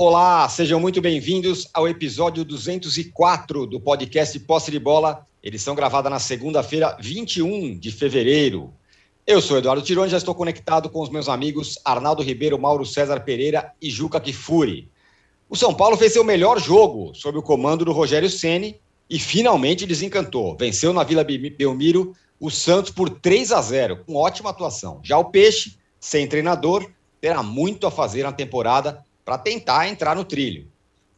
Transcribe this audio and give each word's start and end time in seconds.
Olá, 0.00 0.48
sejam 0.48 0.78
muito 0.78 1.00
bem-vindos 1.00 1.68
ao 1.74 1.88
episódio 1.88 2.44
204 2.44 3.66
do 3.66 3.80
podcast 3.80 4.38
Posse 4.38 4.70
de 4.70 4.78
Bola, 4.78 5.26
edição 5.42 5.74
gravada 5.74 6.08
na 6.08 6.20
segunda-feira, 6.20 6.96
21 7.00 7.76
de 7.76 7.90
fevereiro. 7.90 8.72
Eu 9.26 9.42
sou 9.42 9.58
Eduardo 9.58 9.82
Tironi, 9.82 10.08
já 10.08 10.16
estou 10.16 10.36
conectado 10.36 10.88
com 10.88 11.02
os 11.02 11.10
meus 11.10 11.28
amigos 11.28 11.80
Arnaldo 11.84 12.22
Ribeiro, 12.22 12.56
Mauro 12.60 12.86
César 12.86 13.18
Pereira 13.22 13.72
e 13.82 13.90
Juca 13.90 14.20
Kifuri. 14.20 14.88
O 15.50 15.56
São 15.56 15.74
Paulo 15.74 15.96
fez 15.96 16.12
seu 16.12 16.22
melhor 16.22 16.60
jogo 16.60 17.12
sob 17.12 17.36
o 17.36 17.42
comando 17.42 17.84
do 17.84 17.90
Rogério 17.90 18.30
Ceni 18.30 18.80
e 19.10 19.18
finalmente 19.18 19.84
desencantou. 19.84 20.56
Venceu 20.56 20.92
na 20.92 21.02
Vila 21.02 21.24
Belmiro 21.24 22.14
o 22.38 22.50
Santos 22.52 22.92
por 22.92 23.10
3 23.10 23.50
a 23.50 23.60
0, 23.60 24.04
com 24.06 24.14
ótima 24.14 24.50
atuação. 24.50 25.00
Já 25.02 25.18
o 25.18 25.24
Peixe, 25.24 25.76
sem 25.98 26.28
treinador, 26.28 26.88
terá 27.20 27.42
muito 27.42 27.84
a 27.84 27.90
fazer 27.90 28.22
na 28.22 28.30
temporada 28.30 29.04
para 29.28 29.36
tentar 29.36 29.86
entrar 29.86 30.16
no 30.16 30.24
trilho. 30.24 30.72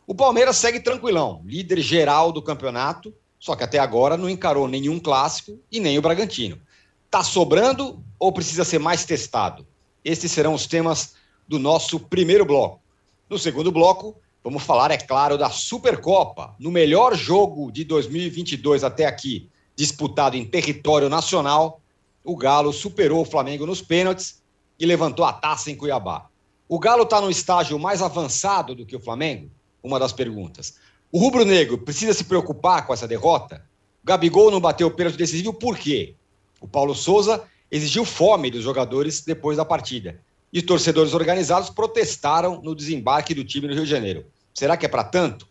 O 0.04 0.16
Palmeiras 0.16 0.56
segue 0.56 0.80
tranquilão, 0.80 1.42
líder 1.44 1.80
geral 1.80 2.32
do 2.32 2.42
campeonato, 2.42 3.14
só 3.38 3.54
que 3.54 3.62
até 3.62 3.78
agora 3.78 4.16
não 4.16 4.28
encarou 4.28 4.66
nenhum 4.66 4.98
clássico 4.98 5.60
e 5.70 5.78
nem 5.78 5.96
o 5.96 6.02
Bragantino. 6.02 6.60
Tá 7.08 7.22
sobrando 7.22 8.02
ou 8.18 8.32
precisa 8.32 8.64
ser 8.64 8.80
mais 8.80 9.04
testado? 9.04 9.64
Esses 10.04 10.32
serão 10.32 10.54
os 10.54 10.66
temas 10.66 11.14
do 11.46 11.56
nosso 11.56 12.00
primeiro 12.00 12.44
bloco. 12.44 12.80
No 13.28 13.38
segundo 13.38 13.70
bloco, 13.70 14.16
vamos 14.42 14.64
falar, 14.64 14.90
é 14.90 14.96
claro, 14.96 15.38
da 15.38 15.48
Supercopa, 15.48 16.56
no 16.58 16.72
melhor 16.72 17.14
jogo 17.14 17.70
de 17.70 17.84
2022 17.84 18.82
até 18.82 19.06
aqui, 19.06 19.48
disputado 19.76 20.36
em 20.36 20.44
território 20.44 21.08
nacional. 21.08 21.80
O 22.24 22.34
Galo 22.36 22.72
superou 22.72 23.22
o 23.22 23.24
Flamengo 23.24 23.66
nos 23.66 23.80
pênaltis 23.80 24.42
e 24.80 24.84
levantou 24.84 25.24
a 25.24 25.32
taça 25.32 25.70
em 25.70 25.76
Cuiabá. 25.76 26.29
O 26.72 26.78
Galo 26.78 27.02
está 27.02 27.20
no 27.20 27.28
estágio 27.28 27.76
mais 27.80 28.00
avançado 28.00 28.76
do 28.76 28.86
que 28.86 28.94
o 28.94 29.00
Flamengo? 29.00 29.50
Uma 29.82 29.98
das 29.98 30.12
perguntas. 30.12 30.76
O 31.10 31.18
rubro-negro 31.18 31.76
precisa 31.76 32.14
se 32.14 32.22
preocupar 32.22 32.86
com 32.86 32.94
essa 32.94 33.08
derrota? 33.08 33.66
O 34.04 34.06
Gabigol 34.06 34.52
não 34.52 34.60
bateu 34.60 34.86
o 34.86 34.90
pênalti 34.92 35.16
decisivo 35.16 35.52
por 35.52 35.76
quê? 35.76 36.14
O 36.60 36.68
Paulo 36.68 36.94
Souza 36.94 37.42
exigiu 37.72 38.04
fome 38.04 38.52
dos 38.52 38.62
jogadores 38.62 39.20
depois 39.22 39.56
da 39.56 39.64
partida. 39.64 40.20
E 40.52 40.62
torcedores 40.62 41.12
organizados 41.12 41.70
protestaram 41.70 42.62
no 42.62 42.72
desembarque 42.72 43.34
do 43.34 43.42
time 43.42 43.66
no 43.66 43.74
Rio 43.74 43.82
de 43.82 43.90
Janeiro. 43.90 44.26
Será 44.54 44.76
que 44.76 44.86
é 44.86 44.88
para 44.88 45.02
tanto? 45.02 45.48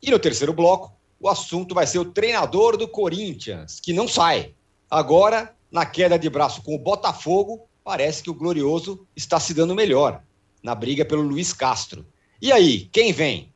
E 0.00 0.08
no 0.08 0.20
terceiro 0.20 0.52
bloco, 0.52 0.92
o 1.18 1.28
assunto 1.28 1.74
vai 1.74 1.88
ser 1.88 1.98
o 1.98 2.04
treinador 2.04 2.76
do 2.76 2.86
Corinthians, 2.86 3.80
que 3.80 3.92
não 3.92 4.06
sai. 4.06 4.54
Agora, 4.88 5.52
na 5.68 5.84
queda 5.84 6.16
de 6.16 6.30
braço 6.30 6.62
com 6.62 6.76
o 6.76 6.78
Botafogo, 6.78 7.62
parece 7.82 8.22
que 8.22 8.30
o 8.30 8.34
Glorioso 8.34 9.04
está 9.16 9.40
se 9.40 9.52
dando 9.52 9.74
melhor 9.74 10.22
na 10.64 10.74
briga 10.74 11.04
pelo 11.04 11.20
Luiz 11.20 11.52
Castro. 11.52 12.06
E 12.40 12.50
aí, 12.50 12.88
quem 12.90 13.12
vem? 13.12 13.52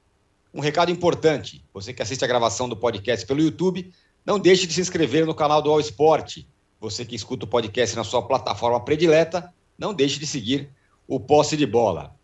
Um 0.52 0.60
recado 0.60 0.92
importante: 0.92 1.64
você 1.72 1.94
que 1.94 2.02
assiste 2.02 2.22
a 2.22 2.28
gravação 2.28 2.68
do 2.68 2.76
podcast 2.76 3.26
pelo 3.26 3.40
YouTube, 3.40 3.90
não 4.26 4.38
deixe 4.38 4.66
de 4.66 4.74
se 4.74 4.80
inscrever 4.82 5.24
no 5.24 5.34
canal 5.34 5.62
do 5.62 5.70
All 5.70 5.80
Sport. 5.80 6.40
Você 6.78 7.04
que 7.04 7.16
escuta 7.16 7.46
o 7.46 7.48
podcast 7.48 7.96
na 7.96 8.04
sua 8.04 8.22
plataforma 8.22 8.78
predileta, 8.84 9.52
não 9.76 9.94
deixe 9.94 10.20
de 10.20 10.26
seguir 10.26 10.68
o 11.08 11.18
Posse 11.18 11.56
de 11.56 11.66
Bola. 11.66 12.14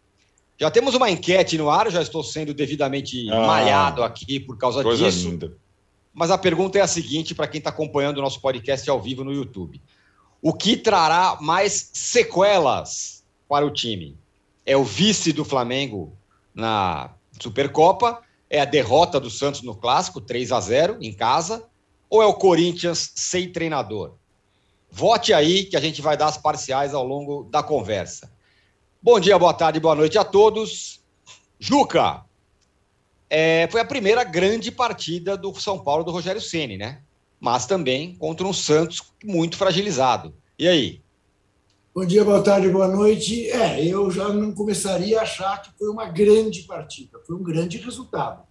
Já 0.56 0.70
temos 0.70 0.94
uma 0.94 1.10
enquete 1.10 1.58
no 1.58 1.68
ar, 1.68 1.90
já 1.90 2.00
estou 2.00 2.22
sendo 2.22 2.54
devidamente 2.54 3.28
ah, 3.32 3.46
malhado 3.46 4.04
aqui 4.04 4.38
por 4.38 4.56
causa 4.56 4.84
disso. 4.84 5.28
Linda. 5.28 5.56
Mas 6.12 6.30
a 6.30 6.38
pergunta 6.38 6.78
é 6.78 6.82
a 6.82 6.86
seguinte 6.86 7.34
para 7.34 7.48
quem 7.48 7.58
está 7.58 7.70
acompanhando 7.70 8.18
o 8.18 8.22
nosso 8.22 8.40
podcast 8.40 8.88
ao 8.88 9.00
vivo 9.00 9.24
no 9.24 9.32
YouTube: 9.32 9.80
O 10.40 10.52
que 10.52 10.76
trará 10.76 11.38
mais 11.40 11.90
sequelas 11.92 13.24
para 13.48 13.66
o 13.66 13.72
time? 13.72 14.16
É 14.66 14.76
o 14.76 14.84
vice 14.84 15.32
do 15.32 15.44
Flamengo 15.44 16.16
na 16.54 17.10
Supercopa, 17.40 18.22
é 18.48 18.60
a 18.60 18.64
derrota 18.64 19.18
do 19.18 19.30
Santos 19.30 19.62
no 19.62 19.74
Clássico, 19.74 20.20
3 20.20 20.52
a 20.52 20.60
0 20.60 20.98
em 21.00 21.12
casa, 21.12 21.64
ou 22.08 22.22
é 22.22 22.26
o 22.26 22.34
Corinthians 22.34 23.12
sem 23.14 23.50
treinador? 23.50 24.14
Vote 24.90 25.32
aí 25.32 25.64
que 25.64 25.76
a 25.76 25.80
gente 25.80 26.00
vai 26.00 26.16
dar 26.16 26.26
as 26.26 26.38
parciais 26.38 26.94
ao 26.94 27.04
longo 27.04 27.44
da 27.50 27.62
conversa. 27.62 28.30
Bom 29.02 29.18
dia, 29.18 29.38
boa 29.38 29.52
tarde, 29.52 29.80
boa 29.80 29.94
noite 29.94 30.16
a 30.16 30.24
todos. 30.24 31.02
Juca, 31.58 32.24
é, 33.28 33.68
foi 33.70 33.80
a 33.80 33.84
primeira 33.84 34.22
grande 34.22 34.70
partida 34.70 35.36
do 35.36 35.52
São 35.60 35.78
Paulo 35.78 36.04
do 36.04 36.12
Rogério 36.12 36.40
Ceni, 36.40 36.78
né? 36.78 37.02
Mas 37.40 37.66
também 37.66 38.14
contra 38.14 38.46
um 38.46 38.52
Santos 38.52 39.02
muito 39.22 39.56
fragilizado. 39.56 40.34
E 40.58 40.68
aí? 40.68 41.03
Bom 41.94 42.04
dia, 42.04 42.24
boa 42.24 42.42
tarde, 42.42 42.68
boa 42.68 42.88
noite. 42.88 43.48
É, 43.50 43.86
eu 43.86 44.10
já 44.10 44.28
não 44.28 44.52
começaria 44.52 45.20
a 45.20 45.22
achar 45.22 45.62
que 45.62 45.70
foi 45.78 45.88
uma 45.88 46.06
grande 46.06 46.62
partida, 46.62 47.20
foi 47.24 47.36
um 47.36 47.42
grande 47.44 47.78
resultado. 47.78 48.42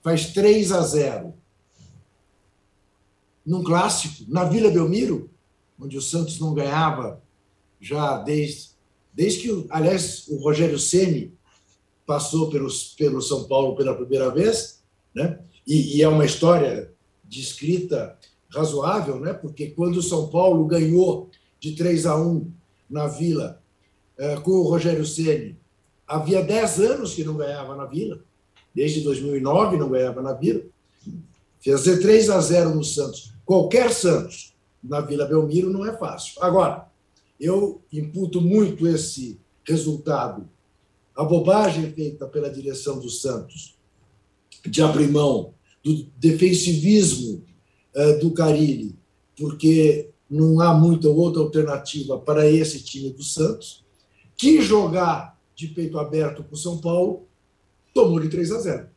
Faz 0.00 0.32
3 0.32 0.70
a 0.70 0.80
0 0.80 1.34
num 3.44 3.64
clássico, 3.64 4.24
na 4.28 4.44
Vila 4.44 4.70
Belmiro, 4.70 5.28
onde 5.76 5.98
o 5.98 6.00
Santos 6.00 6.38
não 6.38 6.54
ganhava 6.54 7.20
já 7.80 8.18
desde, 8.18 8.70
desde 9.12 9.40
que, 9.40 9.66
aliás, 9.70 10.28
o 10.28 10.36
Rogério 10.36 10.78
Ceni 10.78 11.36
passou 12.06 12.48
pelos, 12.48 12.94
pelo 12.94 13.20
São 13.20 13.48
Paulo 13.48 13.74
pela 13.74 13.96
primeira 13.96 14.30
vez, 14.30 14.84
né? 15.12 15.40
E, 15.66 15.96
e 15.96 16.02
é 16.02 16.08
uma 16.08 16.24
história 16.24 16.92
de 17.24 17.40
escrita 17.40 18.16
razoável, 18.50 19.18
né? 19.18 19.32
Porque 19.32 19.70
quando 19.70 19.96
o 19.96 20.02
São 20.02 20.28
Paulo 20.28 20.64
ganhou 20.64 21.28
de 21.58 21.72
3 21.74 22.06
a 22.06 22.16
1 22.16 22.62
na 22.94 23.08
Vila 23.08 23.60
é, 24.16 24.36
com 24.36 24.52
o 24.52 24.68
Rogério 24.68 25.04
Ceni. 25.04 25.58
Havia 26.06 26.42
10 26.42 26.80
anos 26.80 27.14
que 27.14 27.24
não 27.24 27.36
ganhava 27.36 27.74
na 27.74 27.84
Vila, 27.86 28.20
desde 28.72 29.00
2009 29.00 29.76
não 29.76 29.90
ganhava 29.90 30.22
na 30.22 30.32
Vila. 30.32 30.62
Fazer 31.64 31.98
3 31.98 32.30
a 32.30 32.40
0 32.40 32.74
no 32.74 32.84
Santos, 32.84 33.32
qualquer 33.44 33.90
Santos, 33.90 34.54
na 34.82 35.00
Vila 35.00 35.26
Belmiro 35.26 35.70
não 35.70 35.84
é 35.84 35.96
fácil. 35.96 36.40
Agora, 36.40 36.86
eu 37.40 37.82
imputo 37.92 38.40
muito 38.40 38.86
esse 38.86 39.40
resultado 39.66 40.48
a 41.16 41.24
bobagem 41.24 41.92
feita 41.92 42.26
pela 42.26 42.50
direção 42.50 42.98
do 42.98 43.08
Santos 43.08 43.76
de 44.64 44.82
abrir 44.82 45.08
mão 45.08 45.54
do 45.82 46.04
defensivismo 46.16 47.44
uh, 47.94 48.18
do 48.18 48.32
Carilli, 48.32 48.94
porque 49.36 50.10
não 50.28 50.60
há 50.60 50.74
muita 50.74 51.08
outra 51.08 51.42
alternativa 51.42 52.18
para 52.18 52.48
esse 52.48 52.82
time 52.82 53.10
do 53.10 53.22
Santos, 53.22 53.84
que 54.36 54.60
jogar 54.60 55.38
de 55.54 55.68
peito 55.68 55.98
aberto 55.98 56.42
com 56.42 56.54
o 56.54 56.58
São 56.58 56.78
Paulo, 56.78 57.26
tomou 57.92 58.18
de 58.18 58.28
3 58.28 58.52
a 58.52 58.58
0. 58.58 58.88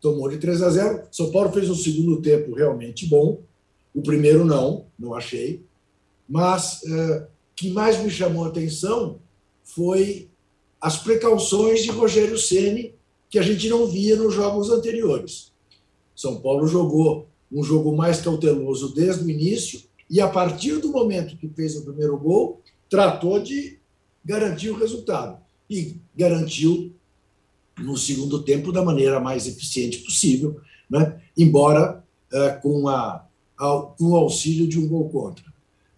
Tomou 0.00 0.28
de 0.28 0.38
3 0.38 0.62
a 0.62 0.70
0. 0.70 1.02
São 1.10 1.30
Paulo 1.30 1.52
fez 1.52 1.70
um 1.70 1.74
segundo 1.74 2.20
tempo 2.20 2.54
realmente 2.54 3.06
bom. 3.06 3.40
O 3.94 4.02
primeiro 4.02 4.44
não, 4.44 4.86
não 4.98 5.14
achei. 5.14 5.64
Mas 6.28 6.82
é, 6.84 7.26
que 7.54 7.70
mais 7.70 8.02
me 8.02 8.10
chamou 8.10 8.44
a 8.44 8.48
atenção 8.48 9.20
foi 9.62 10.28
as 10.80 10.96
precauções 10.96 11.82
de 11.82 11.90
Rogério 11.90 12.38
Ceni 12.38 12.94
que 13.30 13.38
a 13.38 13.42
gente 13.42 13.68
não 13.68 13.86
via 13.86 14.16
nos 14.16 14.34
jogos 14.34 14.70
anteriores. 14.70 15.52
São 16.14 16.40
Paulo 16.40 16.66
jogou 16.66 17.28
um 17.50 17.62
jogo 17.62 17.96
mais 17.96 18.20
cauteloso 18.20 18.94
desde 18.94 19.24
o 19.24 19.30
início 19.30 19.87
e 20.10 20.20
a 20.20 20.28
partir 20.28 20.78
do 20.78 20.90
momento 20.90 21.36
que 21.36 21.48
fez 21.48 21.76
o 21.76 21.84
primeiro 21.84 22.16
gol, 22.16 22.62
tratou 22.88 23.38
de 23.40 23.78
garantir 24.24 24.70
o 24.70 24.78
resultado. 24.78 25.38
E 25.68 25.96
garantiu 26.16 26.94
no 27.78 27.96
segundo 27.96 28.42
tempo 28.42 28.72
da 28.72 28.82
maneira 28.82 29.20
mais 29.20 29.46
eficiente 29.46 29.98
possível, 29.98 30.60
né? 30.88 31.20
embora 31.36 32.02
é, 32.32 32.50
com, 32.50 32.88
a, 32.88 33.26
a, 33.58 33.80
com 33.98 34.04
o 34.10 34.16
auxílio 34.16 34.66
de 34.66 34.78
um 34.78 34.88
gol 34.88 35.08
contra. 35.10 35.44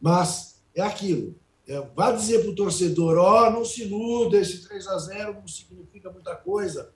Mas 0.00 0.60
é 0.74 0.82
aquilo. 0.82 1.34
É, 1.68 1.80
vá 1.94 2.10
dizer 2.10 2.40
para 2.40 2.50
o 2.50 2.54
torcedor: 2.54 3.16
ó, 3.16 3.46
oh, 3.46 3.50
não 3.50 3.64
se 3.64 3.82
iluda, 3.82 4.38
esse 4.38 4.66
3 4.66 4.86
a 4.88 4.98
0 4.98 5.34
não 5.34 5.46
significa 5.46 6.10
muita 6.10 6.34
coisa. 6.34 6.90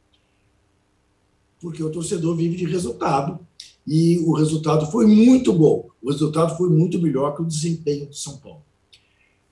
Porque 1.64 1.82
o 1.82 1.88
torcedor 1.88 2.36
vive 2.36 2.58
de 2.58 2.66
resultado 2.66 3.38
e 3.86 4.18
o 4.18 4.34
resultado 4.34 4.84
foi 4.92 5.06
muito 5.06 5.50
bom. 5.50 5.88
O 6.02 6.10
resultado 6.10 6.54
foi 6.58 6.68
muito 6.68 7.00
melhor 7.00 7.34
que 7.34 7.40
o 7.40 7.46
desempenho 7.46 8.04
do 8.04 8.14
São 8.14 8.36
Paulo. 8.36 8.62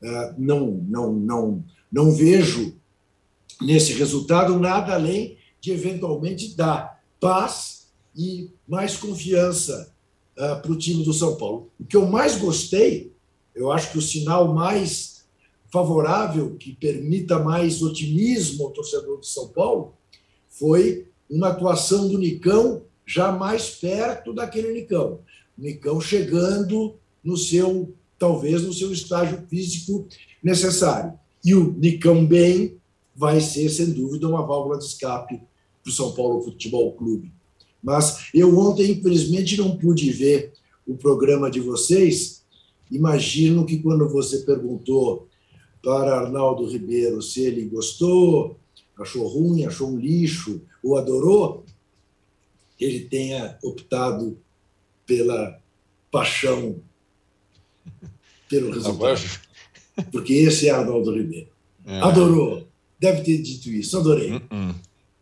Uh, 0.03 0.35
não, 0.37 0.73
não, 0.87 1.13
não, 1.15 1.65
não 1.91 2.13
vejo 2.13 2.75
nesse 3.63 3.95
resultado 3.95 4.59
nada 4.59 4.93
além 4.93 5.39
de 5.59 5.71
eventualmente 5.71 6.55
dar 6.55 7.03
paz 7.19 7.87
e 8.15 8.51
mais 8.69 8.95
confiança 8.95 9.91
uh, 10.37 10.61
para 10.61 10.71
o 10.71 10.77
time 10.77 11.03
do 11.03 11.15
São 11.15 11.37
Paulo. 11.37 11.71
O 11.81 11.85
que 11.87 11.97
eu 11.97 12.05
mais 12.05 12.37
gostei, 12.37 13.11
eu 13.55 13.73
acho 13.73 13.91
que 13.91 13.97
o 13.97 14.03
sinal 14.03 14.53
mais 14.53 15.25
favorável, 15.73 16.57
que 16.57 16.75
permita 16.75 17.39
mais 17.39 17.81
otimismo 17.81 18.67
ao 18.67 18.71
torcedor 18.71 19.19
de 19.19 19.29
São 19.29 19.49
Paulo, 19.49 19.95
foi 20.51 21.11
uma 21.33 21.49
atuação 21.49 22.09
do 22.09 22.19
Nicão 22.19 22.83
já 23.07 23.33
mais 23.33 23.71
perto 23.71 24.35
daquele 24.35 24.73
Nicão. 24.73 25.21
Nicão 25.57 26.01
chegando 26.01 26.95
no 27.25 27.39
seu, 27.39 27.95
talvez, 28.19 28.63
no 28.63 28.73
seu 28.73 28.93
estágio 28.93 29.43
físico 29.49 30.07
necessário. 30.43 31.15
E 31.43 31.55
o 31.55 31.73
Nicão 31.73 32.27
bem 32.27 32.77
vai 33.17 33.41
ser, 33.41 33.71
sem 33.71 33.91
dúvida, 33.91 34.29
uma 34.29 34.47
válvula 34.47 34.79
de 34.79 34.85
escape 34.85 35.41
para 35.83 35.91
o 35.91 35.93
São 35.93 36.13
Paulo 36.13 36.43
Futebol 36.43 36.93
Clube. 36.93 37.33
Mas 37.83 38.29
eu 38.35 38.57
ontem, 38.59 38.93
infelizmente, 38.93 39.57
não 39.57 39.77
pude 39.77 40.13
ver 40.13 40.53
o 40.87 40.97
programa 40.97 41.51
de 41.51 41.61
vocês. 41.61 42.45
Imagino 42.91 43.65
que 43.65 43.79
quando 43.79 44.09
você 44.09 44.39
perguntou 44.39 45.29
para 45.83 46.21
Arnaldo 46.21 46.67
Ribeiro 46.67 47.21
se 47.23 47.41
ele 47.41 47.65
gostou, 47.65 48.57
achou 48.99 49.27
ruim, 49.27 49.65
achou 49.65 49.91
um 49.91 49.99
lixo 49.99 50.61
ou 50.83 50.97
adorou, 50.97 51.65
ele 52.79 53.01
tenha 53.01 53.59
optado 53.63 54.39
pela 55.07 55.59
paixão, 56.11 56.77
pelo 58.49 58.73
resultado. 58.73 59.21
Porque 60.11 60.35
esse 60.35 60.69
é 60.69 60.73
Arnaldo 60.73 61.15
Ribeiro. 61.15 61.49
É. 61.87 62.01
Adorou. 62.01 62.67
Deve 62.99 63.23
ter 63.23 63.39
dito 63.39 63.69
isso. 63.69 63.99
Adorei. 63.99 64.33
Uh 64.33 64.41
-uh. 64.41 64.75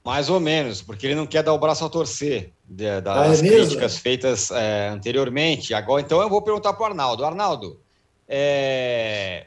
Mais 0.05 0.31
ou 0.31 0.41
menos, 0.41 0.81
porque 0.81 1.07
ele 1.07 1.15
não 1.15 1.27
quer 1.27 1.43
dar 1.43 1.53
o 1.53 1.59
braço 1.59 1.85
a 1.85 1.89
torcer 1.89 2.53
das 2.67 3.43
ah, 3.43 3.45
é 3.45 3.49
críticas 3.49 3.99
feitas 3.99 4.51
é, 4.51 4.89
anteriormente. 4.89 5.75
Agora, 5.75 6.01
então, 6.01 6.23
eu 6.23 6.29
vou 6.29 6.41
perguntar 6.41 6.73
para 6.73 6.83
o 6.83 6.87
Arnaldo. 6.87 7.25
Arnaldo, 7.25 7.81
é... 8.27 9.47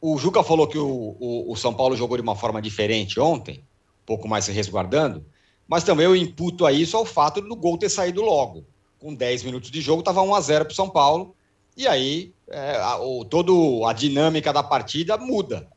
o 0.00 0.16
Juca 0.16 0.42
falou 0.42 0.68
que 0.68 0.78
o, 0.78 1.16
o, 1.18 1.52
o, 1.52 1.56
São 1.56 1.74
Paulo 1.74 1.96
jogou 1.96 2.16
de 2.16 2.22
uma 2.22 2.36
forma 2.36 2.62
diferente 2.62 3.18
ontem, 3.18 3.64
um 4.02 4.06
pouco 4.06 4.28
mais 4.28 4.44
se 4.44 4.52
resguardando, 4.52 5.24
mas 5.70 5.84
também 5.84 6.04
eu 6.04 6.16
imputo 6.16 6.66
a 6.66 6.72
isso 6.72 6.96
ao 6.96 7.06
fato 7.06 7.40
do 7.40 7.54
gol 7.54 7.78
ter 7.78 7.88
saído 7.88 8.20
logo. 8.22 8.66
Com 8.98 9.14
10 9.14 9.44
minutos 9.44 9.70
de 9.70 9.80
jogo, 9.80 10.00
estava 10.00 10.20
1 10.20 10.34
a 10.34 10.40
0 10.40 10.64
para 10.64 10.72
o 10.72 10.74
São 10.74 10.90
Paulo, 10.90 11.32
e 11.76 11.86
aí 11.86 12.32
é, 12.48 12.76
a, 12.76 12.98
o, 12.98 13.24
todo 13.24 13.86
a 13.86 13.92
dinâmica 13.92 14.52
da 14.52 14.64
partida 14.64 15.16
muda. 15.16 15.68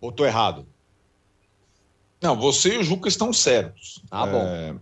Ou 0.00 0.08
estou 0.08 0.24
errado? 0.24 0.66
Não, 2.22 2.34
você 2.34 2.74
e 2.74 2.78
o 2.78 2.82
Juca 2.82 3.06
estão 3.06 3.34
certos. 3.34 4.02
Ah, 4.10 4.26
bom. 4.26 4.42
É, 4.42 4.74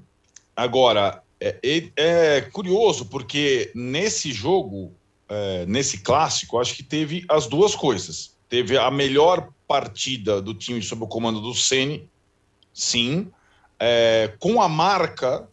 agora, 0.54 1.20
é, 1.40 1.90
é, 1.96 2.40
curioso 2.42 3.06
porque 3.06 3.72
nesse 3.74 4.30
jogo, 4.30 4.94
é, 5.28 5.66
nesse 5.66 5.98
clássico, 5.98 6.60
acho 6.60 6.76
que 6.76 6.84
teve 6.84 7.24
as 7.28 7.48
duas 7.48 7.74
coisas. 7.74 8.36
Teve 8.48 8.78
a 8.78 8.92
melhor 8.92 9.48
partida 9.66 10.40
do 10.40 10.54
time 10.54 10.80
sob 10.80 11.02
o 11.02 11.08
comando 11.08 11.40
do 11.40 11.52
Ceni, 11.52 12.08
sim, 12.72 13.28
é, 13.84 14.32
com 14.38 14.62
a 14.62 14.68
marca 14.68 15.48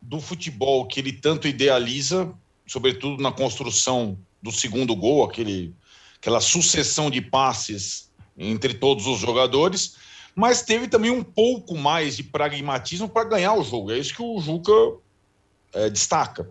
do 0.00 0.20
futebol 0.20 0.86
que 0.86 1.00
ele 1.00 1.12
tanto 1.12 1.46
idealiza, 1.46 2.32
sobretudo 2.66 3.22
na 3.22 3.30
construção 3.30 4.18
do 4.40 4.50
segundo 4.50 4.96
gol, 4.96 5.24
aquele, 5.24 5.74
aquela 6.16 6.40
sucessão 6.40 7.10
de 7.10 7.20
passes 7.20 8.10
entre 8.38 8.72
todos 8.72 9.06
os 9.06 9.18
jogadores 9.18 9.96
mas 10.36 10.60
teve 10.60 10.86
também 10.86 11.10
um 11.10 11.24
pouco 11.24 11.74
mais 11.74 12.14
de 12.14 12.22
pragmatismo 12.22 13.08
para 13.08 13.24
ganhar 13.24 13.54
o 13.54 13.64
jogo. 13.64 13.90
É 13.90 13.98
isso 13.98 14.14
que 14.14 14.22
o 14.22 14.38
Juca 14.38 14.70
é, 15.72 15.88
destaca. 15.88 16.50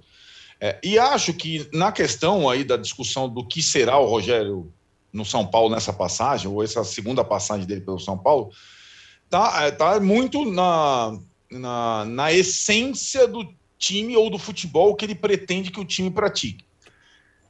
É, 0.60 0.80
e 0.84 0.98
acho 0.98 1.32
que 1.36 1.70
na 1.72 1.92
questão 1.92 2.50
aí 2.50 2.64
da 2.64 2.78
discussão 2.78 3.30
do 3.30 3.46
que 3.46 3.62
será 3.62 4.00
o 4.00 4.08
Rogério 4.08 4.74
no 5.14 5.24
São 5.24 5.46
Paulo 5.46 5.70
nessa 5.70 5.94
passagem, 5.94 6.50
ou 6.50 6.64
essa 6.64 6.84
segunda 6.84 7.24
passagem 7.24 7.68
dele 7.68 7.82
pelo 7.82 8.00
São 8.00 8.18
Paulo, 8.18 8.52
tá, 9.30 9.64
é, 9.64 9.72
tá 9.72 10.00
muito 10.00 10.46
na, 10.46 11.18
na, 11.52 12.06
na 12.06 12.34
essência 12.34 13.28
do 13.28 13.48
time 13.78 14.16
ou 14.16 14.30
do 14.30 14.38
futebol 14.38 14.96
que 14.96 15.06
ele 15.06 15.16
pretende 15.16 15.72
que 15.72 15.80
o 15.80 15.86
time 15.86 16.10
pratique. 16.10 16.66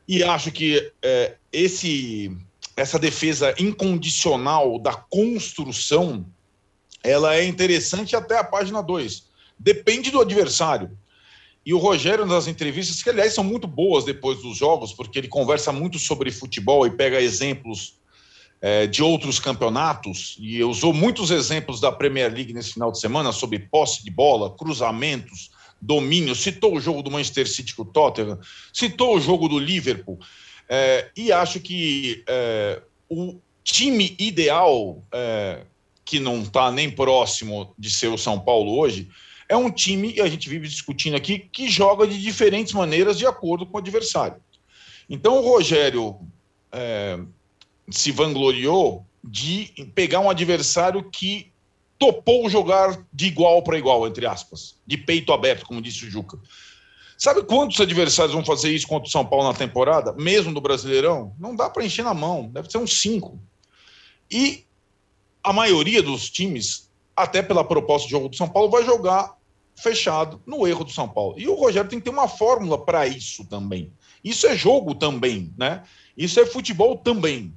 E 0.07 0.24
acho 0.24 0.51
que 0.51 0.92
é, 1.01 1.36
esse 1.51 2.31
essa 2.75 3.00
defesa 3.00 3.56
incondicional 3.57 4.77
da 4.77 4.94
construção, 4.94 6.25
ela 7.01 7.36
é 7.36 7.45
interessante 7.45 8.16
até 8.16 8.38
a 8.38 8.44
página 8.44 8.83
2. 8.83 9.28
Depende 9.57 10.12
do 10.12 10.19
adversário. 10.19 10.92
E 11.66 11.74
o 11.74 11.78
Rogério, 11.78 12.25
nas 12.25 12.48
entrevistas, 12.48 13.01
que 13.01 13.10
aliás 13.10 13.33
são 13.33 13.44
muito 13.44 13.66
boas 13.66 14.04
depois 14.04 14.42
dos 14.42 14.57
jogos, 14.57 14.94
porque 14.94 15.18
ele 15.18 15.28
conversa 15.28 15.71
muito 15.71 15.98
sobre 15.98 16.31
futebol 16.31 16.86
e 16.86 16.92
pega 16.92 17.21
exemplos 17.21 17.98
é, 18.66 18.88
de 18.88 19.04
outros 19.04 19.38
campeonatos, 19.38 20.36
e 20.40 20.64
usou 20.64 20.92
muitos 20.92 21.30
exemplos 21.30 21.80
da 21.80 21.92
Premier 21.92 22.34
League 22.34 22.52
nesse 22.52 22.74
final 22.74 22.92
de 22.92 23.00
semana 23.00 23.32
sobre 23.32 23.60
posse 23.60 24.04
de 24.04 24.10
bola, 24.10 24.58
cruzamentos, 24.58 25.52
domínio. 25.80 26.34
Citou 26.34 26.76
o 26.76 26.80
jogo 26.80 27.04
do 27.04 27.12
Manchester 27.12 27.48
City 27.48 27.76
com 27.76 27.84
o 27.84 27.86
Tottenham, 27.86 28.40
citou 28.74 29.16
o 29.16 29.22
jogo 29.22 29.48
do 29.48 29.60
Liverpool. 29.60 30.20
É, 30.68 31.12
e 31.16 31.32
acho 31.32 31.60
que 31.60 32.24
é, 32.28 32.82
o 33.08 33.40
time 33.64 34.16
ideal, 34.18 35.00
é, 35.12 35.62
que 36.04 36.20
não 36.20 36.42
está 36.42 36.72
nem 36.72 36.90
próximo 36.90 37.72
de 37.78 37.92
ser 37.92 38.08
o 38.08 38.18
São 38.18 38.40
Paulo 38.40 38.80
hoje, 38.80 39.08
é 39.48 39.56
um 39.56 39.70
time, 39.70 40.16
e 40.16 40.22
a 40.22 40.28
gente 40.28 40.50
vive 40.50 40.68
discutindo 40.68 41.16
aqui, 41.16 41.38
que 41.38 41.70
joga 41.70 42.08
de 42.08 42.20
diferentes 42.20 42.74
maneiras 42.74 43.16
de 43.16 43.28
acordo 43.28 43.64
com 43.64 43.78
o 43.78 43.80
adversário. 43.80 44.38
Então 45.08 45.38
o 45.38 45.48
Rogério 45.48 46.18
é, 46.72 47.20
se 47.90 48.12
vangloriou 48.12 49.06
de 49.24 49.72
pegar 49.94 50.20
um 50.20 50.30
adversário 50.30 51.10
que 51.10 51.52
topou 51.98 52.50
jogar 52.50 53.06
de 53.12 53.28
igual 53.28 53.64
para 53.64 53.78
igual, 53.78 54.08
entre 54.08 54.26
aspas, 54.26 54.76
de 54.86 54.98
peito 54.98 55.32
aberto, 55.34 55.66
como 55.66 55.82
disse 55.82 56.06
o 56.06 56.10
Juca. 56.10 56.38
Sabe 57.18 57.44
quantos 57.44 57.80
adversários 57.80 58.34
vão 58.34 58.44
fazer 58.44 58.72
isso 58.72 58.88
contra 58.88 59.08
o 59.08 59.12
São 59.12 59.26
Paulo 59.26 59.48
na 59.48 59.54
temporada, 59.54 60.14
mesmo 60.14 60.54
do 60.54 60.60
Brasileirão? 60.60 61.34
Não 61.40 61.56
dá 61.56 61.70
para 61.70 61.86
encher 61.86 62.04
na 62.04 62.14
mão, 62.14 62.50
deve 62.50 62.70
ser 62.70 62.78
uns 62.78 63.00
cinco. 63.00 63.40
E 64.30 64.66
a 65.42 65.54
maioria 65.54 66.04
dos 66.04 66.30
times, 66.30 66.90
até 67.16 67.42
pela 67.42 67.64
proposta 67.64 68.06
de 68.06 68.12
jogo 68.12 68.28
do 68.28 68.36
São 68.36 68.50
Paulo, 68.50 68.70
vai 68.70 68.84
jogar 68.84 69.38
fechado 69.76 70.42
no 70.46 70.68
erro 70.68 70.84
do 70.84 70.92
São 70.92 71.08
Paulo. 71.08 71.36
E 71.38 71.48
o 71.48 71.56
Rogério 71.56 71.90
tem 71.90 72.00
que 72.00 72.06
ter 72.06 72.12
uma 72.12 72.28
fórmula 72.28 72.84
para 72.84 73.08
isso 73.08 73.46
também. 73.46 73.92
Isso 74.24 74.48
é 74.48 74.56
jogo 74.56 74.96
também, 74.96 75.54
né? 75.58 75.84
Isso 76.18 76.40
é 76.40 76.46
futebol 76.46 76.98
também. 76.98 77.54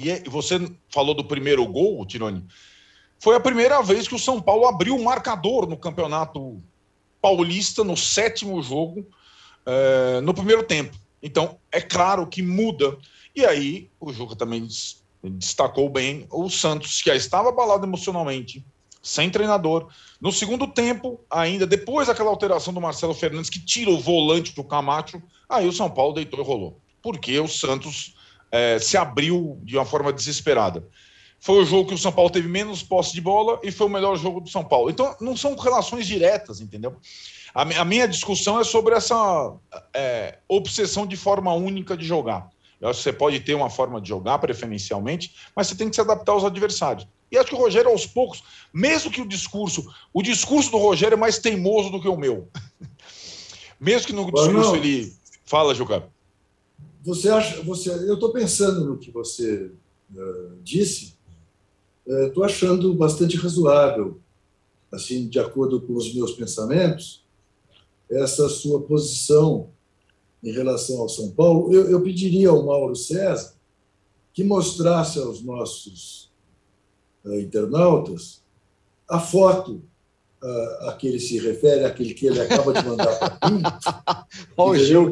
E 0.00 0.10
é, 0.10 0.22
você 0.26 0.58
falou 0.88 1.14
do 1.14 1.24
primeiro 1.24 1.66
gol, 1.66 2.04
Tironi. 2.06 2.44
Foi 3.18 3.36
a 3.36 3.40
primeira 3.40 3.82
vez 3.82 4.08
que 4.08 4.14
o 4.14 4.18
São 4.18 4.40
Paulo 4.40 4.66
abriu 4.66 4.96
o 4.96 5.04
marcador 5.04 5.68
no 5.68 5.76
campeonato 5.76 6.62
paulista 7.20 7.84
no 7.84 7.96
sétimo 7.98 8.62
jogo, 8.62 9.06
é, 9.66 10.22
no 10.22 10.32
primeiro 10.32 10.62
tempo. 10.62 10.96
Então, 11.22 11.58
é 11.70 11.82
claro 11.82 12.26
que 12.26 12.42
muda. 12.42 12.96
E 13.36 13.44
aí, 13.44 13.90
o 14.00 14.10
Juca 14.10 14.34
também 14.34 14.66
destacou 15.22 15.90
bem 15.90 16.26
o 16.30 16.48
Santos, 16.48 17.02
que 17.02 17.10
já 17.10 17.14
estava 17.14 17.50
abalado 17.50 17.86
emocionalmente, 17.86 18.64
sem 19.02 19.28
treinador. 19.28 19.88
No 20.18 20.32
segundo 20.32 20.66
tempo, 20.66 21.20
ainda 21.30 21.66
depois 21.66 22.08
daquela 22.08 22.30
alteração 22.30 22.72
do 22.72 22.80
Marcelo 22.80 23.12
Fernandes, 23.12 23.50
que 23.50 23.62
tira 23.62 23.90
o 23.90 24.00
volante 24.00 24.54
do 24.54 24.64
Camacho, 24.64 25.22
aí 25.46 25.68
o 25.68 25.72
São 25.72 25.90
Paulo 25.90 26.14
deitou 26.14 26.40
e 26.40 26.42
rolou. 26.42 26.80
Porque 27.02 27.38
o 27.38 27.46
Santos 27.46 28.14
é, 28.50 28.78
se 28.78 28.96
abriu 28.96 29.58
de 29.62 29.76
uma 29.76 29.84
forma 29.84 30.12
desesperada. 30.12 30.86
Foi 31.38 31.62
o 31.62 31.64
jogo 31.64 31.88
que 31.88 31.94
o 31.94 31.98
São 31.98 32.12
Paulo 32.12 32.30
teve 32.30 32.48
menos 32.48 32.82
posse 32.82 33.14
de 33.14 33.20
bola 33.20 33.58
e 33.62 33.72
foi 33.72 33.86
o 33.86 33.90
melhor 33.90 34.16
jogo 34.16 34.40
do 34.40 34.50
São 34.50 34.62
Paulo. 34.62 34.90
Então, 34.90 35.16
não 35.20 35.36
são 35.36 35.56
relações 35.56 36.06
diretas, 36.06 36.60
entendeu? 36.60 36.96
A, 37.54 37.62
a 37.62 37.84
minha 37.84 38.06
discussão 38.06 38.60
é 38.60 38.64
sobre 38.64 38.94
essa 38.94 39.54
é, 39.94 40.38
obsessão 40.46 41.06
de 41.06 41.16
forma 41.16 41.52
única 41.54 41.96
de 41.96 42.04
jogar. 42.04 42.48
Eu 42.80 42.88
acho 42.88 42.98
que 42.98 43.04
você 43.04 43.12
pode 43.12 43.40
ter 43.40 43.54
uma 43.54 43.70
forma 43.70 44.00
de 44.00 44.08
jogar 44.08 44.38
preferencialmente, 44.38 45.34
mas 45.54 45.66
você 45.66 45.74
tem 45.74 45.88
que 45.88 45.94
se 45.94 46.00
adaptar 46.00 46.32
aos 46.32 46.44
adversários. 46.44 47.06
E 47.30 47.38
acho 47.38 47.48
que 47.48 47.54
o 47.54 47.58
Rogério, 47.58 47.90
aos 47.90 48.06
poucos, 48.06 48.42
mesmo 48.72 49.10
que 49.10 49.20
o 49.20 49.28
discurso, 49.28 49.86
o 50.12 50.22
discurso 50.22 50.70
do 50.70 50.78
Rogério 50.78 51.14
é 51.14 51.18
mais 51.18 51.38
teimoso 51.38 51.90
do 51.90 52.00
que 52.00 52.08
o 52.08 52.16
meu. 52.16 52.48
mesmo 53.78 54.06
que 54.06 54.12
no 54.12 54.30
discurso 54.30 54.76
ele 54.76 55.12
fala, 55.44 55.74
Juca. 55.74 56.08
Você 57.02 57.28
acha, 57.28 57.62
você, 57.62 57.90
eu 57.90 58.14
estou 58.14 58.32
pensando 58.32 58.84
no 58.84 58.98
que 58.98 59.10
você 59.10 59.72
uh, 60.14 60.56
disse 60.62 61.18
estou 62.06 62.42
achando 62.44 62.92
bastante 62.94 63.36
razoável, 63.36 64.20
assim, 64.90 65.28
de 65.28 65.38
acordo 65.38 65.80
com 65.80 65.94
os 65.94 66.12
meus 66.14 66.32
pensamentos, 66.32 67.24
essa 68.10 68.48
sua 68.48 68.82
posição 68.82 69.70
em 70.42 70.50
relação 70.50 71.00
ao 71.00 71.08
São 71.08 71.30
Paulo. 71.30 71.72
Eu, 71.72 71.88
eu 71.88 72.02
pediria 72.02 72.48
ao 72.48 72.64
Mauro 72.64 72.96
César 72.96 73.54
que 74.32 74.42
mostrasse 74.42 75.18
aos 75.18 75.42
nossos 75.42 76.32
uh, 77.24 77.34
internautas 77.34 78.42
a 79.08 79.20
foto 79.20 79.82
uh, 80.42 80.88
a 80.88 80.92
que 80.98 81.08
ele 81.08 81.20
se 81.20 81.38
refere, 81.38 81.84
aquele 81.84 82.14
que 82.14 82.26
ele 82.26 82.40
acaba 82.40 82.72
de 82.72 82.86
mandar 82.86 83.18
para 83.18 83.50
mim. 83.50 83.62
Olha. 84.56 85.10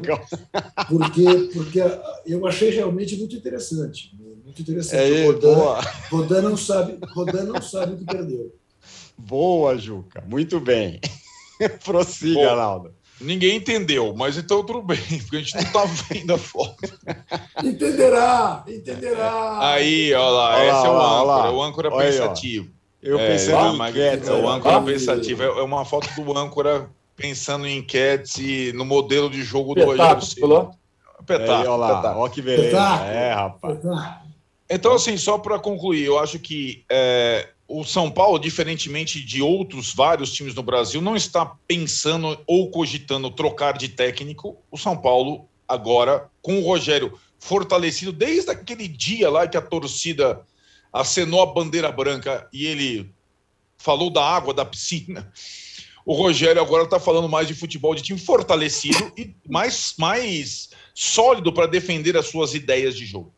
Porque, 0.89 1.25
porque 1.53 1.81
eu 2.27 2.47
achei 2.47 2.71
realmente 2.71 3.17
muito 3.17 3.37
interessante 3.37 4.11
muito 4.49 4.63
interessante. 4.63 5.13
É, 5.13 5.25
o 5.25 5.33
Rodan, 5.33 5.55
boa. 5.55 5.81
Rodan 6.11 6.43
não 6.43 6.57
sabe, 6.57 6.99
Rodan 7.15 7.45
não 7.45 7.63
sabe 7.63 7.95
o 7.95 7.99
que 7.99 8.05
perdeu. 8.05 8.55
Boa, 9.17 9.77
Juca. 9.77 10.23
Muito 10.27 10.61
bem. 10.61 11.01
Prossiga, 11.85 12.51
Arnaldo. 12.51 12.95
Ninguém 13.21 13.57
entendeu, 13.57 14.15
mas 14.17 14.37
então 14.37 14.65
tudo 14.65 14.81
bem, 14.81 14.97
porque 15.23 15.37
a 15.37 15.41
gente 15.41 15.55
não 15.57 15.63
está 15.63 15.85
vendo 16.09 16.35
a 16.35 16.39
foto. 16.39 16.77
Entenderá, 17.65 18.65
entenderá. 18.69 19.59
Aí, 19.73 20.15
olha 20.15 20.31
lá, 20.31 20.57
olha 20.57 20.71
esse 20.71 20.87
é 20.87 20.91
o 20.91 21.01
âncora, 21.01 21.51
o 21.51 21.63
âncora 21.63 21.97
pensativo. 21.97 22.71
Eu 23.09 23.19
é, 23.19 23.27
pensando 23.27 23.83
em 23.83 23.89
enquete. 23.89 24.29
É 24.29 24.33
o 24.33 24.47
âncora 24.47 24.83
pensativo. 24.83 25.43
É 25.43 25.63
uma 25.63 25.83
foto 25.85 26.09
do 26.15 26.37
âncora 26.37 26.91
pensando 27.17 27.67
em 27.67 27.79
enquete 27.79 28.71
no 28.75 28.85
modelo 28.85 29.31
de 29.31 29.43
jogo 29.43 29.75
do 29.75 29.83
Rogério 29.83 30.21
Ceni. 30.21 30.69
Espetáculo. 31.19 31.71
Olha 31.73 31.77
lá, 31.77 32.19
olha 32.19 32.31
que 32.31 32.43
beleza. 32.43 32.77
É, 33.07 33.33
rapaz. 33.33 33.79
Então, 34.69 34.93
assim, 34.93 35.17
só 35.17 35.39
para 35.39 35.59
concluir, 35.59 36.05
eu 36.05 36.19
acho 36.19 36.39
que 36.39 36.85
é, 36.91 37.49
o 37.67 37.83
São 37.83 38.11
Paulo, 38.11 38.39
diferentemente 38.39 39.25
de 39.25 39.41
outros 39.41 39.95
vários 39.95 40.31
times 40.31 40.55
no 40.55 40.63
Brasil, 40.63 41.01
não 41.01 41.17
está 41.17 41.47
pensando 41.67 42.39
ou 42.47 42.71
cogitando 42.71 43.31
trocar 43.31 43.79
de 43.79 43.89
técnico. 43.89 44.59
O 44.71 44.77
São 44.77 44.95
Paulo, 44.95 45.49
agora, 45.67 46.29
com 46.43 46.59
o 46.59 46.65
Rogério 46.65 47.19
fortalecido 47.39 48.13
desde 48.13 48.51
aquele 48.51 48.87
dia 48.87 49.31
lá 49.31 49.47
que 49.47 49.57
a 49.57 49.63
torcida 49.63 50.43
acenou 50.93 51.43
a 51.43 51.47
bandeira 51.47 51.91
branca 51.91 52.49
e 52.53 52.67
ele 52.67 53.13
falou 53.77 54.11
da 54.11 54.25
água 54.25 54.53
da 54.53 54.65
piscina. 54.65 55.31
O 56.05 56.15
Rogério 56.15 56.61
agora 56.61 56.85
está 56.85 56.99
falando 56.99 57.29
mais 57.29 57.47
de 57.47 57.55
futebol 57.55 57.95
de 57.95 58.03
time 58.03 58.19
fortalecido 58.19 59.13
e 59.17 59.35
mais, 59.47 59.95
mais 59.99 60.71
sólido 60.95 61.53
para 61.53 61.67
defender 61.67 62.17
as 62.17 62.29
suas 62.29 62.55
ideias 62.55 62.97
de 62.97 63.05
jogo, 63.05 63.33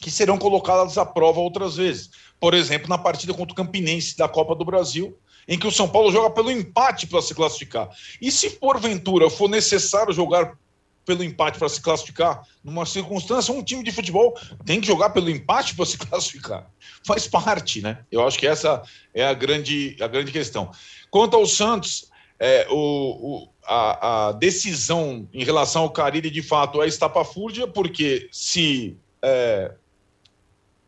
que 0.00 0.10
serão 0.10 0.36
colocadas 0.36 0.98
à 0.98 1.06
prova 1.06 1.40
outras 1.40 1.76
vezes. 1.76 2.10
Por 2.40 2.54
exemplo, 2.54 2.88
na 2.88 2.98
partida 2.98 3.32
contra 3.32 3.52
o 3.52 3.56
Campinense 3.56 4.16
da 4.16 4.28
Copa 4.28 4.54
do 4.54 4.64
Brasil, 4.64 5.16
em 5.46 5.58
que 5.58 5.66
o 5.66 5.72
São 5.72 5.88
Paulo 5.88 6.10
joga 6.10 6.30
pelo 6.30 6.50
empate 6.50 7.06
para 7.06 7.22
se 7.22 7.34
classificar. 7.34 7.88
E 8.20 8.30
se 8.30 8.50
porventura 8.50 9.30
for 9.30 9.48
necessário 9.48 10.12
jogar 10.12 10.58
pelo 11.04 11.24
empate 11.24 11.58
para 11.58 11.68
se 11.68 11.80
classificar, 11.80 12.42
numa 12.62 12.86
circunstância, 12.86 13.52
um 13.52 13.62
time 13.62 13.82
de 13.82 13.90
futebol 13.90 14.34
tem 14.64 14.80
que 14.80 14.86
jogar 14.86 15.10
pelo 15.10 15.30
empate 15.30 15.74
para 15.74 15.86
se 15.86 15.98
classificar. 15.98 16.70
Faz 17.06 17.26
parte, 17.26 17.80
né? 17.80 17.98
Eu 18.10 18.26
acho 18.26 18.38
que 18.38 18.46
essa 18.46 18.82
é 19.12 19.24
a 19.24 19.34
grande, 19.34 19.96
a 20.00 20.06
grande 20.06 20.30
questão. 20.30 20.70
Quanto 21.10 21.36
ao 21.36 21.46
Santos, 21.46 22.10
é, 22.38 22.66
o, 22.70 22.76
o 22.76 23.48
a, 23.64 24.28
a, 24.28 24.32
decisão 24.32 25.28
em 25.32 25.44
relação 25.44 25.82
ao 25.82 25.90
Carilli, 25.90 26.30
de 26.30 26.42
fato, 26.42 26.82
é 26.82 26.86
estapafúrdia, 26.88 27.66
porque 27.66 28.28
se 28.32 28.96
é, 29.22 29.72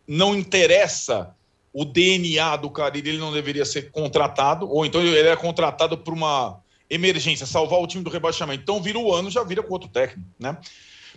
não 0.06 0.34
interessa 0.34 1.34
o 1.72 1.84
DNA 1.84 2.56
do 2.56 2.70
Carilli, 2.70 3.10
ele 3.10 3.18
não 3.18 3.32
deveria 3.32 3.64
ser 3.64 3.90
contratado, 3.90 4.68
ou 4.68 4.86
então 4.86 5.00
ele 5.00 5.28
é 5.28 5.36
contratado 5.36 5.98
por 5.98 6.14
uma 6.14 6.60
emergência, 6.88 7.46
salvar 7.46 7.80
o 7.80 7.86
time 7.86 8.04
do 8.04 8.10
rebaixamento. 8.10 8.62
Então 8.62 8.82
vira 8.82 8.98
o 8.98 9.12
ano, 9.12 9.30
já 9.30 9.42
vira 9.42 9.62
com 9.62 9.72
outro 9.72 9.88
técnico, 9.88 10.28
né? 10.38 10.56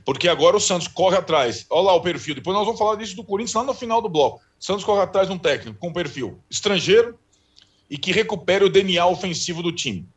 Porque 0.05 0.27
agora 0.29 0.55
o 0.55 0.59
Santos 0.59 0.87
corre 0.87 1.17
atrás. 1.17 1.65
Olha 1.69 1.87
lá 1.87 1.93
o 1.93 2.01
perfil. 2.01 2.35
Depois 2.35 2.55
nós 2.55 2.65
vamos 2.65 2.79
falar 2.79 2.95
disso 2.95 3.15
do 3.15 3.23
Corinthians 3.23 3.55
lá 3.55 3.63
no 3.63 3.73
final 3.73 4.01
do 4.01 4.07
bloco. 4.07 4.41
Santos 4.59 4.85
corre 4.85 5.01
atrás 5.01 5.27
de 5.27 5.33
um 5.33 5.37
técnico 5.37 5.77
com 5.79 5.91
perfil 5.91 6.39
estrangeiro 6.49 7.17
e 7.89 7.97
que 7.97 8.11
recupere 8.11 8.63
o 8.63 8.69
DNA 8.69 9.05
ofensivo 9.05 9.61
do 9.61 9.71
time. 9.71 10.07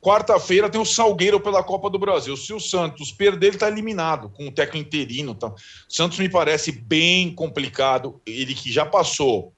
Quarta-feira 0.00 0.70
tem 0.70 0.80
o 0.80 0.84
Salgueiro 0.84 1.40
pela 1.40 1.62
Copa 1.62 1.90
do 1.90 1.98
Brasil. 1.98 2.36
Se 2.36 2.52
o 2.52 2.60
Santos 2.60 3.10
perder, 3.10 3.48
ele 3.48 3.56
está 3.56 3.68
eliminado 3.68 4.30
com 4.30 4.46
o 4.46 4.52
técnico 4.52 4.86
interino. 4.86 5.34
Tá? 5.34 5.52
Santos 5.88 6.18
me 6.18 6.28
parece 6.28 6.70
bem 6.70 7.34
complicado. 7.34 8.20
Ele 8.26 8.54
que 8.54 8.70
já 8.70 8.86
passou 8.86 9.52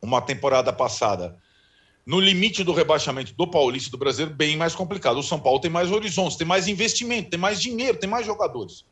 uma 0.00 0.20
temporada 0.20 0.72
passada 0.72 1.36
no 2.06 2.20
limite 2.20 2.62
do 2.62 2.72
rebaixamento 2.72 3.34
do 3.34 3.50
Paulista 3.50 3.90
do 3.90 3.98
Brasileiro, 3.98 4.32
bem 4.34 4.56
mais 4.56 4.76
complicado. 4.76 5.18
O 5.18 5.22
São 5.24 5.40
Paulo 5.40 5.58
tem 5.58 5.70
mais 5.70 5.90
horizontes, 5.90 6.36
tem 6.36 6.46
mais 6.46 6.68
investimento, 6.68 7.30
tem 7.30 7.38
mais 7.38 7.60
dinheiro, 7.60 7.98
tem 7.98 8.08
mais 8.08 8.24
jogadores. 8.24 8.84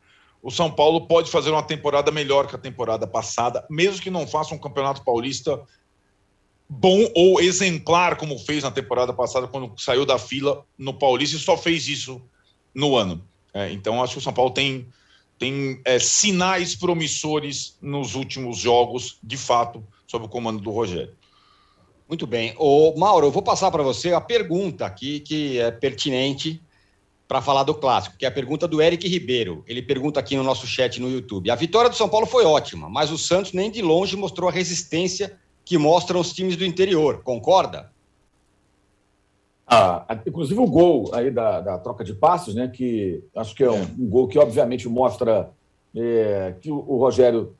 O 0.43 0.51
São 0.51 0.69
Paulo 0.69 1.07
pode 1.07 1.31
fazer 1.31 1.49
uma 1.49 1.63
temporada 1.63 2.11
melhor 2.11 2.45
que 2.45 2.55
a 2.55 2.59
temporada 2.59 3.07
passada, 3.07 3.65
mesmo 3.69 4.01
que 4.01 4.11
não 4.11 4.27
faça 4.27 4.53
um 4.53 4.59
campeonato 4.59 5.03
paulista 5.03 5.63
bom 6.67 7.09
ou 7.15 7.39
exemplar, 7.39 8.17
como 8.17 8.37
fez 8.37 8.63
na 8.63 8.71
temporada 8.71 9.13
passada, 9.13 9.47
quando 9.47 9.79
saiu 9.79 10.05
da 10.05 10.19
fila 10.19 10.65
no 10.77 10.93
Paulista 10.93 11.37
e 11.37 11.39
só 11.39 11.55
fez 11.55 11.87
isso 11.87 12.21
no 12.73 12.97
ano. 12.97 13.25
É, 13.53 13.71
então, 13.71 14.03
acho 14.03 14.13
que 14.13 14.19
o 14.19 14.21
São 14.21 14.33
Paulo 14.33 14.51
tem, 14.51 14.87
tem 15.39 15.79
é, 15.85 15.99
sinais 15.99 16.75
promissores 16.75 17.77
nos 17.81 18.13
últimos 18.13 18.57
jogos, 18.57 19.17
de 19.23 19.37
fato, 19.37 19.83
sob 20.05 20.25
o 20.25 20.29
comando 20.29 20.59
do 20.59 20.71
Rogério. 20.71 21.15
Muito 22.07 22.27
bem. 22.27 22.53
O 22.57 22.93
Mauro, 22.97 23.27
eu 23.27 23.31
vou 23.31 23.41
passar 23.41 23.71
para 23.71 23.81
você 23.81 24.13
a 24.13 24.21
pergunta 24.21 24.85
aqui 24.85 25.19
que 25.19 25.59
é 25.59 25.71
pertinente 25.71 26.61
para 27.27 27.41
falar 27.41 27.63
do 27.63 27.73
clássico, 27.73 28.17
que 28.17 28.25
é 28.25 28.27
a 28.27 28.31
pergunta 28.31 28.67
do 28.67 28.81
Eric 28.81 29.07
Ribeiro. 29.07 29.63
Ele 29.67 29.81
pergunta 29.81 30.19
aqui 30.19 30.35
no 30.35 30.43
nosso 30.43 30.67
chat 30.67 31.01
no 31.01 31.09
YouTube. 31.09 31.49
A 31.49 31.55
vitória 31.55 31.89
do 31.89 31.95
São 31.95 32.07
Paulo 32.07 32.27
foi 32.27 32.45
ótima, 32.45 32.87
mas 32.87 33.11
o 33.11 33.17
Santos 33.17 33.53
nem 33.53 33.71
de 33.71 33.81
longe 33.81 34.15
mostrou 34.15 34.47
a 34.47 34.51
resistência 34.51 35.37
que 35.63 35.77
mostram 35.77 36.19
os 36.19 36.31
times 36.31 36.55
do 36.55 36.63
interior. 36.63 37.23
Concorda? 37.23 37.91
Ah, 39.67 40.19
inclusive 40.27 40.59
o 40.59 40.67
gol 40.67 41.09
aí 41.11 41.31
da, 41.31 41.59
da, 41.59 41.79
troca 41.79 42.03
de 42.03 42.13
passos, 42.13 42.53
né? 42.53 42.67
Que 42.67 43.23
acho 43.35 43.55
que 43.55 43.63
é 43.63 43.71
um, 43.71 43.81
é. 43.81 43.87
um 43.97 44.07
gol 44.07 44.27
que 44.27 44.37
obviamente 44.37 44.87
mostra 44.87 45.49
é, 45.95 46.53
que 46.61 46.69
o, 46.69 46.75
o, 46.87 46.97
Rogério 46.97 47.55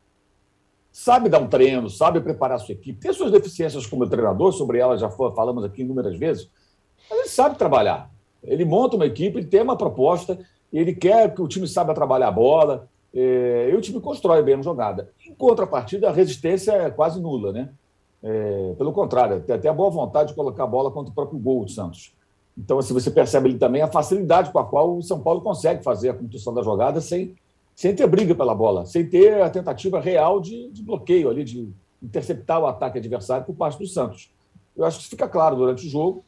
sabe 0.96 1.28
dar 1.28 1.40
um 1.40 1.48
treino, 1.50 1.90
sabe 1.90 2.22
preparar 2.22 2.56
a 2.56 2.60
sua 2.60 2.72
equipe, 2.72 3.02
tem 3.02 3.12
suas 3.12 3.30
deficiências 3.30 3.86
como 3.86 4.08
treinador, 4.08 4.54
sobre 4.54 4.80
elas 4.80 5.02
já 5.02 5.10
falamos 5.10 5.66
aqui 5.66 5.82
inúmeras 5.82 6.18
vezes, 6.18 6.50
mas 7.10 7.20
ele 7.20 7.28
sabe 7.28 7.58
trabalhar. 7.58 8.10
Ele 8.42 8.64
monta 8.64 8.96
uma 8.96 9.06
equipe, 9.06 9.38
ele 9.38 9.46
tem 9.46 9.62
uma 9.62 9.76
proposta, 9.76 10.40
ele 10.72 10.96
quer 10.96 11.36
que 11.36 11.42
o 11.42 11.50
time 11.50 11.68
saiba 11.68 11.94
trabalhar 11.94 12.30
a 12.30 12.32
bola, 12.32 12.88
é, 13.14 13.70
e 13.70 13.76
o 13.76 13.82
time 13.82 14.00
constrói 14.00 14.42
bem 14.42 14.56
a 14.56 14.62
jogada. 14.62 15.10
Em 15.28 15.34
contrapartida, 15.36 16.08
a 16.08 16.14
resistência 16.14 16.72
é 16.72 16.90
quase 16.90 17.20
nula, 17.20 17.52
né? 17.52 17.70
É, 18.24 18.74
pelo 18.78 18.94
contrário, 18.94 19.42
tem 19.42 19.54
até 19.54 19.68
a 19.68 19.74
boa 19.74 19.90
vontade 19.90 20.30
de 20.30 20.36
colocar 20.36 20.64
a 20.64 20.68
bola 20.68 20.90
contra 20.92 21.12
o 21.12 21.14
próprio 21.14 21.38
gol 21.38 21.66
do 21.66 21.72
Santos. 21.72 22.16
Então, 22.58 22.80
assim, 22.80 22.94
você 22.94 23.12
percebe 23.12 23.50
ali 23.50 23.58
também 23.58 23.82
a 23.82 23.92
facilidade 23.92 24.50
com 24.50 24.60
a 24.60 24.64
qual 24.64 24.96
o 24.96 25.02
São 25.02 25.20
Paulo 25.20 25.42
consegue 25.42 25.84
fazer 25.84 26.08
a 26.08 26.14
construção 26.14 26.54
da 26.54 26.64
jogada 26.64 27.02
sem, 27.02 27.36
sem 27.76 27.94
ter 27.94 28.08
briga 28.08 28.34
pela 28.34 28.56
bola, 28.56 28.86
sem 28.86 29.08
ter 29.08 29.42
a 29.42 29.50
tentativa 29.50 30.00
real 30.00 30.40
de, 30.40 30.70
de 30.72 30.82
bloqueio 30.82 31.30
ali, 31.30 31.44
de 31.44 31.70
interceptar 32.02 32.62
o 32.62 32.66
ataque 32.66 32.98
adversário 32.98 33.46
por 33.46 33.56
parte 33.56 33.78
do 33.78 33.86
Santos. 33.86 34.32
Eu 34.76 34.86
acho 34.86 34.98
que 34.98 35.04
isso 35.04 35.10
fica 35.10 35.28
claro 35.28 35.58
durante 35.58 35.86
o 35.86 35.90
jogo. 35.90 36.24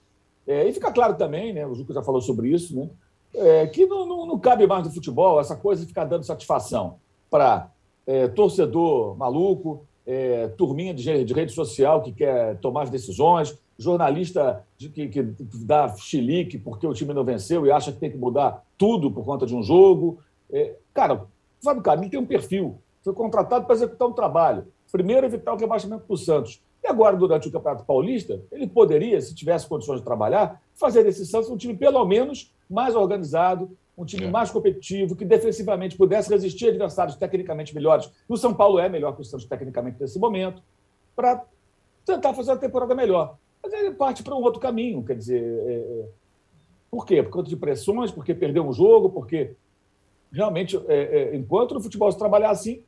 É, 0.46 0.68
e 0.68 0.74
fica 0.74 0.92
claro 0.92 1.16
também, 1.16 1.54
né, 1.54 1.66
o 1.66 1.76
Juca 1.76 1.94
já 1.94 2.02
falou 2.02 2.22
sobre 2.22 2.50
isso, 2.50 2.74
né, 2.74 2.90
é, 3.36 3.68
que 3.68 3.86
não, 3.86 4.06
não, 4.06 4.26
não, 4.26 4.40
cabe 4.40 4.66
mais 4.66 4.86
no 4.86 4.94
futebol 4.94 5.42
essa 5.42 5.58
coisa 5.58 5.82
de 5.82 5.90
ficar 5.90 6.06
dando 6.06 6.24
satisfação 6.24 6.96
para 7.30 7.70
é, 8.06 8.30
torcedor 8.30 9.18
maluco, 9.18 9.86
é, 10.06 10.48
turminha 10.58 10.94
de, 10.94 11.26
de, 11.26 11.34
rede 11.34 11.52
social 11.52 12.02
que 12.02 12.14
quer 12.14 12.58
tomar 12.60 12.84
as 12.84 12.90
decisões, 12.90 13.58
jornalista 13.78 14.66
de, 14.78 14.88
que, 14.88 15.10
que 15.10 15.22
dá 15.66 15.94
chilique 15.98 16.58
porque 16.58 16.88
o 16.88 16.94
time 16.94 17.14
não 17.14 17.26
venceu 17.26 17.66
e 17.66 17.72
acha 17.72 17.92
que 17.92 18.00
tem 18.00 18.10
que 18.10 18.18
mudar 18.18 18.64
tudo 18.78 19.12
por 19.12 19.26
conta 19.26 19.46
de 19.46 19.54
um 19.54 19.62
jogo. 19.62 20.20
É, 20.50 20.76
cara, 20.94 21.28
o 21.62 21.64
Fábio 21.64 21.84
Caminho 21.84 22.12
tem 22.12 22.20
um 22.20 22.26
perfil, 22.26 22.80
foi 23.04 23.14
contratado 23.14 23.66
para 23.66 23.76
executar 23.76 24.08
um 24.08 24.14
trabalho. 24.14 24.68
Primeiro, 24.92 25.26
evitar 25.26 25.54
o 25.54 25.58
rebaixamento 25.58 26.04
para 26.06 26.14
o 26.14 26.18
Santos. 26.18 26.62
E 26.84 26.88
agora, 26.88 27.16
durante 27.16 27.48
o 27.48 27.52
Campeonato 27.52 27.86
Paulista, 27.86 28.42
ele 28.52 28.68
poderia, 28.68 29.20
se 29.20 29.36
tivesse 29.36 29.68
condições 29.68 30.00
de 30.00 30.06
trabalhar, 30.06 30.62
fazer 30.76 31.04
desse 31.04 31.26
Santos 31.26 31.50
um 31.50 31.58
time 31.58 31.76
pelo 31.76 32.04
menos 32.06 32.54
mais 32.70 32.96
organizado, 32.96 33.78
um 33.98 34.06
time 34.06 34.26
é. 34.26 34.30
mais 34.30 34.52
competitivo, 34.52 35.16
que 35.16 35.26
defensivamente 35.26 35.98
pudesse 35.98 36.30
resistir 36.30 36.68
a 36.68 36.70
adversários 36.70 37.16
tecnicamente 37.16 37.74
melhores. 37.74 38.12
O 38.30 38.38
São 38.38 38.54
Paulo 38.54 38.78
é 38.78 38.88
melhor 38.88 39.16
que 39.16 39.22
o 39.22 39.26
Santos 39.26 39.46
tecnicamente 39.46 40.00
nesse 40.00 40.20
momento, 40.20 40.62
para 41.16 41.44
tentar 42.06 42.34
fazer 42.34 42.52
uma 42.52 42.58
temporada 42.58 42.94
melhor. 42.94 43.38
Mas 43.62 43.74
ele 43.74 43.92
parte 43.92 44.22
para 44.22 44.36
um 44.36 44.42
outro 44.42 44.60
caminho, 44.60 45.04
quer 45.04 45.18
dizer. 45.18 45.42
É, 45.42 45.74
é... 45.74 46.06
Por 46.92 47.06
quê? 47.06 47.22
Por 47.22 47.32
conta 47.32 47.50
de 47.50 47.58
pressões, 47.58 48.12
porque 48.12 48.34
perdeu 48.34 48.66
um 48.66 48.72
jogo, 48.72 49.10
porque 49.10 49.56
realmente, 50.32 50.78
é, 50.88 50.96
é, 50.96 51.36
enquanto 51.36 51.74
no 51.74 51.82
futebol 51.82 52.12
se 52.12 52.18
trabalhar 52.18 52.50
assim, 52.50 52.84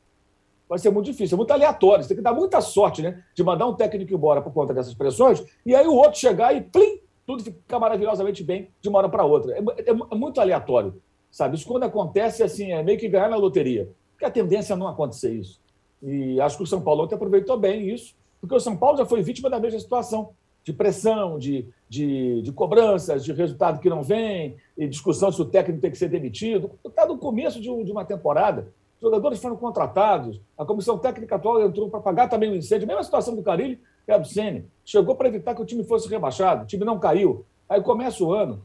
vai 0.67 0.77
ser 0.77 0.91
muito 0.91 1.07
difícil, 1.07 1.35
é 1.35 1.37
muito 1.37 1.51
aleatório. 1.51 2.03
Você 2.03 2.09
tem 2.09 2.17
que 2.17 2.23
dar 2.23 2.33
muita 2.33 2.61
sorte, 2.61 3.01
né? 3.01 3.23
De 3.33 3.43
mandar 3.43 3.65
um 3.67 3.73
técnico 3.73 4.13
embora 4.13 4.41
por 4.41 4.53
conta 4.53 4.73
dessas 4.73 4.93
pressões, 4.93 5.43
e 5.65 5.75
aí 5.75 5.87
o 5.87 5.95
outro 5.95 6.19
chegar 6.19 6.55
e 6.55 6.61
plim, 6.61 6.99
tudo 7.25 7.43
fica 7.43 7.79
maravilhosamente 7.79 8.43
bem 8.43 8.69
de 8.81 8.89
uma 8.89 8.99
hora 8.99 9.09
para 9.09 9.23
outra. 9.23 9.53
É, 9.53 9.59
é, 9.59 9.89
é, 9.89 10.15
muito 10.15 10.39
aleatório, 10.39 11.01
sabe? 11.31 11.55
Isso 11.55 11.67
quando 11.67 11.83
acontece, 11.83 12.43
assim, 12.43 12.71
é 12.71 12.83
meio 12.83 12.97
que 12.97 13.07
ganhar 13.07 13.29
na 13.29 13.35
loteria. 13.35 13.89
Porque 14.11 14.25
a 14.25 14.31
tendência 14.31 14.73
é 14.73 14.75
não 14.75 14.87
acontecer 14.87 15.33
isso. 15.33 15.59
E 16.01 16.39
acho 16.41 16.57
que 16.57 16.63
o 16.63 16.67
São 16.67 16.81
Paulo 16.81 17.03
ontem 17.03 17.15
aproveitou 17.15 17.57
bem 17.57 17.89
isso, 17.89 18.15
porque 18.39 18.55
o 18.55 18.59
São 18.59 18.75
Paulo 18.75 18.97
já 18.97 19.05
foi 19.05 19.21
vítima 19.21 19.49
da 19.49 19.59
mesma 19.59 19.79
situação 19.79 20.31
de 20.63 20.73
pressão, 20.73 21.39
de, 21.39 21.67
de, 21.89 22.43
de 22.43 22.51
cobranças, 22.51 23.25
de 23.25 23.33
resultado 23.33 23.79
que 23.79 23.89
não 23.89 24.03
vem, 24.03 24.55
e 24.77 24.87
discussão 24.87 25.31
se 25.31 25.41
o 25.41 25.45
técnico 25.45 25.81
tem 25.81 25.89
que 25.89 25.97
ser 25.97 26.07
demitido. 26.07 26.71
Está 26.85 27.05
no 27.05 27.17
começo 27.17 27.59
de, 27.59 27.69
um, 27.69 27.83
uma 27.91 28.05
temporada. 28.05 28.71
Os 28.97 29.01
jogadores 29.01 29.41
foram 29.41 29.55
contratados, 29.55 30.39
a 30.57 30.63
comissão 30.63 30.97
técnica 30.97 31.35
atual 31.35 31.61
entrou 31.65 31.89
para 31.89 31.99
pagar 31.99 32.29
também 32.29 32.51
o 32.51 32.55
incêndio. 32.55 32.87
Mesma 32.87 33.03
situação 33.03 33.35
do 33.35 33.41
Carilli 33.41 33.79
e 34.07 34.11
Absene. 34.11 34.65
Chegou 34.85 35.15
para 35.15 35.29
evitar 35.29 35.55
que 35.55 35.61
o 35.61 35.65
time 35.65 35.83
fosse 35.83 36.07
rebaixado, 36.07 36.63
o 36.63 36.67
time 36.67 36.85
não 36.85 36.99
caiu. 36.99 37.43
Aí 37.67 37.81
começa 37.81 38.23
o 38.23 38.33
ano. 38.33 38.61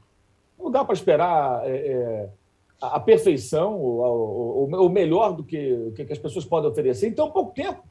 Não 0.58 0.70
dá 0.70 0.84
para 0.84 0.94
esperar 0.94 1.62
é, 1.64 1.76
é, 1.76 2.28
a, 2.80 3.00
perfeição, 3.00 3.76
o, 3.80 4.88
melhor 4.88 5.32
do 5.32 5.44
que, 5.44 5.92
que 5.94 6.12
as 6.12 6.18
pessoas 6.18 6.44
podem 6.44 6.70
oferecer 6.70 7.08
em 7.08 7.12
tão 7.12 7.30
pouco 7.30 7.54
tempo. 7.54 7.82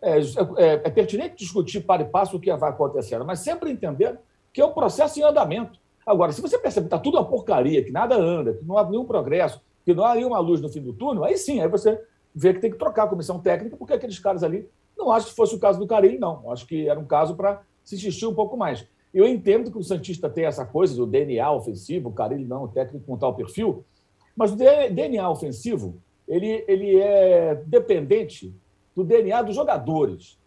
é, 0.00 0.18
é, 0.18 0.72
é, 0.74 0.90
pertinente 0.90 1.36
discutir 1.36 1.80
para 1.80 2.02
e 2.02 2.06
passo 2.06 2.36
o 2.36 2.40
que 2.40 2.54
vai 2.54 2.70
acontecendo, 2.70 3.24
mas 3.24 3.40
sempre 3.40 3.70
entender 3.70 4.18
que 4.54 4.60
é 4.60 4.64
um 4.64 4.72
processo 4.72 5.18
em 5.18 5.22
andamento. 5.24 5.80
Agora, 6.06 6.30
se 6.30 6.40
você 6.40 6.56
percebe 6.56 6.86
que 6.86 6.94
está 6.94 6.98
tudo 6.98 7.18
uma 7.18 7.24
porcaria, 7.24 7.82
que 7.82 7.90
nada 7.90 8.14
anda, 8.14 8.54
que 8.54 8.64
não 8.64 8.78
há 8.78 8.88
nenhum 8.88 9.04
progresso, 9.04 9.60
que 9.84 9.92
não 9.92 10.04
há 10.04 10.14
nenhuma 10.14 10.38
luz 10.38 10.60
no 10.60 10.68
fim 10.68 10.80
do 10.80 10.92
túnel, 10.92 11.24
aí 11.24 11.36
sim, 11.36 11.60
aí 11.60 11.68
você 11.68 12.00
vê 12.32 12.54
que 12.54 12.60
tem 12.60 12.70
que 12.70 12.78
trocar 12.78 13.04
a 13.04 13.08
comissão 13.08 13.40
técnica, 13.40 13.76
porque 13.76 13.92
aqueles 13.92 14.18
caras 14.18 14.44
ali, 14.44 14.68
não 14.96 15.10
acho 15.10 15.26
que 15.26 15.34
fosse 15.34 15.56
o 15.56 15.58
caso 15.58 15.80
do 15.80 15.86
Carilho, 15.88 16.20
não. 16.20 16.50
Acho 16.52 16.66
que 16.66 16.88
era 16.88 16.98
um 16.98 17.04
caso 17.04 17.34
para 17.34 17.62
se 17.82 17.96
insistir 17.96 18.26
um 18.26 18.34
pouco 18.34 18.56
mais. 18.56 18.86
Eu 19.12 19.26
entendo 19.26 19.72
que 19.72 19.78
o 19.78 19.82
Santista 19.82 20.30
tem 20.30 20.44
essa 20.44 20.64
coisa 20.64 20.94
do 20.94 21.06
DNA 21.06 21.50
ofensivo, 21.50 22.10
o 22.10 22.12
Carilho 22.12 22.46
não, 22.46 22.64
o 22.64 22.68
técnico 22.68 23.04
com 23.04 23.16
tal 23.16 23.34
perfil, 23.34 23.84
mas 24.36 24.52
o 24.52 24.56
DNA 24.56 25.28
ofensivo, 25.28 25.96
ele, 26.28 26.64
ele 26.68 26.96
é 26.96 27.56
dependente 27.66 28.54
do 28.94 29.02
DNA 29.02 29.42
dos 29.42 29.56
jogadores, 29.56 30.38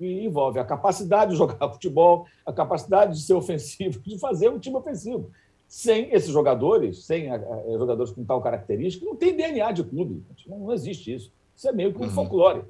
que 0.00 0.24
envolve 0.24 0.58
a 0.58 0.64
capacidade 0.64 1.32
de 1.32 1.36
jogar 1.36 1.68
futebol, 1.68 2.26
a 2.46 2.52
capacidade 2.52 3.12
de 3.12 3.20
ser 3.20 3.34
ofensivo, 3.34 4.00
de 4.00 4.18
fazer 4.18 4.48
um 4.48 4.58
time 4.58 4.76
ofensivo. 4.76 5.30
Sem 5.68 6.10
esses 6.10 6.30
jogadores, 6.30 7.04
sem 7.04 7.30
a, 7.30 7.36
a, 7.36 7.78
jogadores 7.78 8.10
com 8.10 8.24
tal 8.24 8.40
característica, 8.40 9.04
não 9.04 9.14
tem 9.14 9.36
DNA 9.36 9.70
de 9.72 9.84
clube. 9.84 10.24
Não, 10.46 10.58
não 10.58 10.72
existe 10.72 11.14
isso. 11.14 11.30
Isso 11.54 11.68
é 11.68 11.72
meio 11.72 11.92
que 11.92 12.00
um 12.00 12.04
uhum. 12.04 12.10
folclore. 12.10 12.62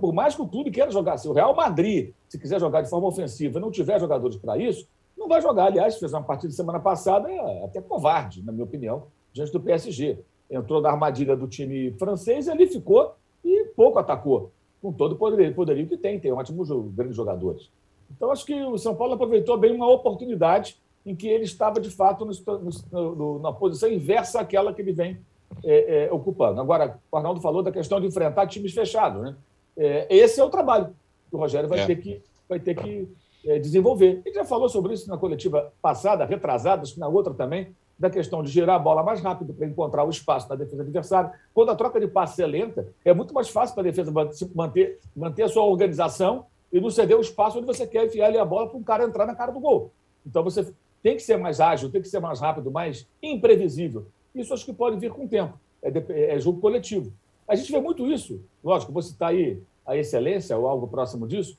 Por 0.00 0.12
mais 0.12 0.36
que 0.36 0.42
o 0.42 0.46
clube 0.46 0.70
queira 0.70 0.90
jogar, 0.90 1.18
se 1.18 1.26
o 1.26 1.32
Real 1.32 1.54
Madrid, 1.56 2.12
se 2.28 2.38
quiser 2.38 2.60
jogar 2.60 2.82
de 2.82 2.90
forma 2.90 3.08
ofensiva 3.08 3.58
e 3.58 3.60
não 3.60 3.70
tiver 3.70 3.98
jogadores 3.98 4.36
para 4.36 4.56
isso, 4.56 4.86
não 5.16 5.26
vai 5.26 5.42
jogar. 5.42 5.66
Aliás, 5.66 5.98
fez 5.98 6.12
uma 6.12 6.22
partida 6.22 6.52
semana 6.52 6.78
passada 6.78 7.28
até 7.64 7.80
covarde, 7.80 8.42
na 8.44 8.52
minha 8.52 8.64
opinião, 8.64 9.04
diante 9.32 9.50
do 9.50 9.60
PSG. 9.60 10.18
Entrou 10.48 10.80
na 10.80 10.90
armadilha 10.90 11.36
do 11.36 11.48
time 11.48 11.90
francês 11.98 12.46
e 12.46 12.50
ali 12.50 12.66
ficou 12.66 13.14
e 13.44 13.64
pouco 13.74 13.98
atacou, 13.98 14.52
com 14.80 14.92
todo 14.92 15.12
o 15.12 15.16
poderio, 15.16 15.54
poderio 15.54 15.86
que 15.86 15.96
tem. 15.96 16.18
Tem 16.18 16.32
ótimos 16.32 16.68
grandes 16.94 17.16
jogadores. 17.16 17.68
Então, 18.14 18.30
acho 18.30 18.44
que 18.44 18.54
o 18.62 18.78
São 18.78 18.94
Paulo 18.94 19.14
aproveitou 19.14 19.56
bem 19.56 19.72
uma 19.72 19.90
oportunidade 19.90 20.76
em 21.04 21.14
que 21.14 21.28
ele 21.28 21.44
estava, 21.44 21.80
de 21.80 21.90
fato, 21.90 22.24
no, 22.24 23.14
no, 23.14 23.38
na 23.38 23.52
posição 23.52 23.90
inversa 23.90 24.40
àquela 24.40 24.72
que 24.72 24.82
ele 24.82 24.92
vem 24.92 25.18
é, 25.64 26.04
é, 26.04 26.12
ocupando. 26.12 26.60
Agora, 26.60 26.98
o 27.10 27.16
Arnaldo 27.16 27.40
falou 27.40 27.62
da 27.62 27.72
questão 27.72 28.00
de 28.00 28.06
enfrentar 28.06 28.46
times 28.46 28.72
fechados. 28.72 29.22
Né? 29.22 29.34
É, 29.76 30.06
esse 30.14 30.40
é 30.40 30.44
o 30.44 30.50
trabalho 30.50 30.94
que 31.28 31.36
o 31.36 31.38
Rogério 31.38 31.68
vai 31.68 31.80
é. 31.80 31.86
ter 31.86 31.96
que, 31.96 32.22
vai 32.48 32.60
ter 32.60 32.74
que 32.74 33.08
é, 33.44 33.58
desenvolver. 33.58 34.20
Ele 34.24 34.34
já 34.34 34.44
falou 34.44 34.68
sobre 34.68 34.94
isso 34.94 35.08
na 35.08 35.16
coletiva 35.16 35.72
passada, 35.80 36.24
retrasada, 36.24 36.82
acho 36.82 36.94
que 36.94 37.00
na 37.00 37.08
outra 37.08 37.32
também, 37.32 37.68
da 37.98 38.08
questão 38.08 38.42
de 38.42 38.50
girar 38.50 38.76
a 38.76 38.78
bola 38.78 39.02
mais 39.02 39.20
rápido 39.20 39.52
para 39.52 39.66
encontrar 39.66 40.04
o 40.04 40.10
espaço 40.10 40.48
na 40.48 40.54
defesa 40.54 40.82
adversária. 40.82 41.32
Quando 41.52 41.70
a 41.70 41.74
troca 41.74 41.98
de 41.98 42.06
passe 42.06 42.42
é 42.42 42.46
lenta, 42.46 42.86
é 43.04 43.12
muito 43.12 43.34
mais 43.34 43.48
fácil 43.48 43.74
para 43.74 43.82
a 43.82 43.90
defesa 43.90 44.12
manter, 44.54 45.00
manter 45.16 45.42
a 45.42 45.48
sua 45.48 45.64
organização 45.64 46.46
e 46.72 46.80
não 46.80 46.90
ceder 46.90 47.16
o 47.16 47.20
espaço 47.20 47.58
onde 47.58 47.66
você 47.66 47.86
quer 47.86 48.06
enfiar 48.06 48.28
ali 48.28 48.38
a 48.38 48.44
bola 48.44 48.68
para 48.68 48.78
um 48.78 48.82
cara 48.82 49.04
entrar 49.04 49.26
na 49.26 49.34
cara 49.34 49.50
do 49.50 49.58
gol. 49.58 49.90
Então 50.24 50.44
você 50.44 50.72
tem 51.02 51.16
que 51.16 51.22
ser 51.22 51.36
mais 51.36 51.60
ágil, 51.60 51.90
tem 51.90 52.00
que 52.00 52.08
ser 52.08 52.20
mais 52.20 52.40
rápido, 52.40 52.70
mais 52.70 53.06
imprevisível. 53.22 54.06
Isso 54.34 54.54
acho 54.54 54.64
que 54.64 54.72
pode 54.72 54.96
vir 54.98 55.10
com 55.10 55.24
o 55.24 55.28
tempo. 55.28 55.58
É, 55.82 56.34
é 56.34 56.38
jogo 56.38 56.60
coletivo. 56.60 57.12
A 57.48 57.56
gente 57.56 57.72
vê 57.72 57.80
muito 57.80 58.06
isso. 58.06 58.40
Lógico, 58.62 58.92
vou 58.92 59.02
citar 59.02 59.30
aí 59.30 59.60
a 59.86 59.96
excelência 59.96 60.56
ou 60.56 60.68
algo 60.68 60.86
próximo 60.86 61.26
disso, 61.26 61.58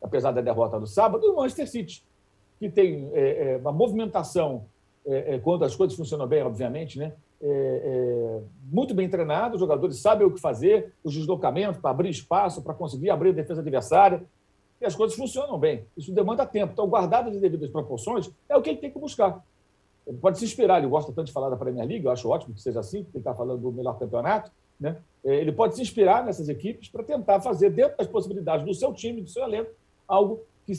apesar 0.00 0.30
da 0.30 0.42
derrota 0.42 0.78
do 0.78 0.86
sábado, 0.86 1.22
do 1.22 1.34
Manchester 1.34 1.68
City, 1.68 2.04
que 2.58 2.68
tem 2.68 3.10
é, 3.14 3.54
é, 3.54 3.56
uma 3.56 3.72
movimentação 3.72 4.66
é, 5.06 5.34
é, 5.34 5.38
quando 5.38 5.64
as 5.64 5.74
coisas 5.74 5.96
funcionam 5.96 6.26
bem, 6.26 6.42
obviamente, 6.42 6.98
né? 6.98 7.12
É, 7.40 7.48
é, 7.48 8.40
muito 8.70 8.94
bem 8.94 9.08
treinado, 9.08 9.54
os 9.54 9.60
jogadores 9.60 9.98
sabem 9.98 10.26
o 10.26 10.30
que 10.30 10.40
fazer, 10.40 10.92
os 11.02 11.12
deslocamentos 11.12 11.80
para 11.80 11.90
abrir 11.90 12.08
espaço, 12.08 12.62
para 12.62 12.72
conseguir 12.72 13.10
abrir 13.10 13.30
a 13.30 13.32
defesa 13.32 13.60
adversária, 13.60 14.22
e 14.80 14.84
as 14.84 14.94
coisas 14.94 15.16
funcionam 15.16 15.58
bem. 15.58 15.84
Isso 15.96 16.12
demanda 16.12 16.46
tempo. 16.46 16.72
Então, 16.72 16.88
guardado 16.88 17.30
as 17.30 17.40
devidas 17.40 17.68
proporções, 17.70 18.30
é 18.48 18.56
o 18.56 18.62
que 18.62 18.70
ele 18.70 18.78
tem 18.78 18.90
que 18.90 18.98
buscar. 18.98 19.44
Ele 20.06 20.18
pode 20.18 20.38
se 20.38 20.44
inspirar, 20.44 20.78
ele 20.78 20.88
gosta 20.88 21.12
tanto 21.12 21.26
de 21.26 21.32
falar 21.32 21.50
da 21.50 21.56
Premier 21.56 21.86
League, 21.86 22.04
eu 22.04 22.10
acho 22.10 22.28
ótimo 22.28 22.54
que 22.54 22.62
seja 22.62 22.80
assim, 22.80 23.02
porque 23.02 23.18
ele 23.18 23.22
está 23.22 23.34
falando 23.34 23.60
do 23.60 23.72
melhor 23.72 23.98
campeonato. 23.98 24.50
Né? 24.78 24.96
É, 25.24 25.34
ele 25.34 25.52
pode 25.52 25.74
se 25.74 25.82
inspirar 25.82 26.24
nessas 26.24 26.48
equipes 26.48 26.88
para 26.88 27.02
tentar 27.02 27.40
fazer, 27.40 27.70
dentro 27.70 27.96
das 27.96 28.06
possibilidades 28.06 28.64
do 28.64 28.74
seu 28.74 28.92
time, 28.92 29.20
do 29.20 29.28
seu 29.28 29.42
elenco, 29.44 29.70
algo 30.06 30.40
que 30.64 30.72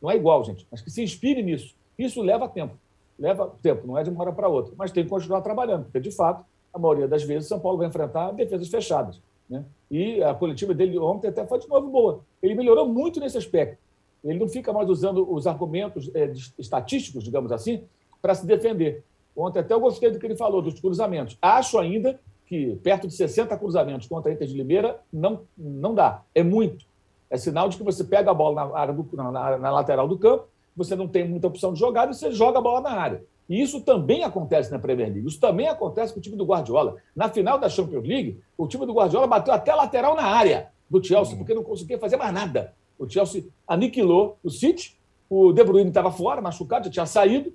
não 0.00 0.10
é 0.10 0.16
igual, 0.16 0.44
gente, 0.44 0.66
mas 0.70 0.80
que 0.80 0.90
se 0.90 1.02
inspire 1.02 1.42
nisso. 1.42 1.74
Isso 1.98 2.22
leva 2.22 2.48
tempo 2.48 2.74
leva 3.18 3.52
tempo, 3.62 3.86
não 3.86 3.96
é 3.96 4.02
de 4.02 4.10
uma 4.10 4.22
hora 4.22 4.32
para 4.32 4.48
outra, 4.48 4.74
mas 4.76 4.92
tem 4.92 5.04
que 5.04 5.10
continuar 5.10 5.40
trabalhando, 5.40 5.84
porque, 5.84 6.00
de 6.00 6.10
fato, 6.10 6.44
a 6.72 6.78
maioria 6.78 7.08
das 7.08 7.22
vezes 7.22 7.48
São 7.48 7.58
Paulo 7.58 7.78
vai 7.78 7.86
enfrentar 7.86 8.32
defesas 8.32 8.68
fechadas. 8.68 9.20
Né? 9.48 9.64
E 9.90 10.22
a 10.22 10.34
coletiva 10.34 10.74
dele 10.74 10.98
ontem 10.98 11.28
até 11.28 11.46
foi 11.46 11.58
de 11.58 11.68
novo 11.68 11.88
boa. 11.88 12.20
Ele 12.42 12.54
melhorou 12.54 12.86
muito 12.86 13.20
nesse 13.20 13.38
aspecto. 13.38 13.78
Ele 14.22 14.38
não 14.38 14.48
fica 14.48 14.72
mais 14.72 14.88
usando 14.90 15.32
os 15.32 15.46
argumentos 15.46 16.10
é, 16.14 16.32
estatísticos, 16.58 17.22
digamos 17.22 17.52
assim, 17.52 17.84
para 18.20 18.34
se 18.34 18.44
defender. 18.44 19.04
Ontem 19.36 19.60
até 19.60 19.72
eu 19.72 19.80
gostei 19.80 20.10
do 20.10 20.18
que 20.18 20.26
ele 20.26 20.36
falou, 20.36 20.60
dos 20.60 20.80
cruzamentos. 20.80 21.38
Acho 21.40 21.78
ainda 21.78 22.18
que 22.46 22.76
perto 22.76 23.06
de 23.06 23.14
60 23.14 23.56
cruzamentos 23.56 24.06
contra 24.08 24.30
a 24.30 24.34
Inter 24.34 24.46
de 24.46 24.54
Limeira 24.54 25.00
não, 25.12 25.42
não 25.56 25.94
dá. 25.94 26.22
É 26.34 26.42
muito. 26.42 26.84
É 27.30 27.36
sinal 27.36 27.68
de 27.68 27.76
que 27.76 27.82
você 27.82 28.04
pega 28.04 28.30
a 28.30 28.34
bola 28.34 28.66
na, 28.66 28.78
área 28.78 28.94
do, 28.94 29.08
na, 29.16 29.58
na 29.58 29.70
lateral 29.70 30.08
do 30.08 30.18
campo 30.18 30.46
você 30.76 30.94
não 30.94 31.08
tem 31.08 31.26
muita 31.26 31.46
opção 31.46 31.72
de 31.72 31.80
jogada 31.80 32.12
e 32.12 32.14
você 32.14 32.30
joga 32.30 32.58
a 32.58 32.62
bola 32.62 32.80
na 32.82 32.90
área. 32.90 33.24
E 33.48 33.62
isso 33.62 33.80
também 33.80 34.24
acontece 34.24 34.70
na 34.70 34.78
Premier 34.78 35.08
League. 35.08 35.26
Isso 35.26 35.40
também 35.40 35.68
acontece 35.68 36.12
com 36.12 36.18
o 36.18 36.22
time 36.22 36.36
do 36.36 36.44
Guardiola. 36.44 36.96
Na 37.14 37.28
final 37.28 37.58
da 37.58 37.68
Champions 37.68 38.06
League, 38.06 38.40
o 38.58 38.66
time 38.66 38.84
do 38.84 38.92
Guardiola 38.92 39.26
bateu 39.26 39.54
até 39.54 39.74
lateral 39.74 40.16
na 40.16 40.24
área 40.24 40.68
do 40.90 41.02
Chelsea, 41.02 41.32
uhum. 41.32 41.38
porque 41.38 41.54
não 41.54 41.62
conseguia 41.62 41.98
fazer 41.98 42.16
mais 42.16 42.34
nada. 42.34 42.74
O 42.98 43.08
Chelsea 43.08 43.44
aniquilou 43.66 44.38
o 44.42 44.50
City, 44.50 44.96
o 45.28 45.52
De 45.52 45.62
Bruyne 45.62 45.88
estava 45.88 46.10
fora, 46.10 46.40
machucado, 46.40 46.86
já 46.86 46.90
tinha 46.90 47.06
saído, 47.06 47.52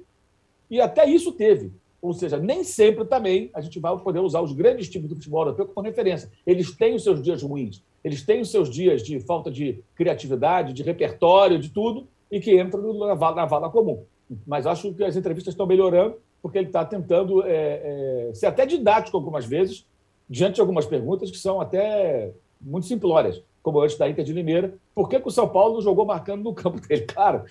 e 0.69 0.79
até 0.79 1.05
isso 1.09 1.31
teve. 1.31 1.71
Ou 2.01 2.13
seja, 2.13 2.37
nem 2.37 2.63
sempre 2.63 3.05
também 3.05 3.49
a 3.53 3.61
gente 3.61 3.79
vai 3.79 3.95
poder 3.97 4.19
usar 4.19 4.41
os 4.41 4.53
grandes 4.53 4.89
times 4.89 5.07
do 5.07 5.15
futebol 5.15 5.43
europeu 5.43 5.67
como 5.67 5.85
referência. 5.85 6.31
Eles 6.45 6.71
têm 6.71 6.95
os 6.95 7.03
seus 7.03 7.21
dias 7.21 7.43
ruins, 7.43 7.83
eles 8.03 8.23
têm 8.23 8.41
os 8.41 8.49
seus 8.49 8.69
dias 8.69 9.03
de 9.03 9.19
falta 9.19 9.51
de 9.51 9.83
criatividade, 9.95 10.73
de 10.73 10.83
repertório, 10.83 11.59
de 11.59 11.69
tudo, 11.69 12.07
e 12.31 12.39
que 12.39 12.57
entra 12.57 12.81
na 12.81 13.13
vala, 13.13 13.35
na 13.35 13.45
vala 13.45 13.69
comum. 13.69 14.05
Mas 14.47 14.65
acho 14.65 14.93
que 14.93 15.03
as 15.03 15.17
entrevistas 15.17 15.53
estão 15.53 15.67
melhorando, 15.67 16.15
porque 16.41 16.57
ele 16.57 16.67
está 16.67 16.85
tentando 16.85 17.43
é, 17.43 18.29
é, 18.29 18.33
ser 18.33 18.45
até 18.45 18.65
didático 18.65 19.17
algumas 19.17 19.45
vezes, 19.45 19.85
diante 20.29 20.55
de 20.55 20.61
algumas 20.61 20.85
perguntas 20.85 21.29
que 21.29 21.37
são 21.37 21.59
até 21.59 22.31
muito 22.59 22.87
simplórias, 22.87 23.43
como 23.61 23.81
antes 23.81 23.97
da 23.97 24.09
Inter 24.09 24.23
de 24.23 24.31
Limeira. 24.31 24.73
Por 24.95 25.09
que, 25.09 25.19
que 25.19 25.27
o 25.27 25.31
São 25.31 25.47
Paulo 25.49 25.81
jogou 25.81 26.05
marcando 26.05 26.43
no 26.43 26.53
campo 26.53 26.79
dele? 26.79 27.05
Claro, 27.11 27.43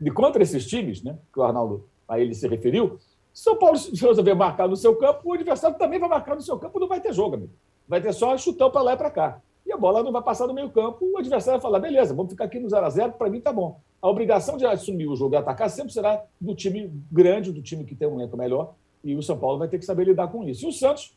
de 0.00 0.10
contra 0.10 0.42
esses 0.42 0.66
times, 0.66 1.02
né, 1.02 1.16
que 1.32 1.40
o 1.40 1.42
Arnaldo 1.42 1.88
a 2.06 2.20
ele 2.20 2.34
se 2.34 2.46
referiu, 2.46 2.98
se 3.32 3.44
São 3.44 3.56
Paulo 3.56 3.78
resolver 3.78 4.34
marcar 4.34 4.68
no 4.68 4.76
seu 4.76 4.94
campo, 4.96 5.20
o 5.24 5.32
adversário 5.32 5.78
também 5.78 5.98
vai 5.98 6.08
marcar 6.08 6.34
no 6.34 6.42
seu 6.42 6.58
campo, 6.58 6.78
não 6.78 6.88
vai 6.88 7.00
ter 7.00 7.12
jogo, 7.14 7.36
amigo. 7.36 7.52
Vai 7.88 8.00
ter 8.00 8.12
só 8.12 8.36
chutão 8.36 8.70
para 8.70 8.82
lá 8.82 8.92
e 8.92 8.96
para 8.96 9.10
cá. 9.10 9.40
E 9.64 9.72
a 9.72 9.76
bola 9.76 10.02
não 10.02 10.10
vai 10.12 10.22
passar 10.22 10.46
no 10.46 10.54
meio 10.54 10.68
campo, 10.70 11.08
o 11.12 11.18
adversário 11.18 11.60
vai 11.60 11.70
falar, 11.70 11.78
beleza, 11.78 12.12
vamos 12.12 12.32
ficar 12.32 12.44
aqui 12.44 12.58
no 12.58 12.68
0 12.68 12.84
a 12.84 12.90
0 12.90 13.12
para 13.12 13.30
mim 13.30 13.40
tá 13.40 13.52
bom 13.52 13.80
a 14.02 14.08
obrigação 14.08 14.56
de 14.56 14.64
assumir 14.64 15.06
o 15.06 15.16
jogo 15.16 15.34
e 15.34 15.38
atacar 15.38 15.68
sempre 15.68 15.92
será 15.92 16.22
do 16.40 16.54
time 16.54 16.90
grande, 17.10 17.52
do 17.52 17.62
time 17.62 17.84
que 17.84 17.94
tem 17.94 18.08
um 18.08 18.18
elenco 18.20 18.36
melhor, 18.36 18.74
e 19.04 19.14
o 19.14 19.22
São 19.22 19.38
Paulo 19.38 19.58
vai 19.58 19.68
ter 19.68 19.78
que 19.78 19.84
saber 19.84 20.04
lidar 20.04 20.28
com 20.28 20.46
isso. 20.48 20.64
E 20.64 20.68
o 20.68 20.72
Santos, 20.72 21.16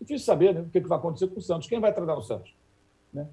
difícil 0.00 0.24
saber 0.24 0.54
né, 0.54 0.60
o 0.60 0.68
que 0.68 0.80
vai 0.80 0.98
acontecer 0.98 1.28
com 1.28 1.38
o 1.38 1.42
Santos. 1.42 1.68
Quem 1.68 1.80
vai 1.80 1.92
treinar 1.92 2.18
o 2.18 2.22
Santos? 2.22 2.54
Né? 3.12 3.26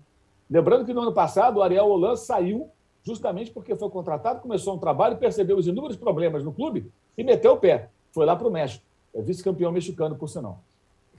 Lembrando 0.50 0.86
que 0.86 0.94
no 0.94 1.02
ano 1.02 1.14
passado 1.14 1.58
o 1.58 1.62
Ariel 1.62 1.88
Holan 1.88 2.16
saiu 2.16 2.70
justamente 3.04 3.52
porque 3.52 3.76
foi 3.76 3.90
contratado, 3.90 4.42
começou 4.42 4.76
um 4.76 4.80
trabalho, 4.80 5.18
percebeu 5.18 5.58
os 5.58 5.68
inúmeros 5.68 5.98
problemas 5.98 6.44
no 6.44 6.52
clube 6.52 6.92
e 7.18 7.24
meteu 7.24 7.54
o 7.54 7.58
pé. 7.58 7.90
Foi 8.12 8.26
lá 8.26 8.36
para 8.36 8.48
o 8.48 8.52
México. 8.52 8.84
É 9.14 9.22
vice-campeão 9.22 9.72
mexicano, 9.72 10.16
por 10.16 10.28
sinal. 10.28 10.62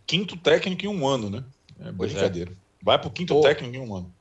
Quinto 0.06 0.36
técnico 0.36 0.84
em 0.84 0.88
um 0.88 1.06
ano, 1.06 1.30
né? 1.30 1.44
É, 1.80 1.88
é. 1.88 1.92
brincadeira. 1.92 2.52
É. 2.52 2.54
Vai 2.82 2.98
para 2.98 3.08
o 3.08 3.10
quinto 3.10 3.36
o... 3.36 3.40
técnico 3.40 3.76
em 3.76 3.80
um 3.80 3.94
ano. 3.94 4.12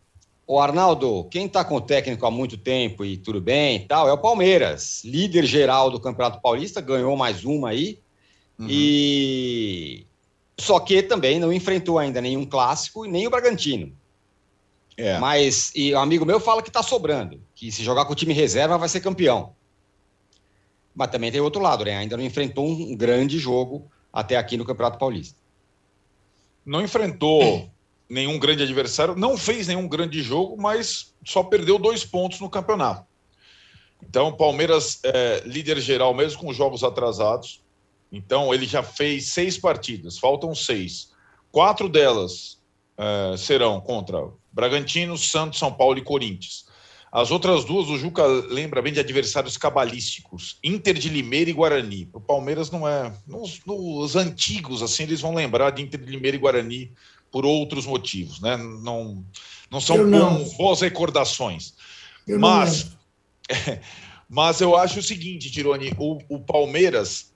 O 0.50 0.60
Arnaldo, 0.60 1.26
quem 1.26 1.46
está 1.46 1.64
com 1.64 1.76
o 1.76 1.82
técnico 1.82 2.26
há 2.26 2.32
muito 2.32 2.58
tempo 2.58 3.06
e 3.06 3.16
tudo 3.18 3.40
bem 3.40 3.76
e 3.76 3.80
tal, 3.82 4.10
é 4.10 4.12
o 4.12 4.18
Palmeiras, 4.18 5.04
líder 5.06 5.46
geral 5.46 5.92
do 5.92 6.00
Campeonato 6.00 6.42
Paulista, 6.42 6.82
ganhou 6.82 7.16
mais 7.16 7.46
uma 7.46 7.70
aí. 7.70 8.00
Uhum. 8.58 8.66
E 8.68 10.08
só 10.60 10.80
que 10.80 11.04
também 11.04 11.40
não 11.40 11.54
enfrentou 11.54 12.00
ainda 12.00 12.20
nenhum 12.20 12.48
clássico 12.48 13.06
e 13.06 13.12
nem 13.12 13.28
o 13.28 13.30
Bragantino. 13.30 13.96
É. 14.98 15.20
Mas 15.20 15.72
e 15.76 15.94
um 15.94 16.00
amigo 16.00 16.26
meu 16.26 16.40
fala 16.40 16.64
que 16.64 16.70
está 16.70 16.82
sobrando, 16.82 17.40
que 17.54 17.72
se 17.72 17.84
jogar 17.84 18.06
com 18.06 18.14
o 18.14 18.16
time 18.16 18.34
reserva 18.34 18.76
vai 18.76 18.90
ser 18.90 19.02
campeão. 19.02 19.54
Mas 20.96 21.12
também 21.12 21.32
tem 21.32 21.40
outro 21.40 21.62
lado, 21.62 21.86
né? 21.86 21.96
Ainda 21.96 22.18
não 22.18 22.24
enfrentou 22.24 22.68
um 22.68 22.96
grande 22.96 23.38
jogo 23.38 23.86
até 24.12 24.36
aqui 24.36 24.58
no 24.58 24.66
Campeonato 24.66 24.98
Paulista. 24.98 25.38
Não 26.66 26.82
enfrentou 26.82 27.70
nenhum 28.10 28.40
grande 28.40 28.64
adversário, 28.64 29.16
não 29.16 29.38
fez 29.38 29.68
nenhum 29.68 29.88
grande 29.88 30.22
jogo, 30.22 30.60
mas 30.60 31.14
só 31.24 31.44
perdeu 31.44 31.78
dois 31.78 32.04
pontos 32.04 32.40
no 32.40 32.50
campeonato. 32.50 33.06
Então, 34.02 34.36
Palmeiras 34.36 35.00
é 35.04 35.44
líder 35.46 35.80
geral, 35.80 36.14
mesmo 36.14 36.40
com 36.40 36.54
jogos 36.54 36.84
atrasados. 36.84 37.62
Então, 38.12 38.54
ele 38.54 38.66
já 38.66 38.82
fez 38.82 39.28
seis 39.28 39.58
partidas, 39.58 40.18
faltam 40.18 40.56
seis. 40.56 41.12
Quatro 41.52 41.88
delas 41.88 42.58
é, 42.98 43.38
serão 43.38 43.80
contra 43.80 44.18
Bragantino, 44.52 45.18
Santos, 45.18 45.60
São 45.60 45.72
Paulo 45.72 46.00
e 46.00 46.04
Corinthians. 46.04 46.68
As 47.12 47.32
outras 47.32 47.66
duas, 47.66 47.88
o 47.88 47.98
Juca 47.98 48.24
lembra 48.26 48.84
bem 48.84 48.94
de 48.94 49.00
adversários 49.00 49.58
cabalísticos, 49.58 50.60
Inter 50.64 50.94
de 50.94 51.10
Limeira 51.10 51.50
e 51.50 51.54
Guarani. 51.54 52.08
O 52.14 52.22
Palmeiras 52.22 52.70
não 52.70 52.88
é. 52.88 53.12
Nos, 53.26 53.62
nos, 53.66 54.16
antigos, 54.16 54.84
assim, 54.84 55.04
eles 55.04 55.20
vão 55.20 55.34
lembrar 55.34 55.72
de 55.72 55.82
Inter 55.82 56.00
de 56.00 56.12
Limeira 56.12 56.38
e 56.38 56.40
Guarani 56.40 56.92
por 57.32 57.46
outros 57.46 57.86
motivos, 57.86 58.40
né? 58.40 58.58
Não, 58.58 59.24
não 59.70 59.80
são 59.80 60.06
não. 60.06 60.44
boas 60.52 60.82
recordações. 60.82 61.74
Eu 62.28 62.40
mas, 62.40 62.92
é, 63.50 63.80
mas 64.28 64.62
eu 64.62 64.76
acho 64.76 65.00
o 65.00 65.04
seguinte, 65.04 65.52
Tironi, 65.52 65.94
o, 65.98 66.20
o 66.30 66.40
Palmeiras, 66.40 67.34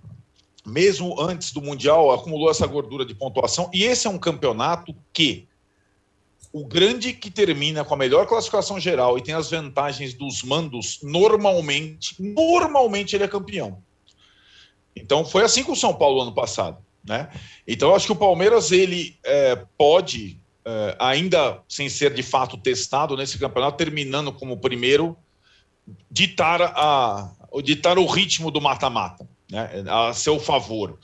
mesmo 0.66 1.20
antes 1.20 1.52
do 1.52 1.62
Mundial, 1.62 2.12
acumulou 2.12 2.50
essa 2.50 2.68
gordura 2.68 3.06
de 3.06 3.16
pontuação, 3.16 3.70
e 3.74 3.84
esse 3.84 4.08
é 4.08 4.10
um 4.10 4.20
campeonato 4.20 4.96
que 5.12 5.48
o 6.54 6.68
grande 6.68 7.14
que 7.14 7.32
termina 7.32 7.84
com 7.84 7.96
a 7.96 7.98
melhor 7.98 8.28
classificação 8.28 8.80
geral 8.80 9.18
e 9.18 9.24
tem 9.24 9.34
as 9.34 9.50
vantagens 9.50 10.14
dos 10.14 10.44
mandos, 10.44 11.00
normalmente, 11.02 12.16
normalmente 12.20 13.16
ele 13.16 13.24
é 13.24 13.28
campeão. 13.28 13.82
Então 14.96 15.26
foi 15.26 15.44
assim 15.44 15.64
com 15.64 15.72
o 15.72 15.76
São 15.76 15.96
Paulo 15.96 16.22
ano 16.22 16.32
passado, 16.32 16.78
né? 17.06 17.30
Então 17.68 17.94
acho 17.96 18.08
que 18.08 18.12
o 18.12 18.16
Palmeiras 18.16 18.72
ele 18.72 19.18
é, 19.24 19.64
pode 19.78 20.40
é, 20.66 20.96
ainda 21.00 21.62
sem 21.68 21.90
ser 21.90 22.14
de 22.14 22.24
fato 22.24 22.58
testado 22.58 23.18
nesse 23.18 23.38
campeonato, 23.38 23.78
terminando 23.78 24.32
como 24.32 24.58
primeiro, 24.58 25.18
ditar 26.10 26.62
a 26.62 27.32
ditar 27.64 28.00
o 28.00 28.06
ritmo 28.06 28.50
do 28.50 28.60
mata-mata, 28.60 29.28
né? 29.52 29.84
A 29.88 30.14
seu 30.14 30.40
favor. 30.40 30.98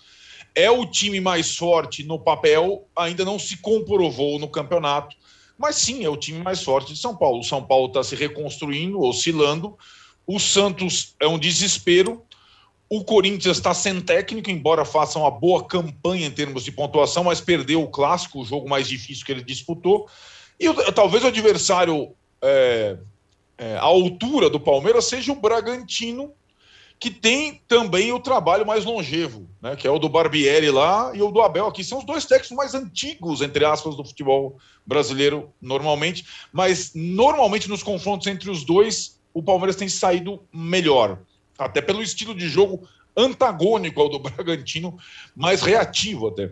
É 0.56 0.72
o 0.72 0.86
time 0.86 1.20
mais 1.20 1.56
forte 1.56 2.04
no 2.04 2.18
papel, 2.18 2.88
ainda 2.96 3.24
não 3.24 3.38
se 3.38 3.58
comprovou 3.58 4.40
no 4.40 4.48
campeonato 4.48 5.16
mas 5.60 5.76
sim, 5.76 6.06
é 6.06 6.10
o 6.10 6.16
time 6.16 6.42
mais 6.42 6.64
forte 6.64 6.94
de 6.94 7.00
São 7.00 7.14
Paulo. 7.14 7.42
O 7.42 7.44
São 7.44 7.62
Paulo 7.62 7.88
está 7.88 8.02
se 8.02 8.16
reconstruindo, 8.16 9.02
oscilando. 9.02 9.78
O 10.26 10.40
Santos 10.40 11.16
é 11.20 11.28
um 11.28 11.38
desespero. 11.38 12.24
O 12.90 13.04
Corinthians 13.04 13.58
está 13.58 13.72
sem 13.72 14.02
técnico, 14.02 14.50
embora 14.50 14.84
faça 14.84 15.20
uma 15.20 15.30
boa 15.30 15.64
campanha 15.64 16.26
em 16.26 16.32
termos 16.32 16.64
de 16.64 16.72
pontuação, 16.72 17.24
mas 17.24 17.40
perdeu 17.40 17.84
o 17.84 17.88
clássico, 17.88 18.42
o 18.42 18.46
jogo 18.46 18.68
mais 18.68 18.88
difícil 18.88 19.24
que 19.24 19.32
ele 19.32 19.44
disputou. 19.44 20.10
E 20.60 20.66
talvez 20.92 21.24
o 21.24 21.28
adversário 21.28 22.16
é, 22.42 22.98
é, 23.60 23.76
à 23.76 23.84
altura 23.84 24.50
do 24.50 24.60
Palmeiras 24.60 25.06
seja 25.06 25.32
o 25.32 25.36
Bragantino, 25.36 26.34
que 27.00 27.12
tem 27.12 27.62
também 27.68 28.12
o 28.12 28.20
trabalho 28.20 28.66
mais 28.66 28.84
longevo, 28.84 29.48
né, 29.62 29.76
que 29.76 29.88
é 29.88 29.92
o 29.92 30.00
do 30.00 30.10
Barbieri 30.10 30.70
lá 30.70 31.12
e 31.14 31.22
o 31.22 31.32
do 31.32 31.42
Abel 31.42 31.68
aqui. 31.68 31.84
São 31.84 32.00
os 32.00 32.04
dois 32.04 32.26
técnicos 32.26 32.58
mais 32.58 32.74
antigos, 32.74 33.42
entre 33.42 33.64
aspas, 33.64 33.96
do 33.96 34.04
futebol 34.04 34.58
brasileiro, 34.86 35.54
normalmente. 35.62 36.26
Mas, 36.52 36.92
normalmente, 36.94 37.70
nos 37.70 37.84
confrontos 37.84 38.28
entre 38.28 38.50
os 38.50 38.66
dois, 38.66 39.18
o 39.34 39.42
Palmeiras 39.42 39.78
tem 39.78 39.88
saído 39.88 40.44
melhor. 40.52 41.20
Até 41.60 41.82
pelo 41.82 42.02
estilo 42.02 42.34
de 42.34 42.48
jogo 42.48 42.88
antagônico 43.16 44.02
ao 44.02 44.10
do 44.10 44.20
Bragantino, 44.20 44.98
mais 45.36 45.62
reativo 45.62 46.28
até. 46.28 46.52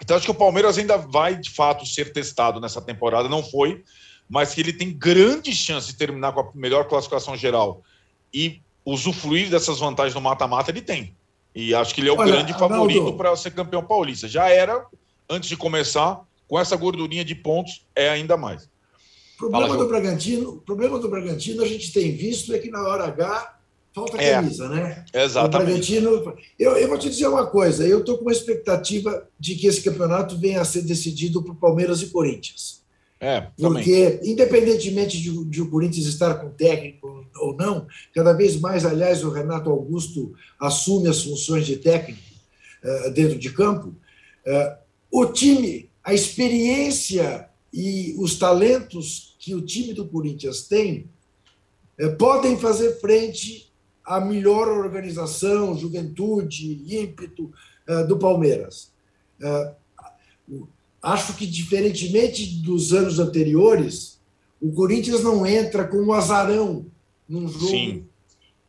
Então, 0.00 0.16
acho 0.16 0.26
que 0.26 0.32
o 0.32 0.34
Palmeiras 0.34 0.78
ainda 0.78 0.96
vai, 0.96 1.36
de 1.36 1.50
fato, 1.50 1.86
ser 1.86 2.12
testado 2.12 2.60
nessa 2.60 2.82
temporada. 2.82 3.28
Não 3.28 3.42
foi, 3.42 3.84
mas 4.28 4.52
que 4.52 4.60
ele 4.60 4.72
tem 4.72 4.92
grande 4.92 5.54
chance 5.54 5.86
de 5.88 5.96
terminar 5.96 6.32
com 6.32 6.40
a 6.40 6.50
melhor 6.54 6.88
classificação 6.88 7.36
geral 7.36 7.82
e 8.34 8.60
usufruir 8.84 9.48
dessas 9.48 9.78
vantagens 9.78 10.14
no 10.14 10.20
mata-mata, 10.20 10.70
ele 10.70 10.82
tem. 10.82 11.16
E 11.54 11.74
acho 11.74 11.94
que 11.94 12.00
ele 12.00 12.08
é 12.08 12.12
o 12.12 12.18
Olha, 12.18 12.32
grande 12.32 12.52
favorito 12.54 13.12
para 13.12 13.36
ser 13.36 13.52
campeão 13.52 13.84
paulista. 13.84 14.26
Já 14.26 14.48
era, 14.48 14.84
antes 15.28 15.48
de 15.48 15.56
começar, 15.56 16.20
com 16.48 16.58
essa 16.58 16.76
gordurinha 16.76 17.24
de 17.24 17.34
pontos, 17.34 17.86
é 17.94 18.08
ainda 18.08 18.36
mais. 18.36 18.64
O 19.36 19.38
problema, 19.38 19.68
Fala, 19.68 19.78
do 19.78 19.88
Bragantino, 19.88 20.62
problema 20.66 20.98
do 20.98 21.08
Bragantino, 21.08 21.62
a 21.62 21.66
gente 21.66 21.92
tem 21.92 22.16
visto 22.16 22.52
é 22.54 22.58
que 22.58 22.70
na 22.70 22.82
hora 22.82 23.04
H 23.04 23.58
falta 23.94 24.20
é, 24.20 24.32
camisa, 24.32 24.68
né? 24.68 25.04
Exatamente. 25.12 25.94
Eu, 26.58 26.76
eu 26.76 26.88
vou 26.88 26.98
te 26.98 27.10
dizer 27.10 27.26
uma 27.26 27.46
coisa: 27.46 27.86
eu 27.86 28.00
estou 28.00 28.16
com 28.16 28.22
uma 28.22 28.32
expectativa 28.32 29.28
de 29.38 29.54
que 29.54 29.66
esse 29.66 29.82
campeonato 29.82 30.36
venha 30.38 30.60
a 30.60 30.64
ser 30.64 30.82
decidido 30.82 31.42
por 31.42 31.54
Palmeiras 31.56 32.02
e 32.02 32.06
Corinthians. 32.06 32.82
É, 33.24 33.46
Porque, 33.56 34.18
independentemente 34.24 35.16
de, 35.22 35.44
de, 35.44 35.62
o 35.62 35.70
Corinthians 35.70 36.06
estar 36.06 36.34
com 36.40 36.50
técnico 36.50 37.24
ou 37.36 37.54
não, 37.56 37.86
cada 38.12 38.32
vez 38.32 38.56
mais, 38.56 38.84
aliás, 38.84 39.22
o 39.22 39.30
Renato 39.30 39.70
Augusto 39.70 40.34
assume 40.58 41.06
as 41.08 41.22
funções 41.22 41.64
de 41.64 41.76
técnico 41.76 42.20
uh, 42.82 43.10
dentro 43.12 43.38
de 43.38 43.52
campo. 43.52 43.94
Uh, 44.44 44.76
o 45.08 45.26
time, 45.26 45.88
a 46.02 46.12
experiência 46.12 47.48
e 47.72 48.12
os 48.18 48.36
talentos 48.36 49.36
que 49.38 49.54
o 49.54 49.62
time 49.62 49.94
do 49.94 50.08
Corinthians 50.08 50.62
tem 50.62 51.08
uh, 52.00 52.16
podem 52.16 52.58
fazer 52.58 52.98
frente 52.98 53.71
à 54.04 54.20
melhor 54.20 54.68
organização, 54.68 55.76
juventude, 55.76 56.82
ímpeto 56.86 57.50
do 58.08 58.18
Palmeiras. 58.18 58.92
Acho 61.02 61.34
que, 61.36 61.46
diferentemente 61.46 62.46
dos 62.62 62.92
anos 62.92 63.18
anteriores, 63.18 64.20
o 64.60 64.72
Corinthians 64.72 65.22
não 65.22 65.44
entra 65.44 65.86
com 65.86 65.96
um 65.96 66.12
azarão 66.12 66.86
num 67.28 67.48
jogo 67.48 67.66
Sim. 67.66 68.06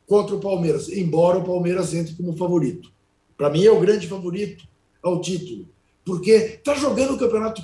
contra 0.08 0.36
o 0.36 0.40
Palmeiras, 0.40 0.90
embora 0.90 1.38
o 1.38 1.44
Palmeiras 1.44 1.94
entre 1.94 2.16
como 2.16 2.36
favorito. 2.36 2.92
Para 3.38 3.50
mim, 3.50 3.64
é 3.64 3.72
o 3.72 3.80
grande 3.80 4.08
favorito 4.08 4.68
ao 5.04 5.22
título, 5.22 5.68
porque 6.04 6.32
está 6.32 6.74
jogando 6.76 7.14
o 7.14 7.20
campeonato, 7.20 7.62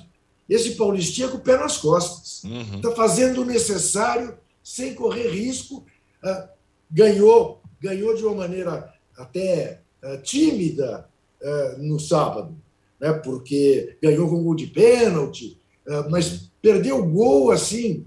esse 0.48 0.76
Paulistinha 0.76 1.28
com 1.28 1.38
o 1.38 1.42
pé 1.42 1.58
nas 1.58 1.78
costas. 1.78 2.44
Está 2.44 2.48
uhum. 2.50 2.82
Tá 2.82 2.92
fazendo 2.92 3.42
o 3.42 3.46
necessário, 3.46 4.38
sem 4.64 4.94
correr 4.94 5.30
risco. 5.30 5.86
Uh, 6.24 6.50
ganhou, 6.92 7.59
ganhou 7.82 8.16
de 8.16 8.24
uma 8.24 8.36
maneira 8.36 8.94
até 9.18 9.82
uh, 10.04 10.22
tímida 10.22 11.08
uh, 11.42 11.82
no 11.82 12.00
sábado 12.00 12.56
né, 13.00 13.14
porque 13.14 13.98
ganhou 14.02 14.30
com 14.30 14.44
gol 14.44 14.56
de 14.56 14.68
pênalti, 14.68 15.58
é, 15.88 16.10
mas 16.10 16.52
perdeu 16.62 17.00
o 17.00 17.10
gol 17.10 17.52
assim. 17.52 18.06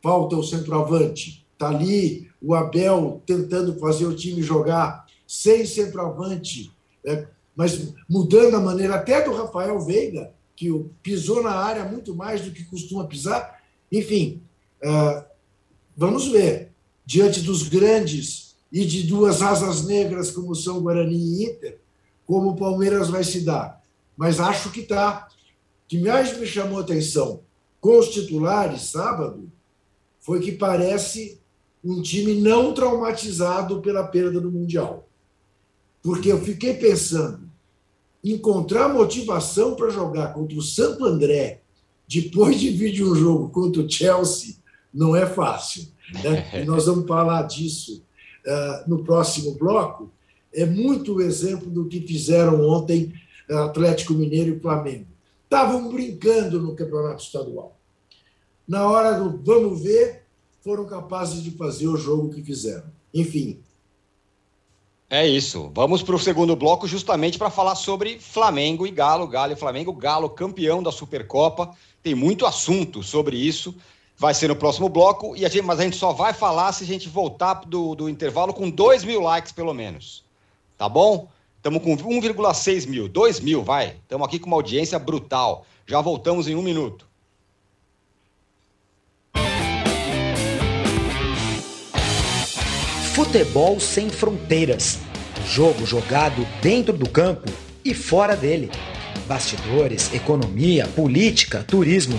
Falta 0.00 0.36
o 0.36 0.44
centroavante. 0.44 1.44
Está 1.52 1.70
ali 1.70 2.30
o 2.40 2.54
Abel 2.54 3.20
tentando 3.26 3.78
fazer 3.80 4.06
o 4.06 4.14
time 4.14 4.40
jogar 4.40 5.06
sem 5.26 5.66
centroavante, 5.66 6.72
né, 7.04 7.26
mas 7.56 7.92
mudando 8.08 8.54
a 8.54 8.60
maneira 8.60 8.94
até 8.94 9.22
do 9.22 9.34
Rafael 9.34 9.80
Veiga, 9.80 10.32
que 10.54 10.70
pisou 11.02 11.42
na 11.42 11.50
área 11.50 11.84
muito 11.84 12.14
mais 12.14 12.42
do 12.42 12.52
que 12.52 12.64
costuma 12.64 13.06
pisar. 13.06 13.60
Enfim, 13.90 14.40
vamos 15.96 16.28
ver. 16.28 16.70
Diante 17.04 17.40
dos 17.40 17.68
grandes 17.68 18.47
e 18.70 18.84
de 18.84 19.04
duas 19.04 19.42
asas 19.42 19.84
negras 19.84 20.30
como 20.30 20.54
são 20.54 20.80
Guarani 20.80 21.16
e 21.16 21.44
Inter, 21.44 21.78
como 22.26 22.50
o 22.50 22.56
Palmeiras 22.56 23.08
vai 23.08 23.24
se 23.24 23.40
dar 23.40 23.78
mas 24.18 24.40
acho 24.40 24.72
que 24.72 24.80
está. 24.80 25.28
O 25.84 25.88
que 25.88 26.00
mais 26.00 26.36
me 26.36 26.44
chamou 26.44 26.78
a 26.78 26.80
atenção 26.80 27.40
com 27.80 27.96
os 27.96 28.08
titulares 28.08 28.82
sábado 28.82 29.50
foi 30.18 30.40
que 30.40 30.50
parece 30.50 31.40
um 31.82 32.02
time 32.02 32.34
não 32.34 32.74
traumatizado 32.74 33.80
pela 33.80 34.02
perda 34.02 34.40
do 34.40 34.50
Mundial. 34.50 35.08
Porque 36.02 36.32
eu 36.32 36.40
fiquei 36.40 36.74
pensando, 36.74 37.48
encontrar 38.22 38.92
motivação 38.92 39.76
para 39.76 39.88
jogar 39.88 40.34
contra 40.34 40.58
o 40.58 40.62
Santo 40.62 41.04
André 41.04 41.60
depois 42.08 42.58
de 42.58 42.70
vir 42.70 42.92
de 42.92 43.04
um 43.04 43.14
jogo 43.14 43.50
contra 43.50 43.82
o 43.82 43.88
Chelsea 43.88 44.56
não 44.92 45.14
é 45.14 45.24
fácil. 45.24 45.86
Né? 46.24 46.50
E 46.62 46.64
nós 46.64 46.86
vamos 46.86 47.06
falar 47.06 47.42
disso 47.42 48.02
no 48.86 49.04
próximo 49.04 49.54
bloco. 49.54 50.10
É 50.52 50.64
muito 50.64 51.14
o 51.14 51.20
exemplo 51.20 51.70
do 51.70 51.86
que 51.86 52.00
fizeram 52.00 52.66
ontem 52.66 53.12
Atlético 53.50 54.14
Mineiro 54.14 54.56
e 54.56 54.60
Flamengo. 54.60 55.06
Estavam 55.44 55.88
brincando 55.88 56.60
no 56.60 56.74
campeonato 56.74 57.22
estadual. 57.22 57.76
Na 58.66 58.86
hora 58.86 59.18
do 59.18 59.42
vamos 59.42 59.82
ver, 59.82 60.24
foram 60.62 60.84
capazes 60.84 61.42
de 61.42 61.50
fazer 61.52 61.88
o 61.88 61.96
jogo 61.96 62.28
que 62.28 62.42
fizeram. 62.42 62.84
Enfim. 63.14 63.60
É 65.08 65.26
isso. 65.26 65.70
Vamos 65.74 66.02
para 66.02 66.14
o 66.14 66.18
segundo 66.18 66.54
bloco, 66.54 66.86
justamente 66.86 67.38
para 67.38 67.48
falar 67.48 67.74
sobre 67.74 68.18
Flamengo 68.18 68.86
e 68.86 68.90
Galo. 68.90 69.26
Galo 69.26 69.54
e 69.54 69.56
Flamengo. 69.56 69.92
Galo 69.94 70.28
campeão 70.28 70.82
da 70.82 70.92
Supercopa. 70.92 71.74
Tem 72.02 72.14
muito 72.14 72.44
assunto 72.44 73.02
sobre 73.02 73.38
isso. 73.38 73.74
Vai 74.18 74.34
ser 74.34 74.48
no 74.48 74.56
próximo 74.56 74.88
bloco, 74.88 75.36
e 75.36 75.46
a 75.46 75.48
gente, 75.48 75.62
mas 75.62 75.78
a 75.78 75.84
gente 75.84 75.96
só 75.96 76.12
vai 76.12 76.32
falar 76.32 76.72
se 76.72 76.82
a 76.82 76.86
gente 76.86 77.08
voltar 77.08 77.54
do, 77.64 77.94
do 77.94 78.08
intervalo 78.08 78.52
com 78.52 78.68
2 78.68 79.04
mil 79.04 79.20
likes, 79.20 79.52
pelo 79.52 79.72
menos. 79.72 80.24
Tá 80.76 80.88
bom? 80.88 81.28
Estamos 81.56 81.80
com 81.80 81.96
1,6 81.96 82.88
mil, 82.88 83.08
2 83.08 83.38
mil, 83.38 83.62
vai. 83.62 83.96
Estamos 84.02 84.26
aqui 84.26 84.40
com 84.40 84.48
uma 84.48 84.56
audiência 84.56 84.98
brutal. 84.98 85.64
Já 85.86 86.00
voltamos 86.00 86.48
em 86.48 86.56
um 86.56 86.62
minuto. 86.62 87.06
Futebol 93.14 93.78
sem 93.78 94.10
fronteiras. 94.10 94.98
Jogo 95.46 95.86
jogado 95.86 96.44
dentro 96.60 96.96
do 96.96 97.08
campo 97.08 97.48
e 97.84 97.94
fora 97.94 98.36
dele. 98.36 98.68
Bastidores, 99.28 100.12
economia, 100.12 100.88
política, 100.88 101.62
turismo. 101.62 102.18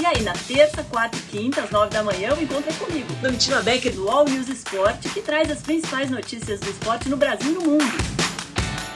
E 0.00 0.04
aí, 0.04 0.22
na 0.22 0.32
terça, 0.32 0.82
quarta 0.84 1.16
e 1.16 1.20
quinta, 1.20 1.62
às 1.62 1.70
nove 1.70 1.90
da 1.90 2.02
manhã, 2.02 2.34
o 2.34 2.42
encontro 2.42 2.68
é 2.68 2.72
comigo, 2.74 3.12
Domitila 3.22 3.62
Becker, 3.62 3.94
do 3.94 4.10
All 4.10 4.24
News 4.24 4.48
Esporte, 4.48 5.08
que 5.08 5.22
traz 5.22 5.48
as 5.50 5.62
principais 5.62 6.10
notícias 6.10 6.58
do 6.58 6.68
esporte 6.68 7.08
no 7.08 7.16
Brasil 7.16 7.52
e 7.52 7.54
no 7.54 7.60
mundo. 7.60 7.84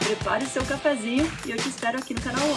Prepare 0.01 0.45
o 0.45 0.49
seu 0.49 0.65
cafezinho 0.65 1.31
e 1.47 1.53
eu 1.53 1.57
te 1.57 1.69
espero 1.69 1.99
aqui 1.99 2.15
no 2.15 2.21
canal 2.21 2.45
ONU. 2.45 2.57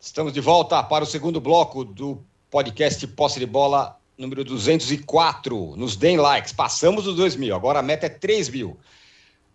Estamos 0.00 0.32
de 0.32 0.40
volta 0.40 0.82
para 0.82 1.04
o 1.04 1.06
segundo 1.06 1.40
bloco 1.40 1.84
do 1.84 2.24
podcast 2.48 3.06
Posse 3.08 3.38
de 3.38 3.46
Bola 3.46 3.98
número 4.16 4.44
204. 4.44 5.76
Nos 5.76 5.96
deem 5.96 6.16
likes. 6.16 6.52
Passamos 6.52 7.04
dos 7.04 7.16
2 7.16 7.36
mil, 7.36 7.54
agora 7.54 7.80
a 7.80 7.82
meta 7.82 8.06
é 8.06 8.08
3 8.08 8.48
mil. 8.48 8.78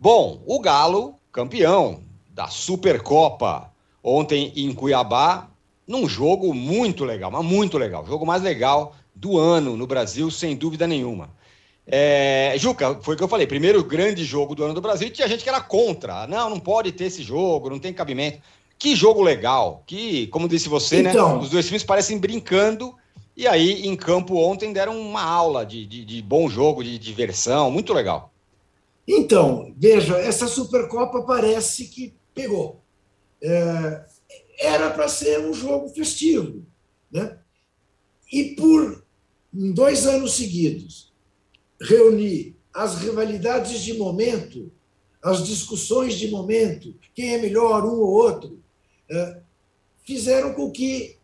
Bom, 0.02 0.40
o 0.46 0.58
Galo, 0.58 1.16
campeão 1.30 2.00
da 2.30 2.48
Supercopa, 2.48 3.70
ontem 4.02 4.50
em 4.56 4.72
Cuiabá, 4.72 5.50
num 5.86 6.08
jogo 6.08 6.54
muito 6.54 7.04
legal, 7.04 7.30
mas 7.30 7.44
muito 7.44 7.76
legal. 7.76 8.06
Jogo 8.06 8.24
mais 8.24 8.40
legal 8.40 8.96
do 9.14 9.36
ano 9.36 9.76
no 9.76 9.86
Brasil, 9.86 10.30
sem 10.30 10.56
dúvida 10.56 10.86
nenhuma. 10.86 11.28
É, 11.86 12.54
Juca, 12.56 12.98
foi 13.02 13.14
o 13.14 13.18
que 13.18 13.22
eu 13.22 13.28
falei, 13.28 13.46
primeiro 13.46 13.84
grande 13.84 14.24
jogo 14.24 14.54
do 14.54 14.64
ano 14.64 14.72
do 14.72 14.80
Brasil, 14.80 15.08
e 15.08 15.10
tinha 15.10 15.28
gente 15.28 15.44
que 15.44 15.50
era 15.50 15.60
contra. 15.60 16.26
Não, 16.26 16.48
não 16.48 16.58
pode 16.58 16.92
ter 16.92 17.04
esse 17.04 17.22
jogo, 17.22 17.68
não 17.68 17.78
tem 17.78 17.92
cabimento. 17.92 18.40
Que 18.78 18.96
jogo 18.96 19.20
legal, 19.20 19.82
que, 19.86 20.28
como 20.28 20.48
disse 20.48 20.66
você, 20.66 21.02
né, 21.02 21.10
então... 21.10 21.36
né? 21.36 21.42
Os 21.42 21.50
dois 21.50 21.66
times 21.66 21.84
parecem 21.84 22.16
brincando, 22.16 22.94
e 23.36 23.46
aí, 23.46 23.86
em 23.86 23.94
campo 23.94 24.38
ontem, 24.38 24.72
deram 24.72 24.98
uma 24.98 25.22
aula 25.22 25.66
de, 25.66 25.84
de, 25.84 26.06
de 26.06 26.22
bom 26.22 26.48
jogo, 26.48 26.82
de 26.82 26.98
diversão, 26.98 27.70
muito 27.70 27.92
legal. 27.92 28.32
Então, 29.12 29.74
veja, 29.76 30.16
essa 30.18 30.46
Supercopa 30.46 31.22
parece 31.22 31.86
que 31.86 32.14
pegou. 32.32 32.80
É, 33.42 34.06
era 34.60 34.88
para 34.90 35.08
ser 35.08 35.40
um 35.40 35.52
jogo 35.52 35.88
festivo. 35.88 36.64
Né? 37.10 37.36
E 38.32 38.54
por 38.54 39.04
dois 39.52 40.06
anos 40.06 40.34
seguidos, 40.34 41.12
reunir 41.80 42.56
as 42.72 42.98
rivalidades 42.98 43.80
de 43.80 43.94
momento, 43.94 44.70
as 45.20 45.44
discussões 45.44 46.14
de 46.14 46.28
momento, 46.30 46.94
quem 47.12 47.34
é 47.34 47.38
melhor, 47.38 47.84
um 47.84 47.98
ou 47.98 48.10
outro, 48.10 48.62
é, 49.10 49.40
fizeram 50.04 50.54
com 50.54 50.70
que 50.70 51.18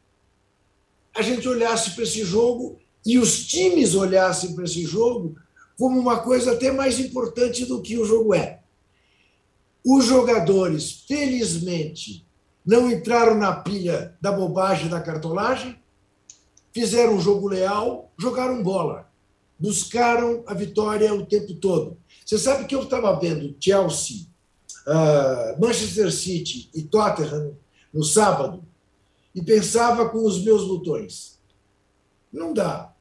a 1.15 1.23
gente 1.23 1.49
olhasse 1.49 1.93
para 1.93 2.03
esse 2.03 2.25
jogo 2.25 2.81
e 3.07 3.17
os 3.17 3.47
times 3.47 3.95
olhassem 3.95 4.57
para 4.57 4.65
esse 4.65 4.83
jogo 4.83 5.37
como 5.79 6.01
uma 6.01 6.21
coisa 6.21 6.53
até 6.53 6.73
mais 6.73 6.99
importante 6.99 7.65
do 7.65 7.83
que 7.83 7.99
o 7.99 8.05
jogo 8.05 8.35
é. 8.35 8.61
Os 9.85 10.05
jogadores, 10.05 11.05
felizmente, 11.07 12.27
não 12.65 12.91
entraram 12.91 13.37
na 13.37 13.53
pilha 13.55 14.17
da 14.21 14.33
bobagem 14.33 14.89
da 14.89 15.01
cartolagem, 15.01 15.79
fizeram 16.73 17.15
um 17.15 17.21
jogo 17.21 17.47
leal, 17.49 18.11
jogaram 18.19 18.63
bola, 18.63 19.09
buscaram 19.59 20.43
a 20.47 20.55
vitória 20.55 21.15
o 21.15 21.25
tempo 21.25 21.55
todo. 21.55 21.97
Você 22.25 22.39
sabe 22.39 22.65
que 22.65 22.75
eu 22.75 22.83
estava 22.83 23.19
vendo 23.19 23.55
Chelsea, 23.61 24.27
uh, 24.87 25.61
Manchester 25.61 26.13
City 26.13 26.69
e 26.75 26.83
Tottenham 26.83 27.57
no 27.93 28.03
sábado 28.03 28.65
e 29.35 29.43
pensava 29.43 30.09
com 30.09 30.25
os 30.25 30.43
meus 30.43 30.67
botões. 30.67 31.39
Não 32.33 32.53
dá 32.53 32.93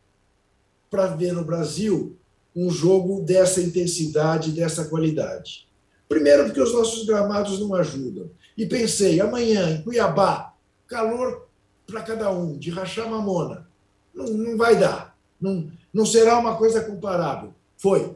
para 0.89 1.07
ver 1.07 1.33
no 1.33 1.43
Brasil 1.43 2.17
um 2.56 2.70
jogo 2.70 3.22
dessa 3.22 3.62
intensidade, 3.62 4.52
dessa 4.52 4.86
qualidade. 4.86 5.68
Primeiro, 6.08 6.46
porque 6.46 6.62
os 6.62 6.74
nossos 6.74 7.06
gramados 7.06 7.60
não 7.60 7.76
ajudam. 7.76 8.30
E 8.58 8.65
pensei, 8.65 9.20
amanhã, 9.20 9.72
em 9.72 9.82
Cuiabá, 9.82 10.54
calor 10.88 11.48
para 11.86 12.02
cada 12.02 12.32
um, 12.32 12.58
de 12.58 12.70
rachar 12.70 13.10
mamona. 13.10 13.68
Não, 14.13 14.26
não 14.26 14.58
vai 14.58 14.80
dar. 14.80 15.18
Não, 15.39 15.70
não 15.94 16.06
será 16.06 16.39
uma 16.39 16.56
coisa 16.56 16.82
comparável. 16.82 17.54
Foi. 17.78 18.15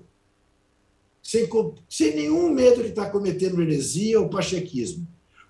Sem, 1.21 1.47
sem 1.89 2.15
nenhum 2.15 2.51
medo 2.51 2.81
de 2.81 2.89
estar 2.89 3.09
cometendo 3.09 3.61
heresia 3.61 4.19
ou 4.19 4.29
pachequismo. 4.29 5.05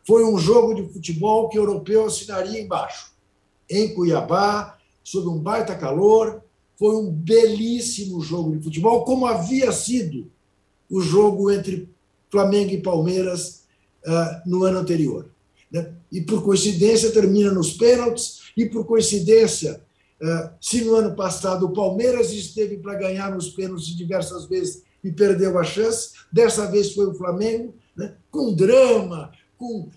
Foi 0.06 0.26
um 0.26 0.38
jogo 0.38 0.74
de 0.74 0.92
futebol 0.92 1.50
que 1.50 1.60
o 1.60 1.62
europeu 1.62 2.06
assinaria 2.06 2.60
embaixo. 2.60 3.14
Em 3.70 3.94
Cuiabá, 3.94 4.78
sob 5.04 5.28
um 5.30 5.38
baita 5.38 5.76
calor, 5.76 6.44
foi 6.80 6.96
um 6.96 7.12
belíssimo 7.12 8.22
jogo 8.22 8.56
de 8.56 8.64
futebol, 8.64 9.04
como 9.04 9.26
havia 9.26 9.70
sido 9.70 10.32
o 10.90 11.02
jogo 11.02 11.52
entre 11.52 11.90
Flamengo 12.32 12.72
e 12.72 12.82
Palmeiras 12.82 13.66
uh, 14.08 14.50
no 14.50 14.64
ano 14.64 14.80
anterior. 14.80 15.30
Né? 15.70 15.92
E, 16.10 16.22
por 16.22 16.42
coincidência, 16.42 17.12
termina 17.12 17.52
nos 17.52 17.74
pênaltis, 17.74 18.40
e, 18.56 18.66
por 18.66 18.86
coincidência, 18.86 19.82
uh, 20.22 20.50
se 20.62 20.86
no 20.86 20.96
ano 20.96 21.14
passado 21.18 21.66
o 21.66 21.74
Palmeiras 21.74 22.32
esteve 22.32 22.78
para 22.78 22.96
ganhar 22.96 23.36
nos 23.36 23.50
pênaltis 23.50 23.88
diversas 23.88 24.46
vezes 24.46 24.82
e 25.04 25.12
perdeu 25.12 25.60
a 25.60 25.64
chance, 25.66 26.12
dessa 26.32 26.72
vez 26.72 26.94
foi 26.94 27.08
o 27.08 27.14
Flamengo, 27.14 27.76
né? 27.94 28.16
com 28.32 28.54
drama, 28.54 29.34
com 29.58 29.90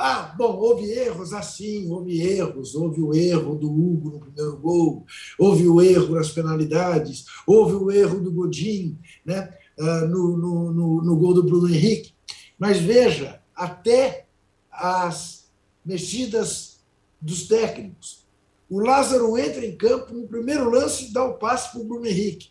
ah, 0.00 0.34
bom, 0.36 0.56
houve 0.56 0.90
erros 0.90 1.34
assim, 1.34 1.90
houve 1.90 2.20
erros, 2.20 2.74
houve 2.74 3.02
o 3.02 3.14
erro 3.14 3.54
do 3.54 3.70
Hugo 3.70 4.10
no 4.10 4.20
primeiro 4.20 4.56
gol, 4.56 5.04
houve 5.38 5.68
o 5.68 5.80
erro 5.82 6.14
nas 6.14 6.30
penalidades, 6.30 7.26
houve 7.46 7.74
o 7.74 7.90
erro 7.90 8.18
do 8.18 8.32
Godin 8.32 8.98
né, 9.24 9.52
ah, 9.78 10.06
no, 10.06 10.38
no, 10.38 10.72
no, 10.72 11.02
no 11.02 11.16
gol 11.16 11.34
do 11.34 11.42
Bruno 11.42 11.68
Henrique. 11.68 12.14
Mas 12.58 12.78
veja, 12.78 13.42
até 13.54 14.26
as 14.72 15.50
mexidas 15.84 16.80
dos 17.20 17.46
técnicos. 17.46 18.26
O 18.70 18.78
Lázaro 18.78 19.36
entra 19.36 19.66
em 19.66 19.76
campo 19.76 20.14
no 20.14 20.26
primeiro 20.26 20.70
lance 20.70 21.06
e 21.06 21.12
dá 21.12 21.24
o 21.24 21.34
passe 21.34 21.72
para 21.72 21.80
o 21.80 21.84
Bruno 21.84 22.06
Henrique. 22.06 22.50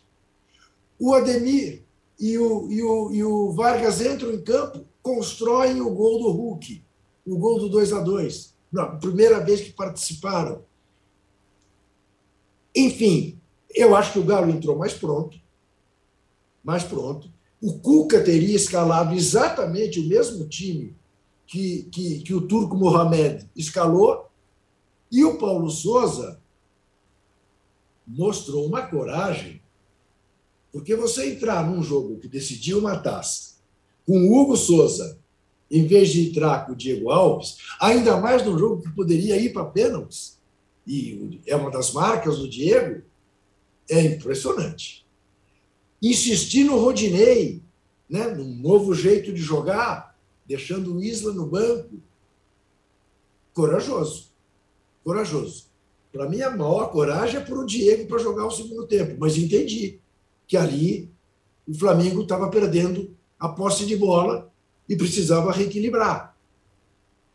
O 0.98 1.14
Ademir 1.14 1.82
e 2.20 2.38
o, 2.38 2.70
e, 2.70 2.82
o, 2.82 3.12
e 3.12 3.24
o 3.24 3.50
Vargas 3.52 4.00
entram 4.00 4.32
em 4.32 4.42
campo, 4.42 4.86
constroem 5.02 5.80
o 5.80 5.90
gol 5.90 6.18
do 6.20 6.30
Hulk 6.30 6.84
o 7.26 7.38
gol 7.38 7.58
do 7.58 7.68
2 7.68 7.92
a 7.92 8.00
2 8.00 8.54
Não, 8.72 8.98
primeira 8.98 9.40
vez 9.40 9.60
que 9.60 9.72
participaram. 9.72 10.64
Enfim, 12.74 13.38
eu 13.74 13.94
acho 13.94 14.12
que 14.12 14.18
o 14.18 14.24
Galo 14.24 14.50
entrou 14.50 14.76
mais 14.76 14.94
pronto, 14.94 15.38
mais 16.62 16.84
pronto. 16.84 17.30
O 17.60 17.78
Cuca 17.78 18.22
teria 18.22 18.56
escalado 18.56 19.14
exatamente 19.14 20.00
o 20.00 20.06
mesmo 20.06 20.48
time 20.48 20.96
que, 21.46 21.82
que, 21.90 22.20
que 22.20 22.32
o 22.32 22.46
Turco 22.46 22.76
Mohamed 22.76 23.48
escalou, 23.56 24.30
e 25.10 25.24
o 25.24 25.36
Paulo 25.36 25.68
Souza 25.68 26.40
mostrou 28.06 28.64
uma 28.64 28.86
coragem, 28.86 29.60
porque 30.72 30.94
você 30.94 31.32
entrar 31.32 31.68
num 31.68 31.82
jogo 31.82 32.18
que 32.18 32.28
decidiu 32.28 32.78
uma 32.78 32.96
taça, 32.96 33.56
com 34.06 34.16
o 34.16 34.40
Hugo 34.40 34.56
Souza 34.56 35.19
em 35.70 35.86
vez 35.86 36.08
de 36.10 36.28
entrar 36.28 36.66
com 36.66 36.72
o 36.72 36.76
Diego 36.76 37.10
Alves, 37.10 37.58
ainda 37.80 38.16
mais 38.16 38.44
num 38.44 38.58
jogo 38.58 38.82
que 38.82 38.90
poderia 38.90 39.36
ir 39.36 39.52
para 39.52 39.64
pênaltis, 39.64 40.38
e 40.86 41.40
é 41.46 41.54
uma 41.54 41.70
das 41.70 41.92
marcas 41.92 42.38
do 42.38 42.48
Diego, 42.48 43.02
é 43.88 44.00
impressionante. 44.00 45.06
Insistir 46.02 46.64
no 46.64 46.78
Rodinei, 46.78 47.62
né, 48.08 48.26
num 48.28 48.56
novo 48.56 48.94
jeito 48.94 49.32
de 49.32 49.40
jogar, 49.40 50.18
deixando 50.46 50.96
o 50.96 51.02
Isla 51.02 51.32
no 51.32 51.46
banco, 51.46 52.00
corajoso, 53.54 54.30
corajoso. 55.04 55.66
Para 56.12 56.28
mim, 56.28 56.40
a 56.40 56.50
maior 56.50 56.90
coragem 56.90 57.40
é 57.40 57.44
por 57.44 57.58
o 57.58 57.66
Diego 57.66 58.08
para 58.08 58.18
jogar 58.18 58.46
o 58.46 58.50
segundo 58.50 58.86
tempo, 58.86 59.16
mas 59.20 59.36
entendi 59.36 60.00
que 60.48 60.56
ali 60.56 61.08
o 61.68 61.74
Flamengo 61.74 62.22
estava 62.22 62.50
perdendo 62.50 63.14
a 63.38 63.48
posse 63.48 63.86
de 63.86 63.94
bola 63.94 64.50
e 64.90 64.96
precisava 64.96 65.52
reequilibrar. 65.52 66.36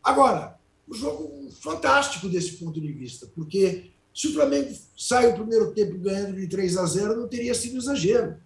Agora, 0.04 0.60
o 0.86 0.94
jogo 0.94 1.50
fantástico 1.62 2.28
desse 2.28 2.52
ponto 2.52 2.78
de 2.78 2.92
vista, 2.92 3.26
porque 3.34 3.90
se 4.14 4.28
o 4.28 4.34
Flamengo 4.34 4.76
sai 4.94 5.30
o 5.30 5.34
primeiro 5.34 5.72
tempo 5.72 5.98
ganhando 5.98 6.36
de 6.36 6.46
3 6.46 6.76
a 6.76 6.84
0, 6.84 7.16
não 7.16 7.26
teria 7.26 7.54
sido 7.54 7.78
exagero, 7.78 8.36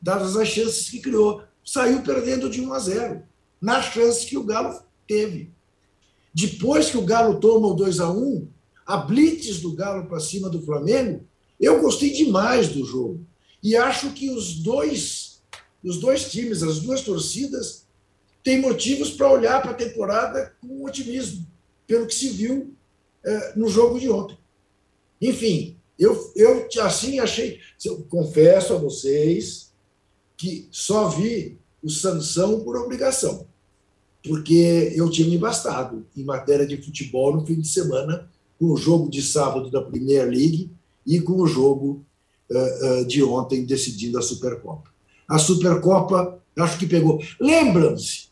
dadas 0.00 0.34
as 0.34 0.48
chances 0.48 0.88
que 0.88 0.98
criou. 0.98 1.42
Saiu 1.62 2.02
perdendo 2.02 2.48
de 2.48 2.62
1 2.62 2.72
a 2.72 2.78
0, 2.78 3.22
na 3.60 3.82
chance 3.82 4.24
que 4.24 4.38
o 4.38 4.44
Galo 4.44 4.82
teve. 5.06 5.52
Depois 6.32 6.88
que 6.88 6.96
o 6.96 7.04
Galo 7.04 7.38
toma 7.38 7.68
o 7.68 7.74
2 7.74 8.00
a 8.00 8.10
1 8.10 8.48
a 8.86 8.96
blitz 8.96 9.60
do 9.60 9.74
Galo 9.74 10.06
para 10.06 10.20
cima 10.20 10.48
do 10.48 10.62
Flamengo, 10.62 11.22
eu 11.60 11.82
gostei 11.82 12.10
demais 12.10 12.68
do 12.68 12.82
jogo. 12.86 13.26
E 13.62 13.76
acho 13.76 14.12
que 14.12 14.30
os 14.30 14.54
dois, 14.54 15.42
os 15.84 15.98
dois 15.98 16.30
times, 16.30 16.62
as 16.62 16.80
duas 16.80 17.02
torcidas, 17.02 17.87
têm 18.48 18.62
motivos 18.62 19.10
para 19.10 19.30
olhar 19.30 19.60
para 19.60 19.72
a 19.72 19.74
temporada 19.74 20.54
com 20.58 20.82
otimismo, 20.82 21.46
pelo 21.86 22.06
que 22.06 22.14
se 22.14 22.30
viu 22.30 22.72
é, 23.22 23.52
no 23.54 23.68
jogo 23.68 24.00
de 24.00 24.08
ontem. 24.08 24.38
Enfim, 25.20 25.76
eu, 25.98 26.32
eu 26.34 26.66
assim 26.80 27.18
achei. 27.20 27.60
Eu 27.84 28.06
confesso 28.08 28.72
a 28.72 28.78
vocês 28.78 29.70
que 30.34 30.66
só 30.70 31.10
vi 31.10 31.58
o 31.82 31.90
Sansão 31.90 32.60
por 32.60 32.74
obrigação, 32.74 33.46
porque 34.26 34.94
eu 34.96 35.10
tinha 35.10 35.28
me 35.28 35.36
bastado 35.36 36.06
em 36.16 36.24
matéria 36.24 36.66
de 36.66 36.80
futebol 36.82 37.36
no 37.36 37.44
fim 37.44 37.60
de 37.60 37.68
semana 37.68 38.30
com 38.58 38.72
o 38.72 38.78
jogo 38.78 39.10
de 39.10 39.20
sábado 39.20 39.70
da 39.70 39.82
Premier 39.82 40.26
League 40.26 40.70
e 41.06 41.20
com 41.20 41.34
o 41.34 41.46
jogo 41.46 42.02
uh, 42.50 43.02
uh, 43.02 43.04
de 43.04 43.22
ontem 43.22 43.66
decidindo 43.66 44.18
a 44.18 44.22
Supercopa. 44.22 44.90
A 45.28 45.38
Supercopa, 45.38 46.40
acho 46.56 46.78
que 46.78 46.86
pegou. 46.86 47.22
Lembram-se, 47.38 48.27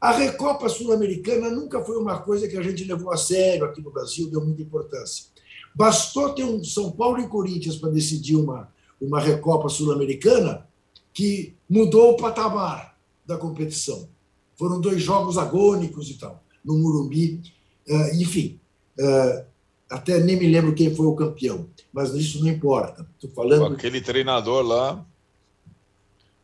a 0.00 0.12
Recopa 0.12 0.68
Sul-Americana 0.68 1.50
nunca 1.50 1.84
foi 1.84 1.96
uma 1.96 2.18
coisa 2.20 2.48
que 2.48 2.56
a 2.56 2.62
gente 2.62 2.84
levou 2.84 3.12
a 3.12 3.18
sério 3.18 3.66
aqui 3.66 3.82
no 3.82 3.90
Brasil, 3.90 4.30
deu 4.30 4.42
muita 4.42 4.62
importância. 4.62 5.26
Bastou 5.74 6.30
ter 6.30 6.44
um 6.44 6.64
São 6.64 6.90
Paulo 6.90 7.20
e 7.20 7.28
Corinthians 7.28 7.76
para 7.76 7.90
decidir 7.90 8.36
uma, 8.36 8.72
uma 8.98 9.20
Recopa 9.20 9.68
Sul-Americana 9.68 10.66
que 11.12 11.54
mudou 11.68 12.12
o 12.12 12.16
patamar 12.16 12.96
da 13.26 13.36
competição. 13.36 14.08
Foram 14.56 14.80
dois 14.80 15.02
jogos 15.02 15.36
agônicos 15.36 16.08
e 16.08 16.14
tal, 16.14 16.42
no 16.64 16.78
Murumbi. 16.78 17.40
Uh, 17.86 18.14
enfim, 18.20 18.58
uh, 18.98 19.44
até 19.90 20.18
nem 20.18 20.36
me 20.36 20.46
lembro 20.46 20.74
quem 20.74 20.94
foi 20.94 21.06
o 21.06 21.14
campeão, 21.14 21.68
mas 21.92 22.14
isso 22.14 22.40
não 22.40 22.48
importa. 22.48 23.06
Estou 23.14 23.30
falando. 23.30 23.74
Aquele 23.74 24.00
treinador 24.00 24.64
lá. 24.64 25.04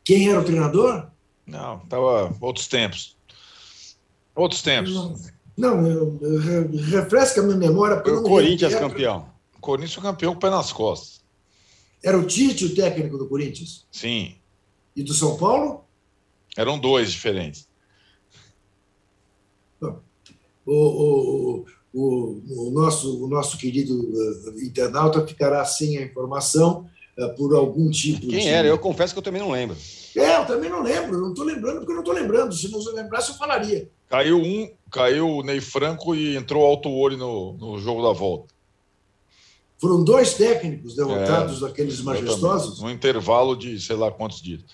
Quem 0.05 0.29
era 0.29 0.41
o 0.41 0.45
treinador? 0.45 1.07
Não, 1.47 1.79
estava 1.79 2.37
outros 2.41 2.69
tempos. 2.69 3.16
Outros 4.37 4.61
tempos. 4.61 4.95
Não, 4.95 5.17
não 5.57 5.87
eu, 5.87 6.19
eu, 6.21 6.71
refresca 6.91 7.41
a 7.41 7.45
minha 7.45 7.57
memória. 7.57 8.03
Foi 8.03 8.13
o 8.13 8.23
Corinthians 8.23 8.75
campeão. 8.75 9.27
O 9.57 9.61
Corinthians 9.61 9.97
campeão 9.97 10.33
com 10.33 10.37
o 10.37 10.41
pé 10.41 10.51
nas 10.51 10.71
costas. 10.71 11.25
Era 12.05 12.19
o 12.19 12.27
Tite 12.27 12.67
o 12.67 12.75
técnico 12.75 13.17
do 13.17 13.27
Corinthians? 13.27 13.87
Sim. 13.91 14.37
E 14.95 15.03
do 15.03 15.15
São 15.15 15.39
Paulo? 15.39 15.85
Eram 16.57 16.79
dois 16.79 17.11
diferentes. 17.11 17.67
Bom, 19.81 20.01
o, 20.65 20.75
o, 20.75 21.67
o, 21.93 22.69
o, 22.69 22.71
nosso, 22.71 23.25
o 23.25 23.27
nosso 23.27 23.57
querido 23.57 23.95
uh, 23.95 24.61
internauta 24.63 25.27
ficará 25.27 25.65
sem 25.65 25.97
a 25.97 26.03
informação 26.03 26.89
uh, 27.19 27.35
por 27.35 27.55
algum 27.55 27.91
tipo 27.91 28.21
Quem 28.21 28.41
de... 28.41 28.49
era? 28.49 28.69
Eu 28.69 28.79
confesso 28.79 29.15
que 29.15 29.19
eu 29.19 29.23
também 29.23 29.41
não 29.41 29.51
lembro. 29.51 29.77
É, 30.15 30.37
eu 30.37 30.47
também 30.47 30.71
não 30.71 30.83
lembro. 30.83 31.19
Não 31.19 31.31
estou 31.31 31.45
lembrando 31.45 31.79
porque 31.79 31.93
eu 31.93 31.97
não 31.97 32.03
estou 32.03 32.15
lembrando. 32.15 32.55
Se 32.55 32.71
não 32.71 32.81
lembrasse, 32.93 33.31
eu 33.31 33.37
falaria. 33.37 33.91
Caiu 34.09 34.39
um, 34.39 34.71
caiu 34.91 35.29
o 35.29 35.43
Ney 35.43 35.61
Franco 35.61 36.15
e 36.15 36.37
entrou 36.37 36.65
Alto 36.65 36.89
Olho 36.89 37.17
no, 37.17 37.53
no 37.55 37.79
jogo 37.79 38.03
da 38.03 38.13
volta. 38.13 38.55
Foram 39.79 40.03
dois 40.03 40.35
técnicos 40.35 40.97
derrotados 40.97 41.59
é, 41.59 41.67
daqueles 41.67 42.01
majestosos? 42.01 42.81
No 42.81 42.91
intervalo 42.91 43.57
de 43.57 43.79
sei 43.81 43.97
lá 43.97 44.11
quantos 44.11 44.41
dias. 44.41 44.65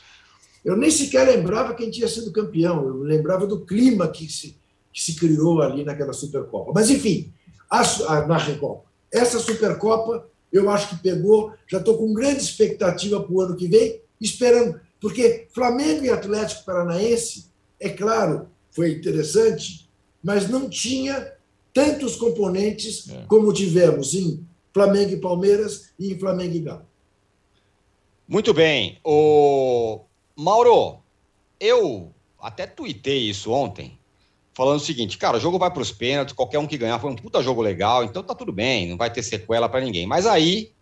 Eu 0.64 0.76
nem 0.76 0.90
sequer 0.90 1.26
lembrava 1.26 1.74
quem 1.74 1.90
tinha 1.90 2.06
sido 2.06 2.30
campeão. 2.30 2.86
Eu 2.86 3.02
lembrava 3.02 3.46
do 3.46 3.64
clima 3.64 4.06
que 4.06 4.28
se 4.28 4.56
que 4.92 5.02
se 5.02 5.14
criou 5.14 5.62
ali 5.62 5.84
naquela 5.84 6.12
Supercopa. 6.12 6.72
Mas, 6.74 6.90
enfim, 6.90 7.32
a, 7.70 7.80
a, 7.80 8.26
na 8.26 8.36
Recopa. 8.36 8.84
Essa 9.10 9.38
Supercopa, 9.38 10.28
eu 10.52 10.68
acho 10.70 10.90
que 10.90 11.02
pegou, 11.02 11.54
já 11.66 11.78
estou 11.78 11.96
com 11.96 12.12
grande 12.12 12.42
expectativa 12.42 13.22
para 13.22 13.32
o 13.32 13.40
ano 13.40 13.56
que 13.56 13.66
vem, 13.66 14.00
esperando, 14.20 14.78
porque 15.00 15.48
Flamengo 15.52 16.04
e 16.04 16.10
Atlético 16.10 16.64
Paranaense, 16.64 17.46
é 17.80 17.88
claro, 17.88 18.48
foi 18.72 18.92
interessante, 18.92 19.88
mas 20.22 20.48
não 20.48 20.68
tinha 20.68 21.32
tantos 21.72 22.16
componentes 22.16 23.08
é. 23.08 23.24
como 23.28 23.52
tivemos 23.52 24.14
em 24.14 24.44
Flamengo 24.72 25.12
e 25.12 25.20
Palmeiras 25.20 25.92
e 25.98 26.12
em 26.12 26.18
Flamengo 26.18 26.56
e 26.56 26.60
Galo. 26.60 26.86
Muito 28.26 28.52
bem. 28.52 28.98
O 29.04 30.00
Mauro, 30.34 30.98
eu 31.60 32.12
até 32.40 32.66
tuitei 32.66 33.28
isso 33.28 33.52
ontem 33.52 33.98
falando 34.54 34.78
o 34.78 34.84
seguinte, 34.84 35.16
cara, 35.16 35.38
o 35.38 35.40
jogo 35.40 35.58
vai 35.58 35.70
para 35.70 35.82
os 35.82 35.92
pênaltis, 35.92 36.34
qualquer 36.34 36.58
um 36.58 36.66
que 36.66 36.76
ganhar 36.76 36.98
foi 36.98 37.10
um 37.10 37.16
puta 37.16 37.42
jogo 37.42 37.62
legal, 37.62 38.04
então 38.04 38.22
tá 38.22 38.34
tudo 38.34 38.52
bem, 38.52 38.88
não 38.88 38.96
vai 38.96 39.10
ter 39.10 39.22
sequela 39.22 39.68
para 39.68 39.80
ninguém. 39.80 40.06
Mas 40.06 40.26
aí 40.26 40.72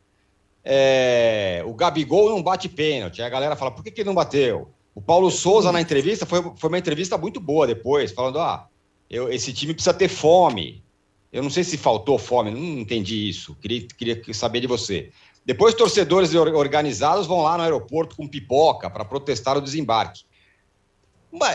é, 0.65 1.63
o 1.67 1.75
Gabigol 1.75 2.31
não 2.31 2.43
bate 2.43 2.69
pênalti, 2.69 3.21
aí 3.21 3.27
a 3.27 3.31
galera 3.31 3.57
fala, 3.57 3.71
por 3.71 3.85
que, 3.85 3.91
que 3.91 4.01
ele 4.01 4.09
não 4.09 4.15
bateu? 4.15 4.69
O 5.01 5.03
Paulo 5.03 5.31
Souza 5.31 5.73
na 5.73 5.81
entrevista 5.81 6.27
foi, 6.27 6.43
foi 6.57 6.69
uma 6.69 6.79
entrevista 6.79 7.17
muito 7.17 7.41
boa 7.41 7.67
depois, 7.67 8.13
falando, 8.13 8.39
ah, 8.39 8.69
eu, 9.09 9.33
esse 9.33 9.51
time 9.53 9.73
precisa 9.73 9.95
ter 9.95 10.09
fome. 10.09 10.85
Eu 11.33 11.43
não 11.43 11.49
sei 11.49 11.65
se 11.65 11.79
faltou 11.79 12.19
fome, 12.19 12.51
não 12.51 12.59
entendi 12.81 13.29
isso, 13.29 13.57
queria, 13.57 13.87
queria 13.87 14.35
saber 14.35 14.61
de 14.61 14.67
você. 14.67 15.11
Depois, 15.47 15.75
torcedores 15.75 16.35
organizados 16.35 17.27
vão 17.27 17.41
lá 17.41 17.57
no 17.57 17.63
aeroporto 17.63 18.15
com 18.15 18.29
pipoca 18.29 18.91
para 18.91 19.05
protestar 19.05 19.57
o 19.57 19.61
desembarque 19.63 20.25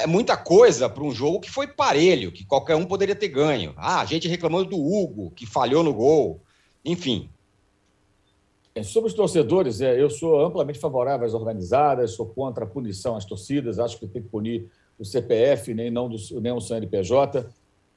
é 0.02 0.08
muita 0.08 0.38
coisa 0.38 0.90
para 0.90 1.04
um 1.04 1.12
jogo 1.12 1.42
que 1.42 1.52
foi 1.52 1.68
parelho, 1.68 2.32
que 2.32 2.46
qualquer 2.46 2.76
um 2.76 2.86
poderia 2.86 3.16
ter 3.16 3.28
ganho. 3.28 3.74
Ah, 3.76 4.00
a 4.00 4.06
gente 4.06 4.28
reclamando 4.28 4.70
do 4.70 4.78
Hugo, 4.78 5.32
que 5.32 5.46
falhou 5.46 5.84
no 5.84 5.94
gol. 5.94 6.42
Enfim. 6.84 7.30
É, 8.78 8.84
sobre 8.84 9.08
os 9.08 9.14
torcedores, 9.14 9.80
é, 9.80 10.00
eu 10.00 10.10
sou 10.10 10.46
amplamente 10.46 10.80
favorável 10.80 11.26
às 11.26 11.34
organizadas, 11.34 12.12
sou 12.12 12.26
contra 12.26 12.66
a 12.66 12.68
punição 12.68 13.16
às 13.16 13.24
torcidas, 13.24 13.80
acho 13.80 13.98
que 13.98 14.06
tem 14.06 14.22
que 14.22 14.28
punir 14.28 14.70
o 15.00 15.06
CPF, 15.06 15.74
nem, 15.74 15.90
não 15.90 16.10
do, 16.10 16.18
nem 16.42 16.52
o 16.52 16.60
CNPJ, 16.60 17.48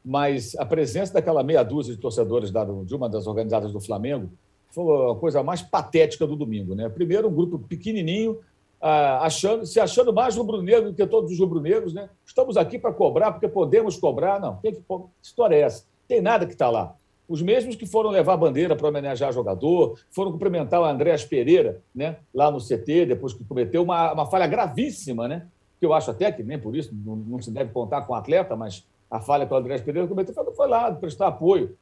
mas 0.05 0.55
a 0.55 0.64
presença 0.64 1.12
daquela 1.12 1.43
meia 1.43 1.64
dúzia 1.64 1.93
de 1.97 2.01
torcedores 2.01 2.53
de 2.87 2.95
uma 2.95 3.09
das 3.09 3.27
organizadas 3.27 3.73
do 3.73 3.81
Flamengo 3.81 4.31
foi 4.71 5.11
a 5.11 5.17
coisa 5.17 5.43
mais 5.43 5.62
patética 5.62 6.25
do 6.25 6.37
domingo. 6.37 6.77
Né? 6.77 6.88
Primeiro, 6.88 7.27
um 7.27 7.35
grupo 7.35 7.59
pequenininho, 7.59 8.38
achando, 8.81 9.67
se 9.67 9.81
achando 9.81 10.12
mais 10.12 10.37
rubro-negro 10.37 10.91
do 10.93 10.95
que 10.95 11.05
todos 11.09 11.33
os 11.33 11.38
rubro-negros, 11.41 11.93
né? 11.93 12.09
Estamos 12.25 12.57
aqui 12.57 12.79
para 12.79 12.93
cobrar 12.93 13.33
porque 13.33 13.49
podemos 13.49 13.97
cobrar. 13.97 14.38
Não, 14.38 14.57
tem 14.59 14.73
que. 14.73 14.81
Que 14.81 14.95
história 15.21 15.57
é 15.57 15.61
essa? 15.62 15.85
Tem 16.07 16.21
nada 16.21 16.47
que 16.47 16.53
está 16.53 16.71
lá. 16.71 16.95
Os 17.29 17.43
mesmos 17.43 17.77
que 17.77 17.87
foram 17.87 18.11
levar 18.11 18.35
a 18.35 18.37
bandeira 18.37 18.75
para 18.75 18.88
homenagear 18.88 19.33
jogador, 19.33 19.99
foram 20.11 20.33
cumprimentar 20.33 20.81
o 20.81 20.85
Andréas 20.85 21.25
Pereira, 21.25 21.83
né, 21.95 22.17
lá 22.33 22.51
no 22.51 22.59
CT, 22.59 23.07
depois 23.07 23.35
que 23.35 23.45
cometeu 23.45 23.83
uma, 23.83 24.12
uma 24.12 24.27
falha 24.27 24.47
gravíssima, 24.47 25.29
né? 25.29 25.47
Que 25.79 25.87
eu 25.87 25.93
acho 25.93 26.11
até 26.11 26.33
que 26.33 26.43
nem 26.43 26.59
por 26.59 26.75
isso 26.75 26.91
não, 26.93 27.17
não 27.17 27.43
se 27.43 27.51
deve 27.51 27.71
contar 27.71 28.03
com 28.03 28.14
o 28.14 28.17
atleta, 28.17 28.57
mas 28.57 28.85
a 29.11 29.21
falha 29.21 29.47
que 29.47 29.53
o 29.53 29.57
Andréas 29.57 29.83
Pereira 29.83 30.09
cometeu 30.09 30.35
foi, 30.35 30.55
foi 30.55 30.69
lá 30.69 30.91
prestar 30.93 31.29
apoio 31.29 31.77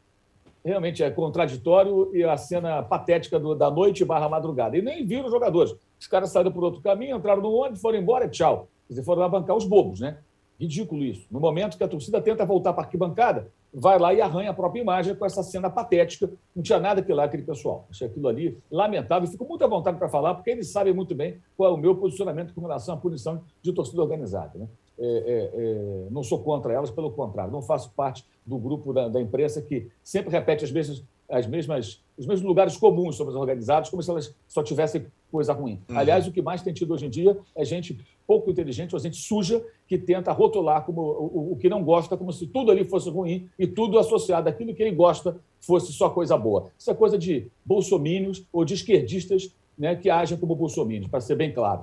realmente 0.66 1.00
é 1.02 1.11
contraditório 1.11 2.11
e 2.12 2.24
a 2.24 2.37
cena 2.37 2.82
patética 2.82 3.38
do, 3.38 3.54
da 3.54 3.70
noite 3.70 4.04
barra 4.04 4.28
madrugada. 4.28 4.76
E 4.76 4.82
nem 4.82 5.06
viram 5.06 5.26
os 5.26 5.30
jogadores. 5.30 5.72
Os 5.98 6.09
caras 6.09 6.30
saíram 6.30 6.50
por 6.50 6.64
outro 6.64 6.80
caminho, 6.80 7.16
entraram 7.16 7.40
no 7.40 7.52
ônibus, 7.52 7.80
foram 7.80 7.98
embora 7.98 8.24
e 8.24 8.28
tchau. 8.28 8.68
Quer 8.88 8.94
dizer, 8.94 9.04
foram 9.04 9.22
lá 9.22 9.28
bancar 9.28 9.56
os 9.56 9.64
bobos, 9.64 10.00
né? 10.00 10.18
Ridículo 10.59 11.04
isso. 11.04 11.24
No 11.30 11.38
momento 11.38 11.78
que 11.78 11.85
a 11.85 11.88
torcida 11.88 12.20
tenta 12.20 12.44
voltar 12.44 12.72
para 12.72 12.82
a 12.82 12.87
arquibancada, 12.87 13.48
vai 13.72 13.98
lá 13.98 14.14
e 14.14 14.20
arranha 14.20 14.50
a 14.50 14.55
própria 14.55 14.81
imagem 14.81 15.14
com 15.14 15.24
essa 15.24 15.42
cena 15.42 15.68
patética. 15.68 16.31
Não 16.55 16.62
tinha 16.62 16.78
nada 16.78 17.03
que 17.03 17.12
lá 17.12 17.24
aquele 17.24 17.43
pessoal. 17.43 17.86
Achei 17.90 18.07
aquilo 18.07 18.28
ali 18.28 18.59
lamentável. 18.70 19.28
Fico 19.28 19.45
muito 19.45 19.64
à 19.64 19.68
vontade 19.68 19.99
para 19.99 20.09
falar, 20.09 20.34
porque 20.34 20.51
eles 20.51 20.68
sabem 20.68 20.93
muito 20.93 21.14
bem 21.14 21.38
qual 21.57 21.70
é 21.70 21.74
o 21.74 21.76
meu 21.76 21.95
posicionamento 21.97 22.55
com 22.55 22.61
relação 22.61 22.95
à 22.95 22.97
punição 22.97 23.43
de 23.62 23.72
torcida 23.72 24.01
organizada. 24.03 24.59
Né? 24.59 24.66
É, 24.99 25.07
é, 25.07 25.51
é, 25.55 26.11
não 26.11 26.22
sou 26.22 26.43
contra 26.43 26.72
elas, 26.72 26.90
pelo 26.90 27.11
contrário, 27.11 27.53
não 27.53 27.61
faço 27.61 27.93
parte 27.95 28.24
do 28.47 28.57
grupo 28.57 28.93
da, 28.93 29.09
da 29.09 29.20
imprensa 29.20 29.61
que 29.61 29.88
sempre 30.03 30.30
repete 30.30 30.64
as 30.64 30.72
mesmas, 30.72 31.05
as 31.28 31.47
mesmas, 31.47 32.03
os 32.16 32.26
mesmos 32.26 32.47
lugares 32.47 32.76
comuns 32.76 33.16
sobre 33.16 33.34
as 33.34 33.38
organizadas, 33.38 33.90
como 33.90 34.03
se 34.03 34.11
elas 34.11 34.34
só 34.49 34.62
tivessem 34.62 35.07
coisa 35.30 35.53
ruim. 35.53 35.82
Uhum. 35.90 35.99
Aliás, 35.99 36.26
o 36.26 36.32
que 36.32 36.40
mais 36.40 36.62
tem 36.62 36.72
tido 36.72 36.95
hoje 36.95 37.07
em 37.07 37.11
dia 37.11 37.36
é 37.55 37.64
gente 37.64 37.99
pouco 38.26 38.51
inteligente, 38.51 38.95
ou 38.95 39.01
gente 39.01 39.16
suja, 39.16 39.62
que 39.87 39.97
tenta 39.97 40.32
rotular 40.32 40.84
como 40.84 41.01
o, 41.01 41.53
o, 41.53 41.57
que 41.57 41.68
não 41.68 41.82
gosta, 41.84 42.16
como 42.16 42.32
se 42.32 42.47
tudo 42.47 42.70
ali 42.70 42.84
fosse 42.84 43.09
ruim 43.09 43.49
e 43.59 43.66
tudo 43.66 43.99
associado 43.99 44.49
àquilo 44.49 44.74
que 44.74 44.82
ele 44.82 44.95
gosta 44.95 45.39
fosse 45.61 45.93
só 45.93 46.11
coisa 46.11 46.37
boa. 46.37 46.70
Isso 46.78 46.91
é 46.91 46.95
coisa 46.95 47.16
de 47.16 47.47
bolsomínios 47.64 48.45
ou 48.53 48.64
de 48.64 48.74
esquerdistas 48.74 49.55
né, 49.78 49.95
que 49.95 50.11
agem 50.11 50.39
como 50.39 50.57
bolsomínios, 50.57 51.09
para 51.09 51.20
ser 51.20 51.37
bem 51.37 51.53
claro. 51.53 51.82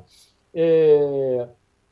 É 0.54 1.48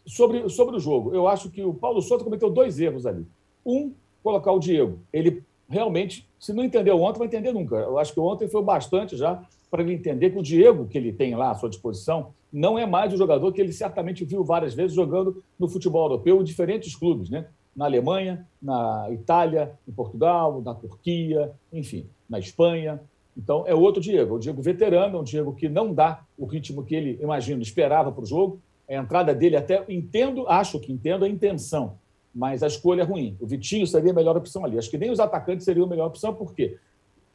sobre, 0.05 0.49
sobre 0.49 0.75
o 0.75 0.79
jogo, 0.79 1.13
eu 1.13 1.27
acho 1.27 1.49
que 1.49 1.63
o 1.63 1.73
Paulo 1.73 2.01
Souto 2.01 2.23
cometeu 2.23 2.49
dois 2.49 2.79
erros 2.79 3.05
ali. 3.05 3.25
Um, 3.65 3.93
colocar 4.23 4.51
o 4.51 4.59
Diego. 4.59 4.99
Ele 5.11 5.43
realmente, 5.67 6.27
se 6.39 6.53
não 6.53 6.63
entendeu 6.63 6.99
ontem, 7.01 7.19
vai 7.19 7.27
entender 7.27 7.53
nunca. 7.53 7.75
Eu 7.75 7.97
acho 7.97 8.13
que 8.13 8.19
ontem 8.19 8.47
foi 8.47 8.61
bastante 8.61 9.15
já 9.15 9.41
para 9.71 9.81
ele 9.81 9.93
entender 9.93 10.29
que 10.29 10.37
o 10.37 10.43
Diego, 10.43 10.85
que 10.85 10.97
ele 10.97 11.11
tem 11.11 11.33
lá 11.33 11.49
à 11.49 11.55
sua 11.55 11.69
disposição, 11.69 12.33
não 12.53 12.77
é 12.77 12.85
mais 12.85 13.13
o 13.13 13.17
jogador 13.17 13.51
que 13.53 13.61
ele 13.61 13.71
certamente 13.71 14.23
viu 14.25 14.43
várias 14.43 14.73
vezes 14.73 14.93
jogando 14.93 15.41
no 15.57 15.67
futebol 15.67 16.03
europeu 16.03 16.41
em 16.41 16.43
diferentes 16.43 16.95
clubes. 16.95 17.29
Né? 17.29 17.47
na 17.75 17.85
Alemanha, 17.85 18.45
na 18.61 19.07
Itália, 19.11 19.71
em 19.87 19.91
Portugal, 19.91 20.61
na 20.61 20.73
Turquia, 20.73 21.51
enfim, 21.71 22.05
na 22.29 22.39
Espanha. 22.39 23.01
Então, 23.37 23.63
é 23.65 23.73
outro 23.73 24.01
Diego, 24.01 24.33
é 24.33 24.37
o 24.37 24.39
Diego 24.39 24.61
veterano, 24.61 25.17
é 25.17 25.21
um 25.21 25.23
Diego 25.23 25.53
que 25.53 25.69
não 25.69 25.93
dá 25.93 26.21
o 26.37 26.45
ritmo 26.45 26.83
que 26.83 26.93
ele, 26.93 27.17
imagino, 27.21 27.61
esperava 27.61 28.11
para 28.11 28.23
o 28.23 28.25
jogo. 28.25 28.59
A 28.89 28.93
entrada 28.93 29.33
dele, 29.33 29.55
até 29.55 29.83
entendo, 29.87 30.47
acho 30.49 30.79
que 30.79 30.91
entendo 30.91 31.23
a 31.23 31.29
intenção, 31.29 31.97
mas 32.35 32.61
a 32.61 32.67
escolha 32.67 33.01
é 33.01 33.05
ruim. 33.05 33.37
O 33.39 33.47
Vitinho 33.47 33.87
seria 33.87 34.11
a 34.11 34.15
melhor 34.15 34.35
opção 34.35 34.65
ali. 34.65 34.77
Acho 34.77 34.89
que 34.89 34.97
nem 34.97 35.09
os 35.09 35.19
atacantes 35.19 35.63
seriam 35.63 35.85
a 35.85 35.89
melhor 35.89 36.07
opção, 36.07 36.33
por 36.33 36.53
quê? 36.53 36.77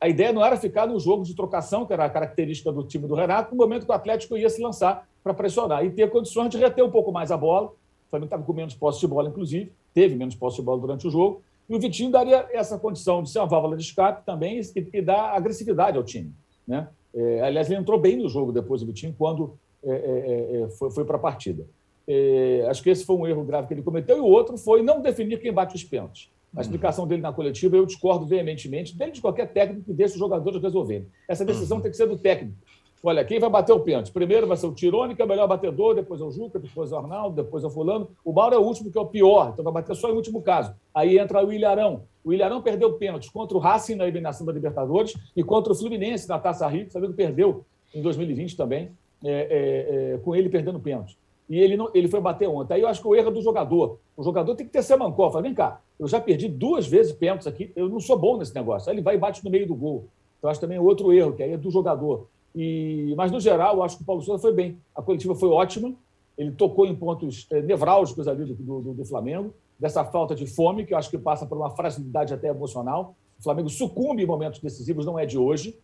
A 0.00 0.08
ideia 0.08 0.32
não 0.32 0.44
era 0.44 0.56
ficar 0.56 0.86
no 0.86 0.98
jogo 1.00 1.24
de 1.24 1.34
trocação, 1.34 1.86
que 1.86 1.92
era 1.92 2.04
a 2.04 2.10
característica 2.10 2.70
do 2.70 2.84
time 2.84 3.08
do 3.08 3.14
Renato, 3.14 3.54
no 3.54 3.56
momento 3.56 3.86
que 3.86 3.90
o 3.90 3.94
Atlético 3.94 4.36
ia 4.36 4.50
se 4.50 4.60
lançar 4.60 5.08
para 5.24 5.32
pressionar 5.32 5.84
e 5.84 5.90
ter 5.90 6.10
condições 6.10 6.50
de 6.50 6.58
reter 6.58 6.84
um 6.84 6.90
pouco 6.90 7.10
mais 7.10 7.32
a 7.32 7.36
bola. 7.36 7.68
O 7.68 8.10
Flamengo 8.10 8.26
estava 8.26 8.42
com 8.42 8.52
menos 8.52 8.74
posse 8.74 9.00
de 9.00 9.06
bola, 9.06 9.28
inclusive, 9.28 9.72
teve 9.94 10.14
menos 10.14 10.34
posse 10.34 10.56
de 10.56 10.62
bola 10.62 10.80
durante 10.80 11.08
o 11.08 11.10
jogo. 11.10 11.42
E 11.68 11.74
o 11.74 11.80
Vitinho 11.80 12.10
daria 12.10 12.46
essa 12.52 12.78
condição 12.78 13.22
de 13.22 13.30
ser 13.30 13.40
uma 13.40 13.46
válvula 13.46 13.76
de 13.76 13.82
escape 13.82 14.24
também 14.24 14.60
e, 14.60 14.88
e 14.92 15.02
dar 15.02 15.34
agressividade 15.34 15.96
ao 15.96 16.04
time. 16.04 16.32
Né? 16.66 16.86
É, 17.14 17.40
aliás, 17.40 17.68
ele 17.70 17.80
entrou 17.80 17.98
bem 17.98 18.16
no 18.16 18.28
jogo 18.28 18.52
depois 18.52 18.82
do 18.82 18.86
Vitinho, 18.86 19.14
quando 19.18 19.58
é, 19.82 19.90
é, 19.90 20.62
é 20.62 20.68
foi, 20.68 20.90
foi 20.90 21.04
para 21.04 21.16
a 21.16 21.20
partida. 21.20 21.66
É, 22.06 22.66
acho 22.70 22.82
que 22.82 22.90
esse 22.90 23.04
foi 23.04 23.16
um 23.16 23.26
erro 23.26 23.42
grave 23.42 23.66
que 23.66 23.74
ele 23.74 23.82
cometeu. 23.82 24.18
E 24.18 24.20
o 24.20 24.26
outro 24.26 24.56
foi 24.56 24.82
não 24.82 25.00
definir 25.00 25.40
quem 25.40 25.52
bate 25.52 25.74
os 25.74 25.82
pênaltis. 25.82 26.30
A 26.56 26.62
explicação 26.62 27.06
dele 27.06 27.20
na 27.20 27.32
coletiva, 27.32 27.76
eu 27.76 27.84
discordo 27.84 28.24
veementemente 28.24 28.96
dele 28.96 29.12
de 29.12 29.20
qualquer 29.20 29.52
técnico 29.52 29.84
que 29.84 29.92
deixe 29.92 30.14
os 30.14 30.18
jogadores 30.18 30.60
resolverem. 30.62 31.06
Essa 31.28 31.44
decisão 31.44 31.76
uhum. 31.76 31.82
tem 31.82 31.90
que 31.90 31.96
ser 31.96 32.08
do 32.08 32.16
técnico. 32.16 32.56
Olha, 33.02 33.24
quem 33.24 33.38
vai 33.38 33.50
bater 33.50 33.72
o 33.72 33.80
pênalti? 33.80 34.10
Primeiro 34.10 34.46
vai 34.46 34.56
ser 34.56 34.66
o 34.66 34.72
Tirone, 34.72 35.14
que 35.14 35.22
é 35.22 35.24
o 35.24 35.28
melhor 35.28 35.46
batedor, 35.46 35.94
depois 35.94 36.20
é 36.20 36.24
o 36.24 36.30
Juca, 36.30 36.58
depois 36.58 36.90
é 36.90 36.94
o 36.94 36.98
Arnaldo, 36.98 37.36
depois 37.36 37.62
é 37.62 37.66
o 37.66 37.70
Fulano. 37.70 38.08
O 38.24 38.32
Mauro 38.32 38.54
é 38.54 38.58
o 38.58 38.62
último, 38.62 38.90
que 38.90 38.98
é 38.98 39.00
o 39.00 39.06
pior, 39.06 39.50
então 39.52 39.62
vai 39.62 39.74
bater 39.74 39.94
só 39.94 40.08
em 40.08 40.14
último 40.14 40.42
caso. 40.42 40.74
Aí 40.94 41.18
entra 41.18 41.44
o 41.44 41.52
Ilharão. 41.52 42.02
O 42.24 42.32
Ilharão 42.32 42.62
perdeu 42.62 42.94
pênaltis 42.94 43.28
contra 43.28 43.56
o 43.56 43.60
Racing 43.60 43.94
na 43.94 44.04
eliminação 44.04 44.46
da 44.46 44.52
Libertadores 44.52 45.14
e 45.36 45.44
contra 45.44 45.72
o 45.72 45.76
Fluminense 45.76 46.28
na 46.28 46.38
Taça 46.38 46.66
Rio, 46.66 46.90
sabendo 46.90 47.10
que 47.10 47.16
perdeu 47.16 47.64
em 47.94 48.02
2020 48.02 48.56
também, 48.56 48.90
é, 49.22 49.30
é, 49.30 50.14
é, 50.14 50.18
com 50.18 50.34
ele 50.34 50.48
perdendo 50.48 50.80
pênalti. 50.80 51.16
E 51.48 51.58
ele, 51.60 51.76
não, 51.76 51.90
ele 51.94 52.08
foi 52.08 52.20
bater 52.20 52.48
ontem. 52.48 52.74
Aí 52.74 52.80
eu 52.82 52.88
acho 52.88 53.00
que 53.00 53.06
o 53.06 53.14
erro 53.14 53.28
é 53.28 53.32
do 53.32 53.40
jogador. 53.40 53.98
O 54.16 54.22
jogador 54.22 54.54
tem 54.54 54.66
que 54.66 54.72
ter 54.72 54.82
ser 54.82 54.96
mancó. 54.96 55.30
Fala, 55.30 55.42
vem 55.42 55.54
cá, 55.54 55.80
eu 55.98 56.08
já 56.08 56.20
perdi 56.20 56.48
duas 56.48 56.86
vezes 56.86 57.12
pênaltis 57.12 57.46
aqui, 57.46 57.70
eu 57.76 57.88
não 57.88 58.00
sou 58.00 58.18
bom 58.18 58.36
nesse 58.36 58.54
negócio. 58.54 58.90
Aí 58.90 58.96
ele 58.96 59.02
vai 59.02 59.14
e 59.14 59.18
bate 59.18 59.44
no 59.44 59.50
meio 59.50 59.66
do 59.66 59.74
gol. 59.74 60.08
Então 60.38 60.50
acho 60.50 60.60
também 60.60 60.78
outro 60.78 61.12
erro, 61.12 61.32
que 61.32 61.42
aí 61.42 61.52
é 61.52 61.56
do 61.56 61.70
jogador. 61.70 62.26
E, 62.56 63.12
mas, 63.16 63.30
no 63.30 63.38
geral, 63.38 63.76
eu 63.76 63.82
acho 63.82 63.98
que 63.98 64.02
o 64.02 64.06
Paulo 64.06 64.22
Souza 64.22 64.40
foi 64.40 64.52
bem. 64.52 64.78
A 64.94 65.02
coletiva 65.02 65.34
foi 65.34 65.50
ótima. 65.50 65.92
Ele 66.38 66.50
tocou 66.50 66.86
em 66.86 66.94
pontos 66.94 67.46
é, 67.50 67.60
nevrálgicos 67.60 68.26
ali 68.26 68.46
do, 68.46 68.80
do, 68.80 68.94
do, 68.94 69.04
Flamengo, 69.04 69.54
dessa 69.78 70.04
falta 70.04 70.34
de 70.34 70.46
fome, 70.46 70.86
que 70.86 70.94
eu 70.94 70.98
acho 70.98 71.10
que 71.10 71.18
passa 71.18 71.44
por 71.44 71.58
uma 71.58 71.70
fragilidade 71.70 72.32
até 72.32 72.48
emocional. 72.48 73.14
O 73.38 73.42
Flamengo 73.42 73.68
sucumbe 73.68 74.22
em 74.22 74.26
momentos 74.26 74.60
decisivos, 74.60 75.04
não 75.04 75.18
é 75.18 75.26
de 75.26 75.36
hoje. 75.36 75.78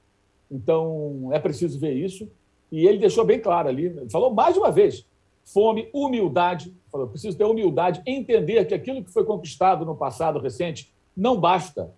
Então, 0.50 1.28
é 1.32 1.38
preciso 1.38 1.78
ver 1.78 1.92
isso. 1.92 2.26
E 2.70 2.86
ele 2.86 2.98
deixou 2.98 3.24
bem 3.24 3.38
claro 3.38 3.68
ali, 3.68 3.94
falou 4.10 4.32
mais 4.32 4.54
de 4.54 4.60
uma 4.60 4.70
vez: 4.70 5.06
fome, 5.44 5.88
humildade. 5.92 6.74
Falou, 6.90 7.08
preciso 7.08 7.36
ter 7.36 7.44
humildade, 7.44 8.02
entender 8.06 8.64
que 8.66 8.74
aquilo 8.74 9.02
que 9.02 9.12
foi 9.12 9.24
conquistado 9.24 9.84
no 9.84 9.96
passado 9.96 10.38
recente 10.38 10.92
não 11.16 11.38
basta, 11.38 11.92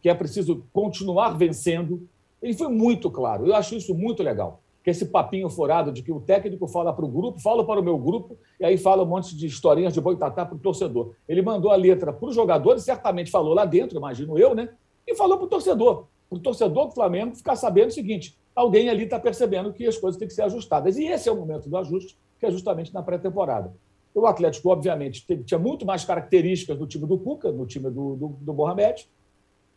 que 0.00 0.08
é 0.08 0.14
preciso 0.14 0.64
continuar 0.72 1.30
vencendo 1.30 2.08
ele 2.46 2.54
foi 2.54 2.68
muito 2.68 3.10
claro. 3.10 3.46
Eu 3.46 3.54
acho 3.54 3.74
isso 3.74 3.94
muito 3.94 4.22
legal. 4.22 4.60
Que 4.82 4.90
esse 4.90 5.06
papinho 5.06 5.48
furado 5.50 5.90
de 5.90 6.02
que 6.02 6.12
o 6.12 6.20
técnico 6.20 6.68
fala 6.68 6.92
para 6.92 7.04
o 7.04 7.08
grupo, 7.08 7.40
fala 7.40 7.66
para 7.66 7.80
o 7.80 7.82
meu 7.82 7.98
grupo, 7.98 8.38
e 8.60 8.64
aí 8.64 8.78
fala 8.78 9.02
um 9.02 9.06
monte 9.06 9.36
de 9.36 9.46
historinhas 9.46 9.92
de 9.92 10.00
boitatá 10.00 10.46
para 10.46 10.54
o 10.54 10.58
torcedor. 10.58 11.12
Ele 11.28 11.42
mandou 11.42 11.72
a 11.72 11.76
letra 11.76 12.12
para 12.12 12.28
os 12.28 12.34
jogadores, 12.34 12.84
certamente 12.84 13.30
falou 13.30 13.52
lá 13.52 13.64
dentro, 13.64 13.98
imagino 13.98 14.38
eu, 14.38 14.54
né? 14.54 14.68
E 15.06 15.14
falou 15.16 15.36
para 15.38 15.46
o 15.46 15.48
torcedor. 15.48 16.06
Para 16.28 16.38
o 16.38 16.40
torcedor 16.40 16.86
do 16.86 16.94
Flamengo 16.94 17.34
ficar 17.34 17.56
sabendo 17.56 17.88
o 17.88 17.92
seguinte: 17.92 18.36
alguém 18.54 18.88
ali 18.88 19.04
está 19.04 19.18
percebendo 19.18 19.72
que 19.72 19.86
as 19.86 19.98
coisas 19.98 20.18
têm 20.18 20.28
que 20.28 20.34
ser 20.34 20.42
ajustadas. 20.42 20.96
E 20.96 21.04
esse 21.04 21.28
é 21.28 21.32
o 21.32 21.36
momento 21.36 21.68
do 21.68 21.76
ajuste, 21.76 22.16
que 22.38 22.46
é 22.46 22.50
justamente 22.50 22.92
na 22.92 23.02
pré-temporada. 23.02 23.72
O 24.14 24.26
Atlético, 24.26 24.70
obviamente, 24.70 25.24
tinha 25.44 25.58
muito 25.58 25.84
mais 25.84 26.04
características 26.04 26.78
do 26.78 26.86
time 26.86 27.06
do 27.06 27.18
Cuca, 27.18 27.52
no 27.52 27.66
time 27.66 27.90
do, 27.90 28.16
do, 28.16 28.28
do 28.40 28.54
Mohamed, 28.54 29.06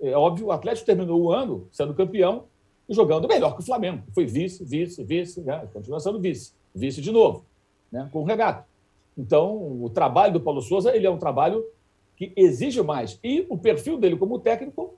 é 0.02 0.16
óbvio, 0.16 0.48
o 0.48 0.52
Atlético 0.52 0.86
terminou 0.86 1.22
o 1.22 1.32
ano 1.32 1.68
sendo 1.72 1.94
campeão 1.94 2.46
e 2.88 2.94
jogando 2.94 3.28
melhor 3.28 3.54
que 3.54 3.62
o 3.62 3.66
Flamengo. 3.66 4.04
Foi 4.14 4.26
vice, 4.26 4.64
vice, 4.64 5.04
vice, 5.04 5.42
né? 5.42 5.68
continua 5.74 6.00
sendo 6.00 6.20
vice. 6.20 6.54
Vice 6.74 7.02
de 7.02 7.12
novo, 7.12 7.44
né? 7.92 8.08
com 8.12 8.22
o 8.22 8.24
regato. 8.24 8.66
Então, 9.18 9.84
o 9.84 9.90
trabalho 9.90 10.34
do 10.34 10.40
Paulo 10.40 10.62
Souza 10.62 10.96
ele 10.96 11.06
é 11.06 11.12
um 11.12 11.18
trabalho 11.18 11.66
que 12.16 12.32
exige 12.36 12.82
mais. 12.82 13.20
E 13.22 13.46
o 13.50 13.58
perfil 13.58 13.98
dele 13.98 14.16
como 14.16 14.40
técnico 14.40 14.94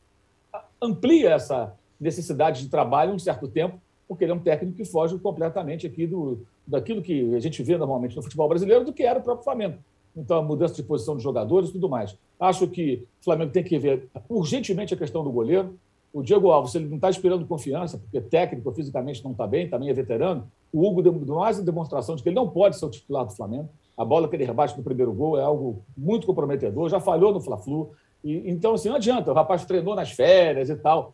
amplia 0.80 1.32
essa 1.32 1.76
necessidade 2.00 2.62
de 2.62 2.70
trabalho 2.70 3.14
um 3.14 3.20
certo 3.20 3.48
tempo, 3.48 3.80
porque 4.12 4.26
ele 4.26 4.34
é 4.34 4.36
um 4.36 4.40
técnico 4.40 4.76
que 4.76 4.84
foge 4.84 5.18
completamente 5.18 5.88
aqui 5.88 6.06
do, 6.06 6.42
daquilo 6.68 7.02
que 7.02 7.34
a 7.34 7.40
gente 7.40 7.64
vê 7.64 7.78
normalmente 7.78 8.14
no 8.14 8.22
futebol 8.22 8.50
brasileiro, 8.50 8.84
do 8.84 8.92
que 8.92 9.04
era 9.04 9.20
o 9.20 9.24
próprio 9.24 9.46
Flamengo 9.46 9.78
então 10.16 10.40
a 10.40 10.42
mudança 10.42 10.76
de 10.76 10.84
posição 10.84 11.16
de 11.16 11.24
jogadores 11.24 11.70
e 11.70 11.74
tudo 11.74 11.90
mais. 11.90 12.18
Acho 12.40 12.68
que 12.68 13.06
o 13.22 13.24
Flamengo 13.24 13.52
tem 13.52 13.64
que 13.64 13.78
ver 13.78 14.10
urgentemente 14.30 14.94
a 14.94 14.98
questão 14.98 15.24
do 15.24 15.32
goleiro. 15.32 15.76
O 16.14 16.22
Diego 16.22 16.50
Alves, 16.50 16.76
ele 16.76 16.90
não 16.90 16.98
está 16.98 17.10
esperando 17.10 17.46
confiança, 17.46 17.98
porque 17.98 18.20
técnico, 18.20 18.70
fisicamente 18.74 19.24
não 19.24 19.32
está 19.32 19.48
bem, 19.48 19.70
também 19.70 19.90
é 19.90 19.94
veterano. 19.94 20.46
O 20.74 20.86
Hugo 20.86 21.02
deu 21.02 21.14
mais 21.36 21.58
uma 21.58 21.66
demonstração 21.66 22.16
de 22.16 22.24
que 22.24 22.30
ele 22.30 22.36
não 22.36 22.50
pode 22.50 22.78
ser 22.78 22.86
o 22.86 22.90
titular 22.90 23.26
do 23.26 23.32
Flamengo. 23.32 23.70
A 23.98 24.04
bola 24.04 24.28
que 24.28 24.36
ele 24.36 24.44
rebate 24.44 24.78
no 24.78 24.84
primeiro 24.84 25.14
gol 25.14 25.40
é 25.40 25.44
algo 25.44 25.82
muito 25.96 26.28
comprometedor, 26.28 26.90
já 26.90 27.00
falhou 27.00 27.34
no 27.34 27.40
Fla-Flu. 27.40 27.92
Então, 28.24 28.74
assim, 28.74 28.90
não 28.90 28.98
adianta, 28.98 29.32
o 29.32 29.34
rapaz 29.34 29.64
treinou 29.66 29.96
nas 29.96 30.12
férias 30.12 30.70
e 30.70 30.76
tal. 30.76 31.14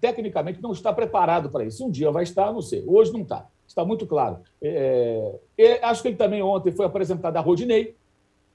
Tecnicamente 0.00 0.62
não 0.62 0.72
está 0.72 0.92
preparado 0.92 1.50
para 1.50 1.64
isso. 1.64 1.86
Um 1.86 1.90
dia 1.90 2.10
vai 2.10 2.22
estar, 2.22 2.52
não 2.52 2.62
sei. 2.62 2.84
Hoje 2.86 3.12
não 3.12 3.22
está. 3.22 3.46
Está 3.66 3.84
muito 3.84 4.06
claro. 4.06 4.38
É, 4.62 5.34
é, 5.56 5.84
acho 5.84 6.02
que 6.02 6.08
ele 6.08 6.16
também 6.16 6.42
ontem 6.42 6.72
foi 6.72 6.86
apresentado 6.86 7.36
a 7.36 7.40
Rodinei, 7.40 7.94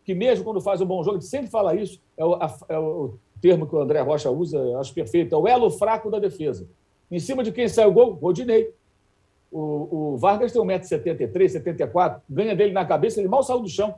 que 0.04 0.14
mesmo 0.14 0.44
quando 0.44 0.60
faz 0.60 0.82
um 0.82 0.86
bom 0.86 1.04
jogo, 1.04 1.18
ele 1.18 1.24
sempre 1.24 1.50
fala 1.50 1.76
isso, 1.76 2.02
é 2.18 2.26
o, 2.26 2.34
a, 2.36 2.58
é 2.68 2.80
o 2.80 3.14
termo 3.40 3.68
que 3.68 3.76
o 3.76 3.80
André 3.80 4.02
Rocha 4.02 4.30
usa, 4.30 4.60
acho 4.80 4.94
perfeito, 4.94 5.36
é 5.36 5.38
o 5.38 5.48
elo 5.48 5.70
fraco 5.70 6.10
da 6.10 6.20
defesa. 6.20 6.68
Em 7.12 7.20
cima 7.20 7.44
de 7.44 7.52
quem 7.52 7.68
sai 7.68 7.86
o 7.86 7.94
gol? 7.94 8.14
Rodinei. 8.14 8.74
O, 9.52 10.14
o 10.14 10.18
Vargas 10.18 10.52
tem 10.52 10.62
1,73m, 10.62 11.48
74 11.48 12.22
ganha 12.28 12.56
dele 12.56 12.74
na 12.74 12.84
cabeça, 12.86 13.20
ele 13.20 13.30
mal 13.30 13.44
saiu 13.44 13.62
do 13.62 13.70
chão. 13.70 13.96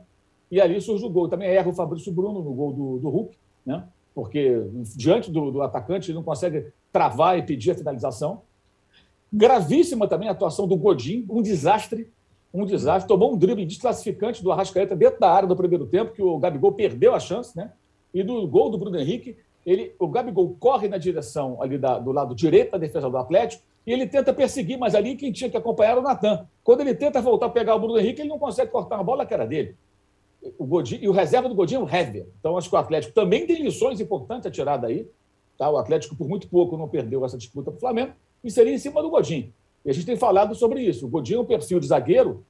E 0.50 0.60
ali 0.60 0.80
surge 0.80 1.04
o 1.04 1.10
gol. 1.10 1.28
Também 1.28 1.48
erra 1.48 1.70
o 1.70 1.72
Fabrício 1.72 2.12
Bruno 2.12 2.42
no 2.42 2.52
gol 2.52 2.72
do, 2.72 2.98
do 2.98 3.08
Hulk, 3.08 3.36
né? 3.64 3.84
porque 4.16 4.62
diante 4.96 5.30
do, 5.30 5.50
do 5.50 5.62
atacante 5.62 6.10
ele 6.10 6.16
não 6.16 6.22
consegue 6.22 6.72
travar 6.96 7.38
e 7.38 7.42
pedir 7.42 7.72
a 7.72 7.74
finalização. 7.74 8.42
Gravíssima 9.30 10.08
também 10.08 10.28
a 10.28 10.32
atuação 10.32 10.66
do 10.66 10.76
Godin, 10.76 11.26
um 11.28 11.42
desastre 11.42 12.10
um 12.56 12.64
desastre. 12.64 13.06
Tomou 13.06 13.34
um 13.34 13.36
drible 13.36 13.66
desclassificante 13.66 14.42
do 14.42 14.50
Arrascaeta 14.50 14.96
dentro 14.96 15.20
da 15.20 15.30
área 15.30 15.46
do 15.46 15.54
primeiro 15.54 15.86
tempo, 15.86 16.12
que 16.12 16.22
o 16.22 16.38
Gabigol 16.38 16.72
perdeu 16.72 17.14
a 17.14 17.20
chance, 17.20 17.54
né? 17.56 17.72
E 18.14 18.22
do 18.22 18.46
gol 18.46 18.70
do 18.70 18.78
Bruno 18.78 18.98
Henrique, 18.98 19.36
ele, 19.64 19.94
o 19.98 20.08
Gabigol 20.08 20.56
corre 20.58 20.88
na 20.88 20.96
direção 20.96 21.60
ali 21.60 21.76
da, 21.76 21.98
do 21.98 22.12
lado 22.12 22.34
direito 22.34 22.70
da 22.70 22.78
defesa 22.78 23.10
do 23.10 23.18
Atlético 23.18 23.62
e 23.86 23.92
ele 23.92 24.06
tenta 24.06 24.32
perseguir, 24.32 24.78
mas 24.78 24.94
ali 24.94 25.16
quem 25.16 25.30
tinha 25.30 25.50
que 25.50 25.56
acompanhar 25.56 25.90
era 25.90 26.00
o 26.00 26.02
Natan. 26.02 26.46
Quando 26.64 26.80
ele 26.80 26.94
tenta 26.94 27.20
voltar 27.20 27.46
a 27.46 27.50
pegar 27.50 27.74
o 27.74 27.80
Bruno 27.80 27.98
Henrique, 27.98 28.22
ele 28.22 28.28
não 28.28 28.38
consegue 28.38 28.70
cortar 28.70 28.96
uma 28.96 29.04
bola 29.04 29.26
que 29.26 29.34
era 29.34 29.46
dele. 29.46 29.76
O 30.58 30.64
Godinho, 30.64 31.04
e 31.04 31.08
o 31.08 31.12
reserva 31.12 31.48
do 31.48 31.54
Godinho 31.54 31.82
é 31.82 31.84
o 31.84 31.88
Hever. 31.88 32.26
Então, 32.38 32.56
acho 32.56 32.70
que 32.70 32.74
o 32.74 32.78
Atlético 32.78 33.12
também 33.12 33.46
tem 33.46 33.62
lições 33.62 34.00
importantes 34.00 34.46
a 34.46 34.50
tirar 34.50 34.76
daí. 34.76 35.08
Tá? 35.56 35.70
O 35.70 35.76
Atlético, 35.76 36.16
por 36.16 36.28
muito 36.28 36.48
pouco, 36.48 36.76
não 36.76 36.88
perdeu 36.88 37.24
essa 37.24 37.36
disputa 37.36 37.70
para 37.70 37.78
o 37.78 37.80
Flamengo 37.80 38.12
e 38.42 38.50
seria 38.50 38.74
em 38.74 38.78
cima 38.78 39.02
do 39.02 39.10
Godinho. 39.10 39.52
E 39.84 39.90
a 39.90 39.92
gente 39.92 40.06
tem 40.06 40.16
falado 40.16 40.54
sobre 40.54 40.80
isso. 40.80 41.06
O 41.06 41.08
Godinho 41.08 41.38
é 41.38 41.42
um 41.42 41.46
perfil 41.46 41.80
de 41.80 41.86
zagueiro 41.86 42.44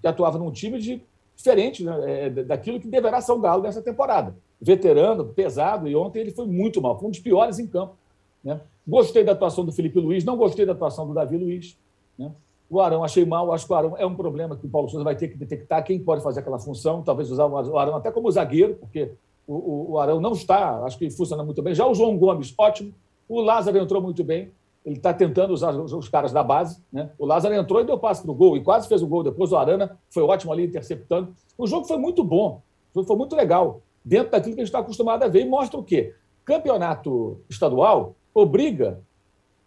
que 0.00 0.06
atuava 0.06 0.38
num 0.38 0.50
time 0.50 0.78
de, 0.78 1.02
diferente 1.36 1.84
né, 1.84 2.26
é, 2.26 2.30
daquilo 2.30 2.80
que 2.80 2.88
deverá 2.88 3.20
ser 3.20 3.32
o 3.32 3.38
Galo 3.38 3.62
nessa 3.62 3.80
temporada. 3.80 4.36
Veterano, 4.60 5.26
pesado, 5.26 5.88
e 5.88 5.94
ontem 5.94 6.20
ele 6.20 6.30
foi 6.30 6.46
muito 6.46 6.80
mal, 6.80 6.98
foi 6.98 7.08
um 7.08 7.10
dos 7.10 7.20
piores 7.20 7.58
em 7.58 7.66
campo. 7.66 7.96
Né? 8.42 8.60
Gostei 8.86 9.24
da 9.24 9.32
atuação 9.32 9.64
do 9.64 9.72
Felipe 9.72 9.98
Luiz, 9.98 10.24
não 10.24 10.36
gostei 10.36 10.66
da 10.66 10.72
atuação 10.72 11.06
do 11.06 11.14
Davi 11.14 11.36
Luiz. 11.36 11.78
Né? 12.18 12.30
O 12.68 12.80
Arão 12.80 13.04
achei 13.04 13.24
mal, 13.24 13.52
acho 13.52 13.66
que 13.66 13.72
o 13.72 13.76
Arão 13.76 13.96
é 13.96 14.06
um 14.06 14.14
problema 14.14 14.56
que 14.56 14.66
o 14.66 14.68
Paulo 14.68 14.88
Souza 14.88 15.04
vai 15.04 15.16
ter 15.16 15.28
que 15.28 15.36
detectar 15.36 15.84
quem 15.84 15.98
pode 15.98 16.22
fazer 16.22 16.40
aquela 16.40 16.58
função, 16.58 17.02
talvez 17.02 17.30
usar 17.30 17.46
o 17.46 17.78
Arão 17.78 17.96
até 17.96 18.10
como 18.10 18.30
zagueiro, 18.30 18.74
porque 18.74 19.12
o, 19.46 19.92
o, 19.92 19.98
Arão 19.98 20.20
não 20.20 20.32
está, 20.32 20.82
acho 20.84 20.98
que 20.98 21.10
funciona 21.10 21.44
muito 21.44 21.62
bem. 21.62 21.74
Já 21.74 21.86
o 21.86 21.94
João 21.94 22.16
Gomes, 22.16 22.54
ótimo. 22.56 22.94
O 23.28 23.40
Lázaro 23.40 23.78
entrou 23.78 24.02
muito 24.02 24.22
bem 24.22 24.52
ele 24.84 24.96
está 24.96 25.14
tentando 25.14 25.52
usar 25.52 25.74
os 25.74 26.08
caras 26.08 26.30
da 26.30 26.42
base. 26.42 26.82
Né? 26.92 27.10
O 27.18 27.24
Lázaro 27.24 27.54
entrou 27.54 27.80
e 27.80 27.84
deu 27.84 27.98
passe 27.98 28.22
para 28.22 28.30
o 28.30 28.34
gol, 28.34 28.56
e 28.56 28.62
quase 28.62 28.86
fez 28.86 29.02
o 29.02 29.06
gol. 29.06 29.22
Depois 29.22 29.50
o 29.50 29.56
Arana 29.56 29.98
foi 30.10 30.22
ótimo 30.22 30.52
ali 30.52 30.66
interceptando. 30.66 31.34
O 31.56 31.66
jogo 31.66 31.86
foi 31.86 31.96
muito 31.96 32.22
bom, 32.22 32.60
foi 32.92 33.16
muito 33.16 33.34
legal, 33.34 33.80
dentro 34.04 34.32
daquilo 34.32 34.54
que 34.54 34.60
a 34.60 34.64
gente 34.64 34.68
está 34.68 34.80
acostumado 34.80 35.22
a 35.22 35.28
ver. 35.28 35.40
E 35.40 35.48
mostra 35.48 35.80
o 35.80 35.82
quê? 35.82 36.14
Campeonato 36.44 37.40
estadual 37.48 38.14
obriga 38.34 39.00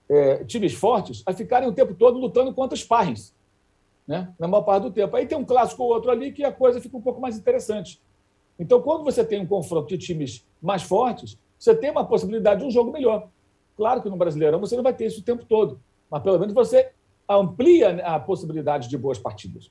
é, 0.08 0.44
times 0.46 0.76
fortes 0.76 1.24
a 1.26 1.34
ficarem 1.34 1.68
o 1.68 1.74
tempo 1.74 1.96
todo 1.96 2.20
lutando 2.20 2.54
contra 2.54 2.76
os 2.76 2.84
parres, 2.84 3.36
né? 4.08 4.32
na 4.38 4.48
maior 4.48 4.64
parte 4.64 4.84
do 4.84 4.92
tempo. 4.92 5.16
Aí 5.16 5.26
tem 5.26 5.38
um 5.38 5.46
clássico 5.46 5.82
ou 5.82 5.90
outro 5.90 6.12
ali 6.12 6.32
que 6.32 6.44
a 6.44 6.52
coisa 6.52 6.80
fica 6.80 6.96
um 6.96 7.02
pouco 7.02 7.20
mais 7.20 7.36
interessante. 7.36 8.00
Então, 8.60 8.82
quando 8.82 9.04
você 9.04 9.24
tem 9.24 9.42
um 9.42 9.46
confronto 9.46 9.88
de 9.88 9.98
times 9.98 10.46
mais 10.62 10.84
fortes, 10.84 11.38
você 11.58 11.76
tem 11.76 11.92
uma 11.92 12.06
possibilidade 12.06 12.62
de 12.62 12.68
um 12.68 12.72
jogo 12.72 12.92
melhor. 12.92 13.30
Claro 13.76 14.02
que 14.02 14.10
no 14.10 14.18
Brasileirão 14.18 14.60
você 14.60 14.76
não 14.76 14.84
vai 14.84 14.94
ter 14.94 15.06
isso 15.06 15.22
o 15.22 15.24
tempo 15.24 15.46
todo, 15.46 15.80
mas 16.10 16.24
pelo 16.24 16.40
menos 16.40 16.54
você 16.54 16.92
amplia 17.30 18.04
a 18.06 18.20
possibilidade 18.20 18.90
de 18.90 18.98
boas 18.98 19.20
partidas. 19.20 19.70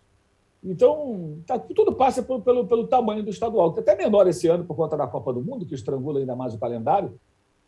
Então, 0.63 1.39
tá, 1.47 1.59
tudo 1.59 1.93
passa 1.93 2.23
pelo, 2.23 2.41
pelo, 2.41 2.67
pelo 2.67 2.87
tamanho 2.87 3.23
do 3.23 3.31
estadual, 3.31 3.73
que 3.73 3.81
é 3.81 3.83
até 3.83 3.97
menor 3.97 4.27
esse 4.27 4.49
ano 4.49 4.65
por 4.65 4.77
conta 4.77 4.97
da 4.97 5.07
Copa 5.07 5.33
do 5.33 5.41
Mundo, 5.41 5.65
que 5.65 5.75
estrangula 5.75 6.19
ainda 6.19 6.35
mais 6.35 6.55
o 6.55 6.59
calendário, 6.59 7.19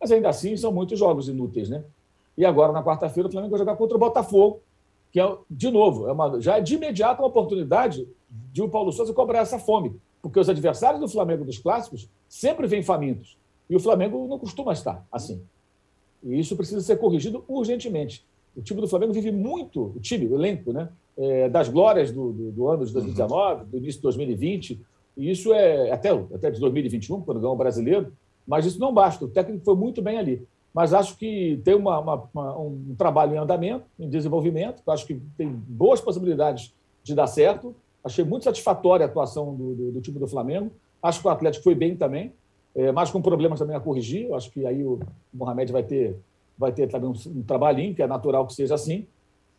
mas 0.01 0.11
ainda 0.11 0.29
assim 0.29 0.57
são 0.57 0.73
muitos 0.73 0.99
jogos 0.99 1.29
inúteis, 1.29 1.69
né? 1.69 1.85
E 2.37 2.45
agora, 2.45 2.73
na 2.73 2.83
quarta-feira, 2.83 3.29
o 3.29 3.33
Flamengo 3.33 3.51
vai 3.51 3.59
jogar 3.59 3.77
contra 3.77 3.97
o 3.97 4.01
Botafogo, 4.01 4.61
que 5.11 5.21
é, 5.21 5.37
de 5.51 5.71
novo, 5.71 6.09
é 6.09 6.13
uma, 6.13 6.41
já 6.41 6.59
é 6.59 6.61
de 6.61 6.75
imediato 6.75 7.23
uma 7.23 7.29
oportunidade 7.29 8.09
de 8.53 8.63
o 8.63 8.69
Paulo 8.69 8.93
Souza 8.93 9.13
cobrar 9.13 9.41
essa 9.41 9.59
fome, 9.59 9.97
porque 10.23 10.39
os 10.39 10.49
adversários 10.49 11.01
do 11.01 11.09
Flamengo 11.09 11.45
dos 11.45 11.59
clássicos 11.59 12.09
sempre 12.29 12.67
vêm 12.67 12.83
famintos. 12.83 13.37
E 13.69 13.77
o 13.77 13.81
Flamengo 13.81 14.27
não 14.27 14.39
costuma 14.39 14.73
estar 14.73 15.07
assim. 15.13 15.43
E 16.23 16.39
isso 16.39 16.57
precisa 16.57 16.81
ser 16.81 16.97
corrigido 16.97 17.45
urgentemente. 17.47 18.25
O 18.57 18.63
time 18.63 18.81
do 18.81 18.89
Flamengo 18.89 19.13
vive 19.13 19.31
muito, 19.31 19.93
o 19.95 20.01
time, 20.01 20.27
o 20.27 20.35
elenco, 20.35 20.73
né? 20.73 20.89
É, 21.17 21.49
das 21.49 21.69
glórias 21.69 22.11
do, 22.11 22.33
do, 22.33 22.51
do, 22.51 22.69
ano 22.69 22.85
de 22.85 22.93
2019, 22.93 23.67
do 23.67 23.77
início 23.77 23.99
de 23.99 24.03
2020. 24.03 24.81
E 25.17 25.31
isso 25.31 25.53
é 25.53 25.91
até, 25.91 26.11
até 26.11 26.51
de 26.51 26.61
2021, 26.61 27.21
quando 27.23 27.41
ganhou 27.41 27.55
o 27.55 27.59
brasileiro. 27.59 28.13
Mas 28.47 28.65
isso 28.65 28.81
não 28.81 28.93
basta. 28.93 29.25
O 29.25 29.29
técnico 29.29 29.65
foi 29.65 29.75
muito 29.75 30.01
bem 30.01 30.19
ali. 30.19 30.47
Mas 30.73 30.95
acho 30.95 31.17
que 31.17 31.61
tem 31.65 31.75
uma, 31.75 31.99
uma, 31.99 32.29
uma, 32.33 32.59
um 32.59 32.95
trabalho 32.97 33.35
em 33.35 33.39
andamento, 33.39 33.85
em 33.99 34.09
desenvolvimento. 34.09 34.83
Acho 34.89 35.07
que 35.07 35.21
tem 35.37 35.49
boas 35.49 36.01
possibilidades 36.01 36.73
de 37.03 37.15
dar 37.15 37.27
certo. 37.27 37.75
Achei 38.03 38.25
muito 38.25 38.45
satisfatória 38.45 39.05
a 39.05 39.09
atuação 39.09 39.55
do, 39.55 39.75
do, 39.75 39.93
do 39.93 40.01
time 40.01 40.19
do 40.19 40.27
Flamengo. 40.27 40.71
Acho 41.03 41.21
que 41.21 41.27
o 41.27 41.31
Atlético 41.31 41.65
foi 41.65 41.75
bem 41.75 41.97
também, 41.97 42.33
é, 42.75 42.91
mas 42.93 43.11
com 43.11 43.21
problemas 43.21 43.59
também 43.59 43.77
a 43.77 43.81
corrigir. 43.81 44.33
Acho 44.35 44.51
que 44.51 44.67
aí 44.67 44.83
o 44.85 45.01
Mohamed 45.33 45.73
vai 45.73 45.83
ter, 45.83 46.17
vai 46.57 46.73
ter 46.73 46.89
também 46.89 47.11
um, 47.11 47.39
um 47.39 47.43
trabalhinho, 47.43 47.95
que 47.95 48.03
é 48.03 48.07
natural 48.07 48.47
que 48.47 48.55
seja 48.55 48.75
assim. 48.75 49.07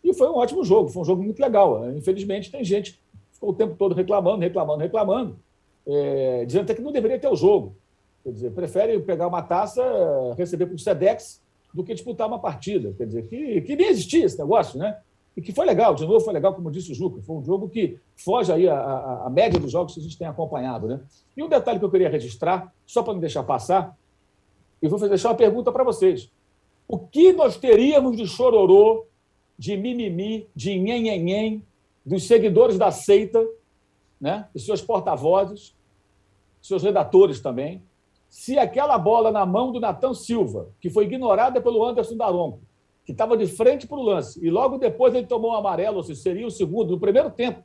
E 0.04 0.14
foi 0.14 0.30
um 0.30 0.36
ótimo 0.36 0.64
jogo, 0.64 0.90
foi 0.90 1.02
um 1.02 1.06
jogo 1.06 1.24
muito 1.24 1.42
legal. 1.42 1.90
Infelizmente, 1.92 2.52
tem 2.52 2.64
gente 2.64 2.94
que 2.94 3.00
ficou 3.34 3.50
o 3.50 3.54
tempo 3.54 3.76
todo 3.76 3.94
reclamando, 3.94 4.42
reclamando, 4.42 4.80
reclamando, 4.80 5.40
é, 5.86 6.46
dizendo 6.46 6.64
até 6.64 6.74
que 6.74 6.82
não 6.82 6.92
deveria 6.92 7.20
ter 7.20 7.28
o 7.28 7.36
jogo. 7.36 7.76
Quer 8.24 8.32
dizer, 8.32 8.52
prefere 8.52 9.00
pegar 9.00 9.28
uma 9.28 9.42
taça, 9.42 9.84
receber 10.38 10.66
para 10.66 10.76
o 10.76 10.80
SEDEX, 10.80 11.42
do 11.74 11.84
que 11.84 11.94
disputar 11.94 12.28
uma 12.28 12.40
partida. 12.40 12.94
Quer 12.98 13.06
dizer, 13.06 13.28
que, 13.28 13.62
que 13.62 13.76
nem 13.76 13.88
existia 13.88 14.26
esse 14.26 14.38
negócio, 14.38 14.80
né? 14.80 14.98
E 15.36 15.42
que 15.42 15.52
foi 15.52 15.66
legal, 15.66 15.96
de 15.96 16.06
novo 16.06 16.20
foi 16.20 16.34
legal, 16.34 16.54
como 16.54 16.72
disse 16.72 16.92
o 16.92 16.96
Juca, 16.96 17.22
foi 17.22 17.36
um 17.38 17.44
jogo 17.44 17.70
que 17.70 17.98
foge 18.16 18.52
aí 18.52 18.68
a, 18.68 18.76
a, 18.78 19.28
a 19.28 19.30
média 19.30 19.60
dos 19.60 19.72
jogos 19.72 19.94
que 19.94 20.00
a 20.00 20.04
gente 20.04 20.18
tem 20.18 20.28
acompanhado, 20.28 20.88
né? 20.88 21.00
E 21.38 21.44
um 21.44 21.48
detalhe 21.48 21.80
que 21.80 21.86
eu 21.86 21.92
queria 21.92 22.10
registrar, 22.10 22.74
só 22.86 23.02
para 23.02 23.14
não 23.14 23.20
deixar 23.20 23.44
passar, 23.44 23.98
e 24.82 24.88
vou 24.88 25.00
deixar 25.08 25.30
uma 25.30 25.36
pergunta 25.36 25.72
para 25.72 25.84
vocês. 25.84 26.30
O 26.88 26.98
que 26.98 27.32
nós 27.34 27.58
teríamos 27.58 28.18
de 28.18 28.28
chororô, 28.28 29.06
de 29.58 29.78
mimimi, 29.78 30.48
de 30.56 30.78
nhenhenhen, 30.80 31.64
dos 32.06 32.24
seguidores 32.24 32.78
da 32.78 32.92
seita, 32.92 33.46
né? 34.20 34.48
e 34.56 34.60
seus 34.60 34.82
porta-vozes, 34.82 35.76
seus 36.62 36.84
redatores 36.84 37.40
também, 37.40 37.82
se 38.30 38.58
aquela 38.58 38.98
bola 38.98 39.32
na 39.32 39.46
mão 39.46 39.72
do 39.72 39.80
Natan 39.80 40.14
Silva, 40.14 40.70
que 40.80 40.90
foi 40.90 41.06
ignorada 41.06 41.60
pelo 41.60 41.84
Anderson 41.84 42.16
Daronco, 42.16 42.62
que 43.10 43.14
estava 43.14 43.36
de 43.36 43.48
frente 43.48 43.88
para 43.88 43.98
o 43.98 44.04
lance, 44.04 44.40
e 44.46 44.52
logo 44.52 44.78
depois 44.78 45.16
ele 45.16 45.26
tomou 45.26 45.50
um 45.50 45.56
amarelo, 45.56 45.98
ou 45.98 46.04
seja, 46.04 46.22
seria 46.22 46.46
o 46.46 46.52
segundo, 46.52 46.92
no 46.92 47.00
primeiro 47.00 47.32
tempo. 47.32 47.64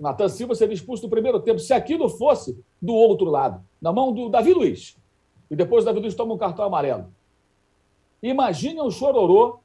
Natan 0.00 0.26
Silva 0.26 0.54
seria 0.54 0.72
expulso 0.72 1.02
no 1.02 1.10
primeiro 1.10 1.38
tempo. 1.38 1.58
Se 1.58 1.74
aquilo 1.74 2.08
fosse 2.08 2.58
do 2.80 2.94
outro 2.94 3.28
lado, 3.28 3.62
na 3.78 3.92
mão 3.92 4.10
do 4.10 4.30
Davi 4.30 4.54
Luiz, 4.54 4.96
e 5.50 5.54
depois 5.54 5.84
o 5.84 5.86
Davi 5.86 6.00
Luiz 6.00 6.14
toma 6.14 6.32
um 6.32 6.38
cartão 6.38 6.64
amarelo. 6.64 7.12
Imagine 8.22 8.80
o 8.80 8.90
chororô 8.90 9.58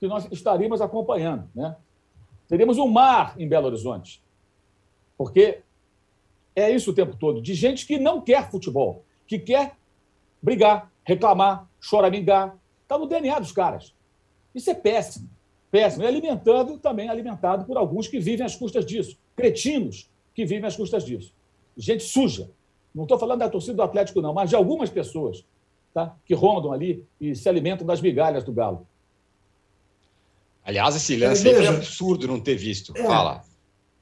que 0.00 0.08
nós 0.08 0.26
estaríamos 0.32 0.80
acompanhando. 0.80 1.50
Né? 1.54 1.76
Teríamos 2.48 2.78
um 2.78 2.88
mar 2.88 3.34
em 3.38 3.46
Belo 3.46 3.66
Horizonte. 3.66 4.24
Porque 5.18 5.60
é 6.54 6.70
isso 6.70 6.92
o 6.92 6.94
tempo 6.94 7.14
todo, 7.14 7.42
de 7.42 7.52
gente 7.52 7.86
que 7.86 7.98
não 7.98 8.22
quer 8.22 8.50
futebol 8.50 9.04
que 9.26 9.38
quer 9.38 9.76
brigar, 10.40 10.90
reclamar, 11.04 11.68
choramingar. 11.78 12.56
Está 12.84 12.96
no 12.96 13.06
DNA 13.06 13.38
dos 13.38 13.52
caras. 13.52 13.94
Isso 14.56 14.70
é 14.70 14.74
péssimo. 14.74 15.28
Péssimo. 15.70 16.02
E 16.02 16.06
alimentando 16.06 16.78
também 16.78 17.10
alimentado 17.10 17.66
por 17.66 17.76
alguns 17.76 18.08
que 18.08 18.18
vivem 18.18 18.46
às 18.46 18.56
custas 18.56 18.86
disso. 18.86 19.18
Cretinos 19.36 20.08
que 20.34 20.46
vivem 20.46 20.66
às 20.66 20.74
custas 20.74 21.04
disso. 21.04 21.34
Gente 21.76 22.02
suja. 22.02 22.50
Não 22.94 23.02
estou 23.04 23.18
falando 23.18 23.40
da 23.40 23.50
torcida 23.50 23.74
do 23.74 23.82
Atlético, 23.82 24.22
não, 24.22 24.32
mas 24.32 24.48
de 24.48 24.56
algumas 24.56 24.88
pessoas 24.88 25.44
tá? 25.92 26.16
que 26.24 26.32
rondam 26.32 26.72
ali 26.72 27.04
e 27.20 27.36
se 27.36 27.46
alimentam 27.46 27.86
das 27.86 28.00
migalhas 28.00 28.42
do 28.42 28.52
Galo. 28.52 28.86
Aliás, 30.64 30.96
esse 30.96 31.16
lance 31.16 31.48
é, 31.48 31.68
absurdo 31.68 32.26
não 32.26 32.40
ter 32.40 32.56
visto. 32.56 32.92
É, 32.96 33.02
Fala. 33.04 33.44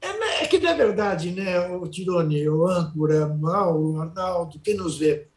É, 0.01 0.43
é, 0.43 0.47
que, 0.47 0.57
na 0.57 0.73
verdade, 0.73 1.31
né, 1.31 1.67
o 1.67 1.85
Tirone, 1.87 2.47
o 2.47 2.65
âncora, 2.65 3.27
o 3.27 4.01
Arnaldo, 4.01 4.59
quem 4.59 4.75
nos 4.75 4.97
vê, 4.97 5.27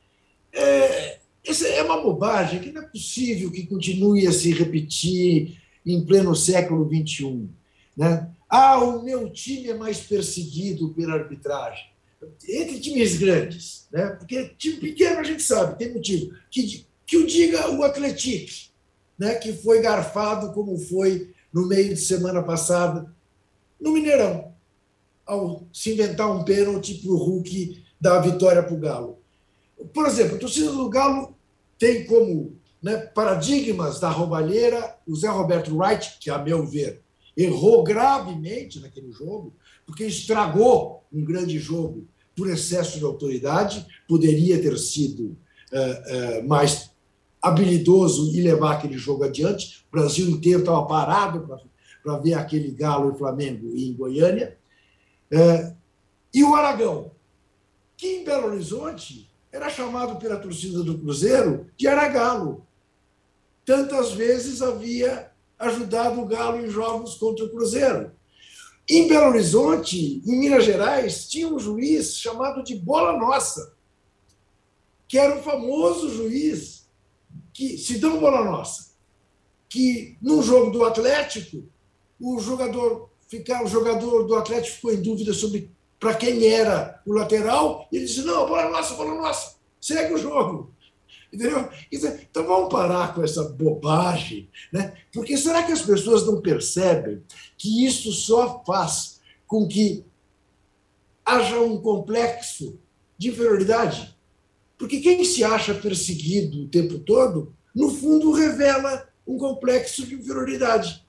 é, 0.52 1.17
essa 1.49 1.66
é 1.66 1.82
uma 1.82 2.03
bobagem 2.03 2.61
que 2.61 2.70
não 2.70 2.82
é 2.82 2.86
possível 2.86 3.51
que 3.51 3.66
continue 3.66 4.26
a 4.26 4.32
se 4.32 4.53
repetir 4.53 5.59
em 5.84 6.05
pleno 6.05 6.34
século 6.36 6.86
XXI. 6.86 7.49
Né? 7.96 8.28
Ah, 8.49 8.78
o 8.78 9.03
meu 9.03 9.30
time 9.30 9.68
é 9.68 9.74
mais 9.74 9.99
perseguido 9.99 10.90
pela 10.90 11.14
arbitragem. 11.14 11.86
Entre 12.46 12.80
times 12.80 13.16
grandes, 13.16 13.88
né? 13.90 14.09
porque 14.11 14.51
time 14.59 14.76
pequeno 14.76 15.20
a 15.20 15.24
gente 15.24 15.42
sabe, 15.42 15.78
tem 15.78 15.94
motivo. 15.94 16.34
Que, 16.51 16.84
que 17.07 17.16
o 17.16 17.26
diga 17.26 17.70
o 17.70 17.82
Atlético, 17.82 18.53
né? 19.18 19.36
que 19.36 19.53
foi 19.53 19.80
garfado 19.80 20.53
como 20.53 20.76
foi 20.76 21.32
no 21.53 21.66
meio 21.66 21.94
de 21.94 22.01
semana 22.01 22.42
passada 22.42 23.11
no 23.80 23.92
Mineirão, 23.92 24.53
ao 25.24 25.66
se 25.72 25.92
inventar 25.92 26.30
um 26.30 26.44
pênalti 26.44 26.94
para 26.94 27.11
o 27.11 27.16
Hulk 27.16 27.82
dar 28.01 28.18
a 28.18 28.20
vitória 28.20 28.62
para 28.62 28.74
o 28.74 28.78
Galo. 28.78 29.18
Por 29.94 30.07
exemplo, 30.07 30.36
a 30.36 30.38
torcida 30.38 30.72
do 30.72 30.88
Galo 30.90 31.38
tem 31.78 32.04
como 32.06 32.58
né, 32.82 32.96
paradigmas 32.96 34.00
da 34.00 34.10
roubalheira 34.10 34.96
o 35.06 35.14
Zé 35.14 35.28
Roberto 35.28 35.76
Wright, 35.76 36.18
que, 36.20 36.30
a 36.30 36.38
meu 36.38 36.66
ver, 36.66 37.02
errou 37.36 37.82
gravemente 37.82 38.80
naquele 38.80 39.12
jogo, 39.12 39.54
porque 39.86 40.04
estragou 40.04 41.04
um 41.12 41.24
grande 41.24 41.58
jogo 41.58 42.06
por 42.36 42.48
excesso 42.48 42.98
de 42.98 43.04
autoridade, 43.04 43.86
poderia 44.08 44.60
ter 44.60 44.76
sido 44.78 45.36
uh, 45.72 46.40
uh, 46.40 46.48
mais 46.48 46.90
habilidoso 47.40 48.34
e 48.36 48.40
levar 48.40 48.74
aquele 48.74 48.98
jogo 48.98 49.24
adiante. 49.24 49.84
O 49.88 49.96
Brasil 49.96 50.28
inteiro 50.28 50.60
estava 50.60 50.84
parado 50.86 51.48
para 52.02 52.18
ver 52.18 52.34
aquele 52.34 52.70
Galo 52.70 53.12
e 53.14 53.18
Flamengo 53.18 53.76
em 53.76 53.92
Goiânia. 53.92 54.56
Uh, 55.32 55.76
e 56.32 56.44
o 56.44 56.54
Aragão, 56.54 57.12
que 57.96 58.06
em 58.06 58.24
Belo 58.24 58.48
Horizonte 58.48 59.28
era 59.53 59.70
chamado 59.70 60.18
pela 60.18 60.38
torcida 60.38 60.82
do 60.82 60.99
Cruzeiro 60.99 61.70
de 61.76 61.88
Aragalo. 61.88 62.66
Tantas 63.64 64.12
vezes 64.12 64.62
havia 64.62 65.30
ajudado 65.59 66.20
o 66.20 66.26
Galo 66.26 66.64
em 66.64 66.70
jogos 66.70 67.14
contra 67.14 67.44
o 67.44 67.51
Cruzeiro. 67.51 68.12
Em 68.88 69.07
Belo 69.07 69.28
Horizonte, 69.28 70.22
em 70.26 70.38
Minas 70.38 70.64
Gerais, 70.64 71.28
tinha 71.28 71.49
um 71.49 71.59
juiz 71.59 72.14
chamado 72.16 72.62
de 72.62 72.74
Bola 72.74 73.18
Nossa, 73.18 73.74
que 75.07 75.18
era 75.18 75.38
o 75.38 75.42
famoso 75.42 76.09
juiz 76.14 76.88
que 77.53 77.76
se 77.76 77.99
deu 77.99 78.20
Bola 78.20 78.44
Nossa, 78.44 78.92
que 79.68 80.16
no 80.22 80.42
jogo 80.42 80.70
do 80.70 80.84
Atlético, 80.84 81.64
o 82.20 82.40
jogador 82.40 83.11
ficar, 83.28 83.62
o 83.62 83.68
jogador 83.68 84.26
do 84.26 84.34
Atlético 84.34 84.76
ficou 84.76 84.92
em 84.92 85.03
dúvida 85.03 85.34
sobre 85.34 85.70
para 85.99 86.14
quem 86.14 86.46
era 86.46 87.01
o 87.07 87.12
lateral, 87.12 87.88
e 87.90 87.96
ele 87.96 88.07
disse: 88.07 88.22
não, 88.22 88.46
bola 88.46 88.70
nossa, 88.70 88.94
bola 88.94 89.14
nossa, 89.14 89.57
segue 89.80 90.14
o 90.14 90.18
jogo. 90.18 90.72
Entendeu? 91.32 91.68
Então 91.92 92.46
vamos 92.46 92.72
parar 92.72 93.14
com 93.14 93.22
essa 93.22 93.44
bobagem, 93.44 94.49
né? 94.72 94.94
Porque 95.12 95.36
será 95.36 95.62
que 95.62 95.72
as 95.72 95.82
pessoas 95.82 96.26
não 96.26 96.40
percebem 96.40 97.22
que 97.57 97.84
isso 97.84 98.12
só 98.12 98.62
faz 98.66 99.20
com 99.46 99.68
que 99.68 100.05
haja 101.24 101.61
um 101.61 101.78
complexo 101.82 102.78
de 103.18 103.28
inferioridade? 103.28 104.16
Porque 104.78 105.01
quem 105.01 105.22
se 105.22 105.44
acha 105.44 105.74
perseguido 105.74 106.62
o 106.62 106.68
tempo 106.68 106.99
todo, 107.01 107.53
no 107.74 107.90
fundo 107.90 108.32
revela 108.32 109.07
um 109.26 109.36
complexo 109.36 110.07
de 110.07 110.14
inferioridade. 110.14 111.05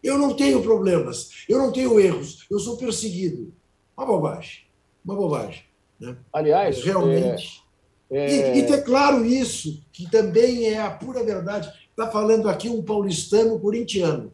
Eu 0.00 0.18
não 0.18 0.36
tenho 0.36 0.62
problemas, 0.62 1.30
eu 1.48 1.58
não 1.58 1.72
tenho 1.72 1.98
erros, 1.98 2.46
eu 2.48 2.60
sou 2.60 2.76
perseguido. 2.76 3.52
Uma 3.96 4.06
bobagem. 4.06 4.62
Uma 5.04 5.14
bobagem. 5.14 5.62
Né? 6.00 6.16
Aliás, 6.32 6.82
realmente. 6.82 7.62
É... 8.10 8.56
E, 8.56 8.58
e 8.60 8.66
ter 8.66 8.82
claro 8.82 9.24
isso, 9.24 9.82
que 9.92 10.10
também 10.10 10.66
é 10.66 10.80
a 10.80 10.90
pura 10.90 11.22
verdade. 11.24 11.72
Está 11.90 12.10
falando 12.10 12.48
aqui 12.48 12.68
um 12.68 12.82
paulistano 12.82 13.58
corintiano. 13.58 14.32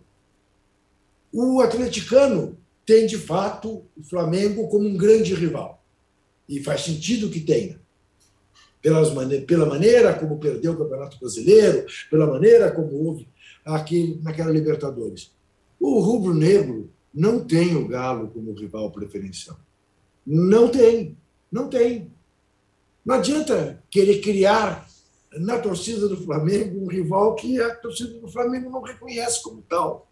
O 1.33 1.61
atleticano 1.61 2.59
tem, 2.85 3.07
de 3.07 3.19
fato, 3.19 3.85
o 3.97 4.03
Flamengo 4.03 4.69
como 4.69 4.89
um 4.89 4.97
grande 4.97 5.35
rival. 5.35 5.83
E 6.49 6.63
faz 6.63 6.83
sentido 6.83 7.31
que 7.31 7.41
tenha. 7.41 7.81
Pelas 8.83 9.13
mane 9.13 9.43
pela 9.43 9.67
maneira 9.67 10.15
como 10.15 10.39
perdeu 10.39 10.73
o 10.73 10.77
Campeonato 10.77 11.19
Brasileiro, 11.21 11.87
pela 12.11 12.27
maneira 12.27 12.71
como 12.73 12.93
houve 12.95 13.29
aqui 13.65 14.19
naquela 14.23 14.51
Libertadores. 14.51 15.31
O 15.79 16.01
rubro-negro 16.01 16.91
não 17.13 17.45
tem 17.45 17.77
o 17.77 17.89
Galo 17.89 18.29
como 18.29 18.53
rival 18.53 18.91
preferencial. 18.91 19.57
Não 20.27 20.69
tem, 20.69 21.17
não 21.51 21.69
tem. 21.69 22.13
Não 23.05 23.17
adianta 23.17 23.83
querer 23.91 24.21
criar 24.21 24.87
na 25.33 25.59
torcida 25.59 26.09
do 26.09 26.17
Flamengo 26.17 26.85
um 26.85 26.89
rival 26.89 27.35
que 27.35 27.61
a 27.61 27.75
torcida 27.75 28.19
do 28.19 28.29
Flamengo 28.29 28.71
não 28.71 28.83
reconhece 28.83 29.43
como 29.43 29.63
tal. 29.63 30.09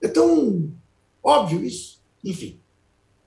É 0.00 0.08
tão 0.08 0.72
óbvio 1.22 1.64
isso. 1.64 2.00
Enfim. 2.24 2.60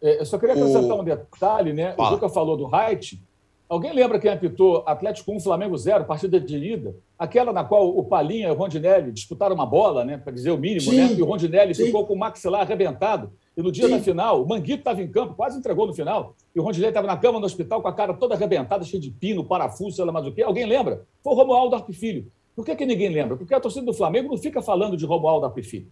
É, 0.01 0.19
eu 0.19 0.25
só 0.25 0.37
queria 0.37 0.55
acrescentar 0.55 0.97
o... 0.97 1.01
um 1.01 1.03
detalhe, 1.03 1.73
né? 1.73 1.93
Fala. 1.93 2.09
O 2.09 2.11
Luca 2.13 2.29
falou 2.29 2.57
do 2.57 2.73
Height. 2.73 3.21
Alguém 3.69 3.93
lembra 3.93 4.17
quem 4.17 4.31
apitou 4.31 4.83
Atlético 4.83 5.31
1, 5.31 5.41
Flamengo 5.41 5.77
0, 5.77 6.05
partida 6.05 6.39
de 6.39 6.57
ida? 6.57 6.95
Aquela 7.19 7.53
na 7.53 7.63
qual 7.63 7.95
o 7.95 8.03
Palinha 8.03 8.47
e 8.47 8.51
o 8.51 8.55
Rondinelli 8.55 9.11
disputaram 9.11 9.53
uma 9.53 9.65
bola, 9.65 10.03
né? 10.03 10.17
Para 10.17 10.33
dizer 10.33 10.49
o 10.49 10.57
mínimo, 10.57 10.91
né? 10.91 11.07
Sim. 11.07 11.13
né? 11.13 11.19
E 11.19 11.21
o 11.21 11.25
Rondinelli 11.25 11.75
Sim. 11.75 11.85
ficou 11.85 12.03
com 12.03 12.15
o 12.15 12.17
maxilar 12.17 12.61
arrebentado. 12.61 13.31
E 13.55 13.61
no 13.61 13.71
dia 13.71 13.85
Sim. 13.85 13.91
da 13.91 13.99
final, 13.99 14.41
o 14.41 14.47
Manguito 14.47 14.79
estava 14.79 15.03
em 15.03 15.07
campo, 15.07 15.35
quase 15.35 15.59
entregou 15.59 15.85
no 15.85 15.93
final. 15.93 16.35
E 16.55 16.59
o 16.59 16.63
Rondinelli 16.63 16.89
estava 16.89 17.05
na 17.05 17.15
cama 17.15 17.39
no 17.39 17.45
hospital 17.45 17.79
com 17.79 17.87
a 17.87 17.93
cara 17.93 18.11
toda 18.15 18.33
arrebentada, 18.33 18.83
cheia 18.83 18.99
de 18.99 19.11
pino, 19.11 19.45
parafuso, 19.45 19.97
sei 19.97 20.03
lá 20.03 20.11
mais 20.11 20.25
o 20.25 20.31
quê. 20.31 20.41
Alguém 20.41 20.65
lembra? 20.65 21.05
Foi 21.23 21.33
o 21.33 21.35
Romualdo 21.35 21.75
Arpifilho. 21.75 22.25
Por 22.55 22.65
que, 22.65 22.75
que 22.75 22.87
ninguém 22.87 23.09
lembra? 23.09 23.37
Porque 23.37 23.53
a 23.53 23.59
torcida 23.59 23.85
do 23.85 23.93
Flamengo 23.93 24.29
não 24.29 24.37
fica 24.37 24.63
falando 24.63 24.97
de 24.97 25.05
Romualdo 25.05 25.45
Arpifilho. 25.45 25.91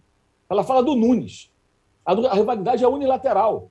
Ela 0.50 0.64
fala 0.64 0.82
do 0.82 0.96
Nunes. 0.96 1.52
A, 2.04 2.12
a 2.12 2.34
rivalidade 2.34 2.82
é 2.82 2.88
unilateral. 2.88 3.70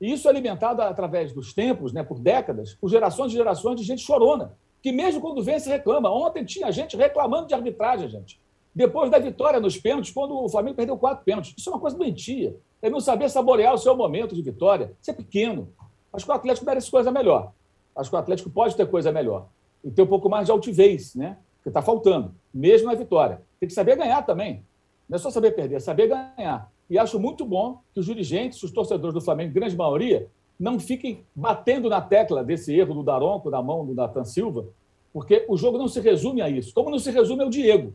E 0.00 0.12
isso 0.12 0.28
é 0.28 0.30
alimentado 0.30 0.82
através 0.82 1.32
dos 1.32 1.52
tempos, 1.52 1.92
né, 1.92 2.02
por 2.02 2.18
décadas, 2.18 2.74
por 2.74 2.88
gerações 2.90 3.32
e 3.32 3.36
gerações 3.36 3.80
de 3.80 3.86
gente 3.86 4.02
chorona, 4.02 4.56
que 4.82 4.92
mesmo 4.92 5.20
quando 5.20 5.42
vence 5.42 5.70
reclama. 5.70 6.10
Ontem 6.10 6.44
tinha 6.44 6.70
gente 6.70 6.96
reclamando 6.96 7.46
de 7.46 7.54
arbitragem, 7.54 8.08
gente. 8.08 8.40
Depois 8.74 9.10
da 9.10 9.18
vitória 9.18 9.60
nos 9.60 9.78
pênaltis, 9.78 10.12
quando 10.12 10.36
o 10.36 10.48
Flamengo 10.48 10.76
perdeu 10.76 10.98
quatro 10.98 11.24
pênaltis. 11.24 11.54
Isso 11.56 11.70
é 11.70 11.72
uma 11.72 11.80
coisa 11.80 11.96
doentia. 11.96 12.56
É 12.82 12.90
não 12.90 13.00
saber 13.00 13.30
saborear 13.30 13.72
o 13.72 13.78
seu 13.78 13.96
momento 13.96 14.34
de 14.34 14.42
vitória. 14.42 14.92
Isso 15.00 15.10
é 15.10 15.14
pequeno. 15.14 15.68
Acho 16.12 16.24
que 16.24 16.30
o 16.30 16.34
Atlético 16.34 16.66
merece 16.66 16.90
coisa 16.90 17.10
melhor. 17.10 17.52
Acho 17.96 18.10
que 18.10 18.16
o 18.16 18.18
Atlético 18.18 18.50
pode 18.50 18.76
ter 18.76 18.86
coisa 18.90 19.12
melhor. 19.12 19.46
E 19.82 19.90
ter 19.90 20.02
um 20.02 20.06
pouco 20.06 20.28
mais 20.28 20.46
de 20.46 20.52
altivez, 20.52 21.14
né? 21.14 21.38
Que 21.62 21.68
está 21.68 21.80
faltando, 21.80 22.34
mesmo 22.52 22.88
na 22.88 22.94
vitória. 22.94 23.40
Tem 23.60 23.68
que 23.68 23.74
saber 23.74 23.96
ganhar 23.96 24.22
também. 24.22 24.64
Não 25.08 25.16
é 25.16 25.18
só 25.18 25.30
saber 25.30 25.52
perder, 25.52 25.76
é 25.76 25.80
saber 25.80 26.08
ganhar. 26.08 26.70
E 26.88 26.98
acho 26.98 27.18
muito 27.18 27.44
bom 27.44 27.80
que 27.92 28.00
os 28.00 28.06
dirigentes, 28.06 28.62
os 28.62 28.70
torcedores 28.70 29.14
do 29.14 29.20
Flamengo, 29.20 29.54
grande 29.54 29.76
maioria, 29.76 30.28
não 30.58 30.78
fiquem 30.78 31.24
batendo 31.34 31.88
na 31.88 32.00
tecla 32.00 32.44
desse 32.44 32.74
erro 32.74 32.94
do 32.94 33.02
Daronco, 33.02 33.50
da 33.50 33.62
mão 33.62 33.84
do 33.84 33.94
Nathan 33.94 34.24
Silva, 34.24 34.66
porque 35.12 35.44
o 35.48 35.56
jogo 35.56 35.78
não 35.78 35.88
se 35.88 36.00
resume 36.00 36.42
a 36.42 36.48
isso. 36.48 36.74
Como 36.74 36.90
não 36.90 36.98
se 36.98 37.10
resume 37.10 37.42
ao 37.42 37.50
Diego. 37.50 37.94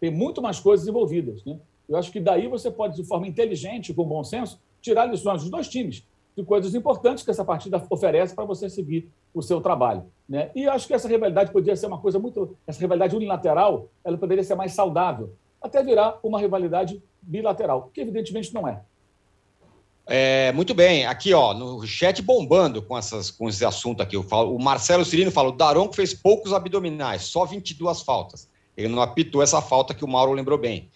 Tem 0.00 0.10
muito 0.10 0.42
mais 0.42 0.60
coisas 0.60 0.86
envolvidas. 0.86 1.44
Né? 1.44 1.58
Eu 1.88 1.96
acho 1.96 2.12
que 2.12 2.20
daí 2.20 2.46
você 2.48 2.70
pode, 2.70 2.96
de 2.96 3.04
forma 3.04 3.26
inteligente, 3.26 3.94
com 3.94 4.04
bom 4.04 4.22
senso, 4.22 4.60
tirar 4.80 5.06
lições 5.06 5.42
dos 5.42 5.50
dois 5.50 5.68
times, 5.68 6.06
de 6.36 6.44
coisas 6.44 6.74
importantes 6.74 7.24
que 7.24 7.30
essa 7.30 7.44
partida 7.44 7.84
oferece 7.90 8.34
para 8.34 8.44
você 8.44 8.68
seguir 8.68 9.08
o 9.34 9.42
seu 9.42 9.60
trabalho. 9.60 10.04
Né? 10.28 10.50
E 10.54 10.68
acho 10.68 10.86
que 10.86 10.94
essa 10.94 11.08
rivalidade 11.08 11.50
poderia 11.52 11.76
ser 11.76 11.86
uma 11.86 11.98
coisa 11.98 12.18
muito. 12.18 12.56
Essa 12.66 12.80
rivalidade 12.80 13.16
unilateral 13.16 13.88
ela 14.04 14.16
poderia 14.16 14.44
ser 14.44 14.54
mais 14.54 14.72
saudável, 14.72 15.32
até 15.60 15.82
virar 15.82 16.18
uma 16.22 16.38
rivalidade 16.38 17.02
bilateral, 17.28 17.90
que 17.92 18.00
evidentemente 18.00 18.52
não 18.52 18.66
é. 18.66 18.80
É, 20.10 20.50
muito 20.52 20.72
bem, 20.72 21.04
aqui 21.04 21.34
ó, 21.34 21.52
no 21.52 21.86
chat 21.86 22.22
bombando 22.22 22.80
com, 22.80 22.96
essas, 22.96 23.30
com 23.30 23.46
esse 23.46 23.62
assunto 23.62 24.02
aqui. 24.02 24.16
Eu 24.16 24.22
falo, 24.22 24.56
o 24.56 24.62
Marcelo 24.62 25.04
Cirino 25.04 25.30
fala: 25.30 25.50
o 25.50 25.56
Daronco 25.56 25.94
fez 25.94 26.14
poucos 26.14 26.54
abdominais, 26.54 27.22
só 27.24 27.44
22 27.44 28.00
faltas. 28.00 28.48
Ele 28.74 28.88
não 28.88 29.02
apitou 29.02 29.42
essa 29.42 29.60
falta 29.60 29.92
que 29.92 30.04
o 30.04 30.08
Mauro 30.08 30.32
lembrou 30.32 30.56
bem. 30.56 30.88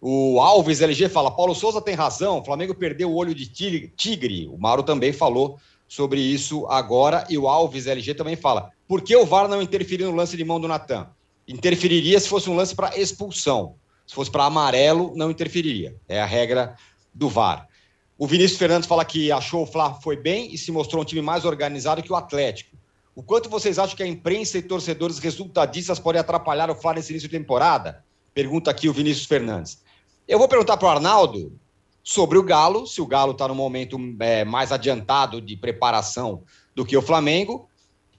O 0.00 0.40
Alves 0.40 0.80
LG 0.80 1.10
fala: 1.10 1.30
Paulo 1.30 1.54
Souza 1.54 1.82
tem 1.82 1.94
razão, 1.94 2.38
o 2.38 2.44
Flamengo 2.44 2.74
perdeu 2.74 3.10
o 3.10 3.16
olho 3.16 3.34
de 3.34 3.46
tigre. 3.46 4.48
O 4.48 4.56
Mauro 4.56 4.82
também 4.82 5.12
falou 5.12 5.58
sobre 5.86 6.20
isso 6.20 6.66
agora. 6.68 7.26
E 7.28 7.36
o 7.36 7.46
Alves 7.46 7.86
LG 7.86 8.14
também 8.14 8.36
fala: 8.36 8.72
por 8.88 9.02
que 9.02 9.14
o 9.14 9.26
VAR 9.26 9.48
não 9.48 9.60
interferiu 9.60 10.10
no 10.10 10.16
lance 10.16 10.36
de 10.36 10.44
mão 10.44 10.60
do 10.60 10.68
Natan? 10.68 11.08
Interferiria 11.46 12.18
se 12.18 12.28
fosse 12.28 12.48
um 12.48 12.56
lance 12.56 12.74
para 12.74 12.98
expulsão. 12.98 13.76
Se 14.06 14.14
fosse 14.14 14.30
para 14.30 14.44
amarelo, 14.44 15.12
não 15.16 15.30
interferiria. 15.30 15.96
É 16.08 16.20
a 16.20 16.26
regra 16.26 16.76
do 17.12 17.28
VAR. 17.28 17.68
O 18.16 18.26
Vinícius 18.26 18.58
Fernandes 18.58 18.86
fala 18.86 19.04
que 19.04 19.32
achou 19.32 19.62
o 19.62 19.66
Fla 19.66 19.94
foi 19.94 20.16
bem 20.16 20.52
e 20.52 20.58
se 20.58 20.70
mostrou 20.70 21.02
um 21.02 21.04
time 21.04 21.20
mais 21.20 21.44
organizado 21.44 22.02
que 22.02 22.12
o 22.12 22.16
Atlético. 22.16 22.76
O 23.14 23.22
quanto 23.22 23.48
vocês 23.48 23.78
acham 23.78 23.96
que 23.96 24.02
a 24.02 24.06
imprensa 24.06 24.58
e 24.58 24.62
torcedores 24.62 25.18
resultadistas 25.18 25.98
podem 25.98 26.20
atrapalhar 26.20 26.70
o 26.70 26.74
Fla 26.74 26.94
nesse 26.94 27.12
início 27.12 27.28
de 27.28 27.36
temporada? 27.36 28.04
Pergunta 28.32 28.70
aqui 28.70 28.88
o 28.88 28.92
Vinícius 28.92 29.26
Fernandes. 29.26 29.82
Eu 30.26 30.38
vou 30.38 30.48
perguntar 30.48 30.76
para 30.76 30.86
o 30.86 30.90
Arnaldo 30.90 31.58
sobre 32.02 32.38
o 32.38 32.42
Galo, 32.42 32.86
se 32.86 33.00
o 33.00 33.06
Galo 33.06 33.32
está 33.32 33.48
no 33.48 33.54
momento 33.54 33.98
é, 34.20 34.44
mais 34.44 34.70
adiantado 34.70 35.40
de 35.40 35.56
preparação 35.56 36.42
do 36.74 36.84
que 36.84 36.96
o 36.96 37.02
Flamengo, 37.02 37.68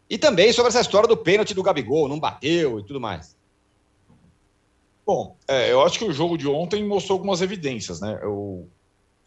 e 0.10 0.18
também 0.18 0.52
sobre 0.52 0.70
essa 0.70 0.82
história 0.82 1.08
do 1.08 1.18
pênalti 1.18 1.54
do 1.54 1.64
Gabigol, 1.64 2.08
não 2.08 2.20
bateu 2.20 2.80
e 2.80 2.84
tudo 2.84 3.00
mais. 3.00 3.36
Bom, 5.06 5.38
é, 5.48 5.72
eu 5.72 5.84
acho 5.84 6.00
que 6.00 6.06
o 6.06 6.14
jogo 6.14 6.38
de 6.38 6.48
ontem 6.48 6.84
mostrou 6.84 7.16
algumas 7.16 7.42
evidências, 7.42 8.02
né? 8.02 8.20
O, 8.24 8.68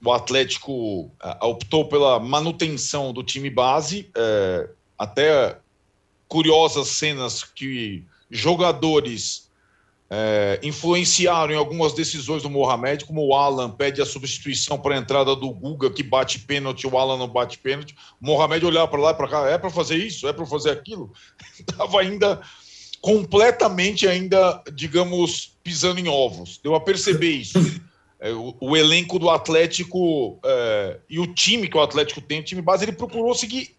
o 0.05 0.13
Atlético 0.13 1.11
é, 1.23 1.45
optou 1.45 1.89
pela 1.89 2.19
manutenção 2.19 3.13
do 3.13 3.23
time 3.23 3.49
base, 3.49 4.11
é, 4.17 4.69
até 4.99 5.59
curiosas 6.27 6.89
cenas 6.89 7.45
que 7.45 8.05
jogadores 8.29 9.49
é, 10.11 10.59
influenciaram 10.63 11.53
em 11.53 11.57
algumas 11.57 11.93
decisões 11.93 12.43
do 12.43 12.51
Mohamed, 12.51 13.05
como 13.05 13.27
o 13.27 13.35
Alan 13.35 13.71
pede 13.71 14.01
a 14.01 14.07
substituição 14.07 14.79
para 14.79 14.95
a 14.95 14.99
entrada 14.99 15.37
do 15.37 15.51
Guga, 15.51 15.91
que 15.91 16.03
bate 16.03 16.41
pênalti, 16.41 16.87
o 16.87 16.99
Alan 16.99 17.19
não 17.19 17.29
bate 17.29 17.59
pênalti. 17.59 17.95
O 18.21 18.27
Mohamed 18.27 18.65
olhava 18.65 18.89
para 18.89 19.01
lá 19.01 19.15
para 19.15 19.29
cá, 19.29 19.49
é 19.49 19.59
para 19.59 19.71
fazer 19.71 19.97
isso, 19.97 20.27
é 20.27 20.33
para 20.33 20.47
fazer 20.47 20.71
aquilo. 20.71 21.13
Estava 21.61 22.01
ainda 22.01 22.41
completamente 23.01 24.07
ainda, 24.07 24.63
digamos, 24.73 25.57
pisando 25.63 26.01
em 26.01 26.09
ovos. 26.09 26.59
Deu 26.63 26.75
a 26.75 26.81
perceber 26.81 27.31
isso. 27.31 27.59
É, 28.21 28.33
o, 28.33 28.53
o, 28.61 28.77
elenco 28.77 29.17
do 29.17 29.31
Atlético 29.31 30.41
é, 30.45 30.99
e 31.09 31.21
o 31.21 31.27
time 31.33 31.69
que 31.69 31.77
o 31.77 31.81
Atlético 31.81 32.21
tem, 32.21 32.41
o 32.41 32.45
time 32.45 32.61
base, 32.61 32.85
ele 32.85 32.91
procurou 32.91 33.33
seguir 33.33 33.77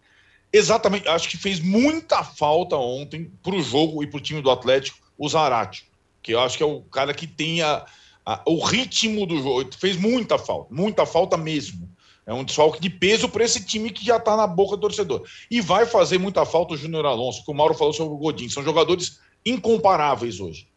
exatamente. 0.50 1.06
Acho 1.08 1.28
que 1.28 1.36
fez 1.36 1.60
muita 1.60 2.24
falta 2.24 2.76
ontem 2.76 3.30
para 3.42 3.54
o 3.54 3.62
jogo 3.62 4.02
e 4.02 4.06
para 4.06 4.16
o 4.16 4.22
time 4.22 4.40
do 4.40 4.50
Atlético 4.50 4.98
o 5.18 5.28
Zarate, 5.28 5.84
que 6.22 6.32
eu 6.32 6.40
acho 6.40 6.56
que 6.56 6.62
é 6.62 6.66
o 6.66 6.80
cara 6.80 7.12
que 7.12 7.26
tem 7.26 7.60
a, 7.60 7.84
a, 8.24 8.42
o 8.46 8.64
ritmo 8.64 9.26
do 9.26 9.42
jogo. 9.42 9.68
Fez 9.78 9.96
muita 9.96 10.38
falta, 10.38 10.74
muita 10.74 11.04
falta 11.04 11.36
mesmo. 11.36 11.89
É 12.30 12.32
um 12.32 12.44
desfalque 12.44 12.80
de 12.80 12.88
peso 12.88 13.28
para 13.28 13.42
esse 13.42 13.66
time 13.66 13.90
que 13.90 14.04
já 14.04 14.16
está 14.16 14.36
na 14.36 14.46
boca 14.46 14.76
do 14.76 14.82
torcedor. 14.82 15.26
E 15.50 15.60
vai 15.60 15.84
fazer 15.84 16.16
muita 16.16 16.46
falta 16.46 16.74
o 16.74 16.76
Júnior 16.76 17.04
Alonso, 17.04 17.44
que 17.44 17.50
o 17.50 17.54
Mauro 17.54 17.74
falou 17.74 17.92
sobre 17.92 18.14
o 18.14 18.16
Godin. 18.16 18.48
São 18.48 18.62
jogadores 18.62 19.18
incomparáveis 19.44 20.38
hoje. 20.38 20.68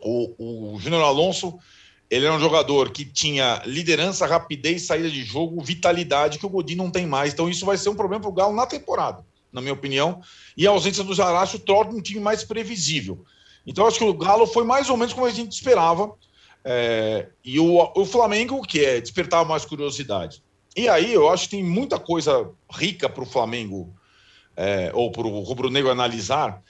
O, 0.00 0.74
o 0.74 0.78
Júnior 0.78 1.02
Alonso, 1.02 1.58
ele 2.08 2.24
era 2.24 2.32
um 2.32 2.38
jogador 2.38 2.90
que 2.90 3.04
tinha 3.04 3.60
liderança, 3.66 4.26
rapidez, 4.26 4.86
saída 4.86 5.10
de 5.10 5.24
jogo, 5.24 5.60
vitalidade, 5.60 6.38
que 6.38 6.46
o 6.46 6.48
Godin 6.48 6.76
não 6.76 6.88
tem 6.88 7.04
mais. 7.04 7.32
Então 7.32 7.48
isso 7.48 7.66
vai 7.66 7.76
ser 7.76 7.88
um 7.88 7.96
problema 7.96 8.20
para 8.20 8.30
o 8.30 8.34
Galo 8.34 8.54
na 8.54 8.64
temporada, 8.64 9.26
na 9.52 9.60
minha 9.60 9.74
opinião. 9.74 10.20
E 10.56 10.68
a 10.68 10.70
ausência 10.70 11.02
do 11.02 11.12
Zaracho 11.12 11.58
torna 11.58 11.94
um 11.94 12.00
time 12.00 12.20
mais 12.20 12.44
previsível. 12.44 13.24
Então 13.66 13.88
acho 13.88 13.98
que 13.98 14.04
o 14.04 14.14
Galo 14.14 14.46
foi 14.46 14.62
mais 14.62 14.88
ou 14.88 14.96
menos 14.96 15.12
como 15.12 15.26
a 15.26 15.30
gente 15.30 15.50
esperava. 15.50 16.14
É, 16.64 17.26
e 17.44 17.58
o, 17.58 17.92
o 17.96 18.04
Flamengo, 18.04 18.62
que 18.62 18.84
é 18.84 19.00
despertar 19.00 19.44
mais 19.44 19.64
curiosidade. 19.64 20.45
E 20.76 20.88
aí 20.90 21.14
eu 21.14 21.30
acho 21.30 21.44
que 21.44 21.56
tem 21.56 21.64
muita 21.64 21.98
coisa 21.98 22.50
rica 22.70 23.08
para 23.08 23.22
o 23.22 23.26
Flamengo 23.26 23.94
é, 24.54 24.90
ou 24.92 25.10
para 25.10 25.26
o 25.26 25.40
Rubro 25.40 25.70
Negro 25.70 25.90
analisar, 25.90 26.62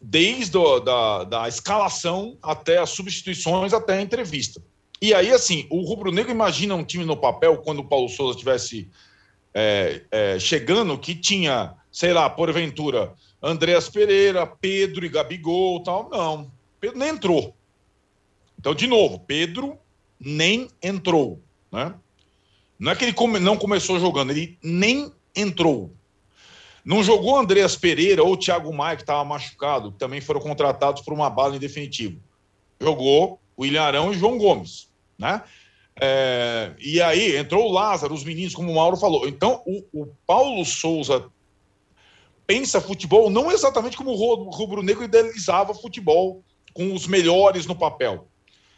desde 0.00 0.56
o, 0.56 0.78
da, 0.78 1.24
da 1.24 1.48
escalação 1.48 2.38
até 2.40 2.78
as 2.78 2.90
substituições, 2.90 3.72
até 3.72 3.94
a 3.94 4.02
entrevista. 4.02 4.62
E 5.02 5.12
aí, 5.12 5.32
assim, 5.32 5.66
o 5.68 5.82
Rubro 5.82 6.12
Negro 6.12 6.30
imagina 6.30 6.74
um 6.76 6.84
time 6.84 7.04
no 7.04 7.16
papel, 7.16 7.58
quando 7.58 7.80
o 7.80 7.88
Paulo 7.88 8.08
Souza 8.08 8.32
estivesse 8.32 8.88
é, 9.52 10.02
é, 10.10 10.38
chegando, 10.38 10.96
que 10.96 11.14
tinha, 11.14 11.74
sei 11.90 12.12
lá, 12.12 12.30
porventura, 12.30 13.14
Andréas 13.42 13.88
Pereira, 13.88 14.46
Pedro 14.46 15.04
e 15.04 15.08
Gabigol 15.08 15.82
tal. 15.82 16.08
Não, 16.08 16.50
Pedro 16.80 16.98
nem 16.98 17.08
entrou. 17.08 17.54
Então, 18.58 18.74
de 18.74 18.86
novo, 18.86 19.18
Pedro 19.18 19.76
nem 20.18 20.68
entrou, 20.82 21.42
né? 21.70 21.94
Não 22.84 22.92
é 22.92 22.94
que 22.94 23.02
ele 23.02 23.14
come, 23.14 23.38
não 23.40 23.56
começou 23.56 23.98
jogando, 23.98 24.30
ele 24.30 24.58
nem 24.62 25.10
entrou. 25.34 25.90
Não 26.84 27.02
jogou 27.02 27.38
Andreas 27.38 27.74
Pereira 27.74 28.22
ou 28.22 28.36
Thiago 28.36 28.70
Maia, 28.74 28.94
que 28.94 29.02
estava 29.02 29.24
machucado, 29.24 29.90
que 29.90 29.98
também 29.98 30.20
foram 30.20 30.38
contratados 30.38 31.00
por 31.00 31.14
uma 31.14 31.30
bala 31.30 31.56
em 31.56 31.58
definitivo. 31.58 32.20
Jogou 32.78 33.40
William 33.58 33.84
Arão 33.84 34.12
e 34.12 34.18
João 34.18 34.36
Gomes, 34.36 34.90
né? 35.18 35.42
É, 35.98 36.74
e 36.78 37.00
aí 37.00 37.34
entrou 37.38 37.70
o 37.70 37.72
Lázaro, 37.72 38.12
os 38.12 38.22
meninos, 38.22 38.54
como 38.54 38.70
o 38.70 38.74
Mauro 38.74 38.98
falou. 38.98 39.26
Então, 39.26 39.62
o, 39.64 40.02
o 40.02 40.06
Paulo 40.26 40.62
Souza 40.62 41.24
pensa 42.46 42.82
futebol 42.82 43.30
não 43.30 43.50
exatamente 43.50 43.96
como 43.96 44.10
o 44.10 44.50
rubro-negro 44.50 45.04
idealizava 45.04 45.72
futebol 45.72 46.44
com 46.74 46.92
os 46.92 47.06
melhores 47.06 47.64
no 47.64 47.74
papel. 47.74 48.28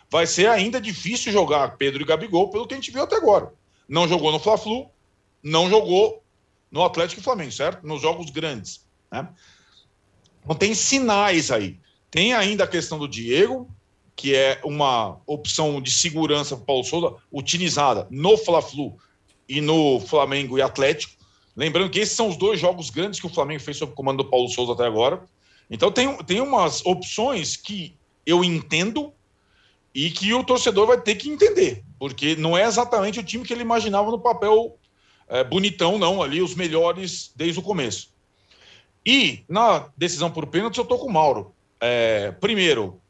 Vai 0.08 0.28
ser 0.28 0.48
ainda 0.48 0.80
difícil 0.80 1.32
jogar 1.32 1.76
Pedro 1.76 2.02
e 2.02 2.06
Gabigol 2.06 2.50
pelo 2.50 2.68
que 2.68 2.74
a 2.74 2.76
gente 2.76 2.92
viu 2.92 3.02
até 3.02 3.16
agora. 3.16 3.52
Não 3.88 4.08
jogou 4.08 4.32
no 4.32 4.38
Fla-Flu, 4.38 4.88
não 5.42 5.68
jogou 5.70 6.22
no 6.70 6.84
Atlético 6.84 7.20
e 7.20 7.24
Flamengo, 7.24 7.52
certo? 7.52 7.86
Nos 7.86 8.02
jogos 8.02 8.30
grandes. 8.30 8.84
Né? 9.10 9.28
Então 10.44 10.56
tem 10.56 10.74
sinais 10.74 11.50
aí. 11.50 11.78
Tem 12.10 12.32
ainda 12.32 12.64
a 12.64 12.68
questão 12.68 12.98
do 12.98 13.08
Diego, 13.08 13.68
que 14.14 14.34
é 14.34 14.60
uma 14.64 15.20
opção 15.26 15.80
de 15.80 15.90
segurança 15.90 16.56
para 16.56 16.62
o 16.62 16.66
Paulo 16.66 16.84
Souza, 16.84 17.14
utilizada 17.32 18.06
no 18.10 18.36
Fla-Flu 18.36 18.96
e 19.48 19.60
no 19.60 20.00
Flamengo 20.00 20.58
e 20.58 20.62
Atlético. 20.62 21.14
Lembrando 21.54 21.90
que 21.90 22.00
esses 22.00 22.16
são 22.16 22.28
os 22.28 22.36
dois 22.36 22.60
jogos 22.60 22.90
grandes 22.90 23.20
que 23.20 23.26
o 23.26 23.32
Flamengo 23.32 23.62
fez 23.62 23.76
sob 23.76 23.92
o 23.92 23.94
comando 23.94 24.22
do 24.22 24.30
Paulo 24.30 24.48
Souza 24.48 24.72
até 24.72 24.84
agora. 24.84 25.24
Então 25.70 25.90
tem, 25.90 26.16
tem 26.24 26.40
umas 26.40 26.84
opções 26.84 27.56
que 27.56 27.96
eu 28.24 28.44
entendo 28.44 29.12
e 29.94 30.10
que 30.10 30.32
o 30.34 30.44
torcedor 30.44 30.86
vai 30.86 31.00
ter 31.00 31.14
que 31.14 31.30
entender, 31.30 31.82
porque 31.98 32.36
não 32.36 32.56
é 32.56 32.64
exatamente 32.64 33.20
o 33.20 33.24
time 33.24 33.44
que 33.44 33.52
ele 33.52 33.62
imaginava 33.62 34.10
no 34.10 34.18
papel 34.18 34.76
é, 35.28 35.42
bonitão, 35.42 35.98
não, 35.98 36.22
ali 36.22 36.40
os 36.40 36.54
melhores 36.54 37.32
desde 37.34 37.58
o 37.58 37.62
começo. 37.62 38.10
E 39.04 39.44
na 39.48 39.88
decisão 39.96 40.30
por 40.30 40.46
pênalti, 40.46 40.78
eu 40.78 40.84
tô 40.84 40.98
com 40.98 41.06
o 41.06 41.12
Mauro. 41.12 41.54
É, 41.80 42.32
primeiro, 42.32 43.00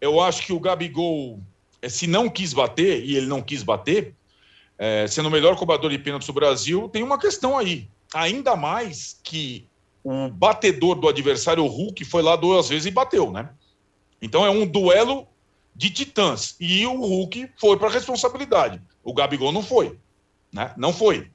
eu 0.00 0.20
acho 0.20 0.46
que 0.46 0.52
o 0.52 0.60
Gabigol, 0.60 1.40
é, 1.80 1.88
se 1.88 2.06
não 2.06 2.28
quis 2.28 2.52
bater, 2.52 3.04
e 3.04 3.16
ele 3.16 3.26
não 3.26 3.42
quis 3.42 3.62
bater, 3.62 4.14
é, 4.78 5.06
sendo 5.06 5.28
o 5.28 5.30
melhor 5.30 5.56
cobrador 5.56 5.90
de 5.90 5.98
pênaltis 5.98 6.26
do 6.26 6.32
Brasil, 6.32 6.88
tem 6.88 7.02
uma 7.02 7.18
questão 7.18 7.56
aí. 7.58 7.88
Ainda 8.14 8.56
mais 8.56 9.18
que 9.22 9.66
o 10.04 10.28
batedor 10.28 10.96
do 10.96 11.08
adversário, 11.08 11.64
o 11.64 11.68
Hulk, 11.68 12.04
foi 12.04 12.22
lá 12.22 12.34
duas 12.36 12.68
vezes 12.68 12.86
e 12.86 12.90
bateu, 12.90 13.30
né? 13.30 13.50
Então 14.20 14.44
é 14.44 14.50
um 14.50 14.66
duelo 14.66 15.26
de 15.74 15.90
titãs. 15.90 16.56
E 16.60 16.86
o 16.86 17.00
Hulk 17.00 17.50
foi 17.58 17.76
para 17.76 17.88
a 17.88 17.92
responsabilidade. 17.92 18.80
O 19.02 19.14
Gabigol 19.14 19.52
não 19.52 19.62
foi. 19.62 19.98
Né? 20.52 20.72
Não 20.76 20.92
foi. 20.92 21.30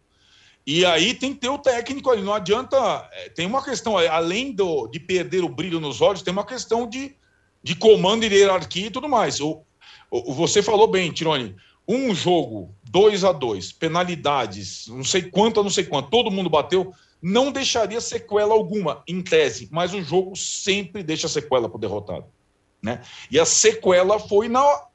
E 0.65 0.85
aí 0.85 1.13
tem 1.13 1.33
que 1.33 1.39
ter 1.39 1.49
o 1.49 1.57
técnico 1.57 2.09
ali. 2.09 2.21
Não 2.21 2.33
adianta. 2.33 2.77
É, 3.13 3.29
tem 3.29 3.45
uma 3.45 3.63
questão, 3.63 3.97
além 3.97 4.51
do, 4.51 4.87
de 4.87 4.99
perder 4.99 5.43
o 5.43 5.49
brilho 5.49 5.79
nos 5.79 6.01
olhos, 6.01 6.21
tem 6.21 6.33
uma 6.33 6.45
questão 6.45 6.87
de, 6.87 7.15
de 7.63 7.75
comando 7.75 8.25
e 8.25 8.27
hierarquia 8.27 8.87
e 8.87 8.91
tudo 8.91 9.07
mais. 9.07 9.39
O, 9.39 9.63
o, 10.11 10.33
você 10.33 10.61
falou 10.61 10.87
bem, 10.87 11.11
Tirone. 11.11 11.55
Um 11.87 12.13
jogo 12.13 12.75
2 12.91 13.23
a 13.23 13.31
2 13.31 13.71
penalidades, 13.71 14.87
não 14.87 15.05
sei 15.05 15.21
quanto, 15.21 15.63
não 15.63 15.69
sei 15.69 15.85
quanto, 15.85 16.09
todo 16.09 16.29
mundo 16.29 16.49
bateu, 16.49 16.93
não 17.21 17.49
deixaria 17.49 18.01
sequela 18.01 18.53
alguma, 18.53 19.03
em 19.07 19.21
tese, 19.21 19.69
mas 19.71 19.93
o 19.93 20.01
jogo 20.01 20.35
sempre 20.35 21.01
deixa 21.01 21.29
sequela 21.29 21.69
para 21.69 21.77
o 21.77 21.79
derrotado. 21.79 22.25
Né? 22.81 23.01
E 23.31 23.39
a 23.39 23.45
sequela 23.45 24.19
foi 24.19 24.47
na 24.47 24.87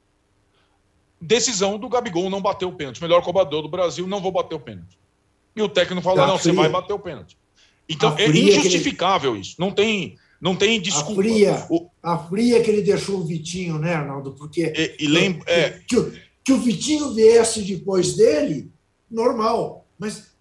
decisão 1.21 1.79
do 1.79 1.89
Gabigol 1.89 2.29
não 2.29 2.41
bater 2.41 2.67
o 2.67 2.73
pênalti. 2.73 3.01
Melhor 3.01 3.23
cobrador 3.23 3.63
do 3.63 3.69
Brasil, 3.69 4.07
não 4.07 4.21
vou 4.21 4.33
bater 4.33 4.55
o 4.55 4.61
pênalti. 4.61 4.99
E 5.55 5.63
o 5.63 5.69
técnico 5.69 6.03
falou: 6.03 6.27
não, 6.27 6.39
você 6.39 6.53
vai 6.53 6.69
bater 6.69 6.93
o 6.93 6.99
pênalti. 6.99 7.37
Então 7.89 8.17
é 8.19 8.27
injustificável 8.27 9.33
ele... 9.33 9.43
isso. 9.43 9.57
Não 9.59 9.71
tem, 9.71 10.17
não 10.41 10.57
tem 10.57 10.81
desculpa. 10.81 11.21
A 11.21 11.25
fria, 11.25 11.67
o... 11.71 11.91
a 12.03 12.19
fria 12.19 12.63
que 12.63 12.71
ele 12.71 12.83
deixou 12.83 13.19
o 13.19 13.25
Vitinho, 13.25 13.79
né, 13.79 13.95
Arnaldo? 13.95 14.33
Porque 14.33 14.73
e, 14.75 15.05
e 15.05 15.07
lembra, 15.07 15.51
é... 15.51 15.81
que, 15.87 15.97
que, 16.45 16.53
o 16.53 16.59
Vitinho 16.59 17.13
viesse 17.13 17.63
depois 17.63 18.17
dele, 18.17 18.71
normal. 19.11 19.87
Mas 19.99 20.33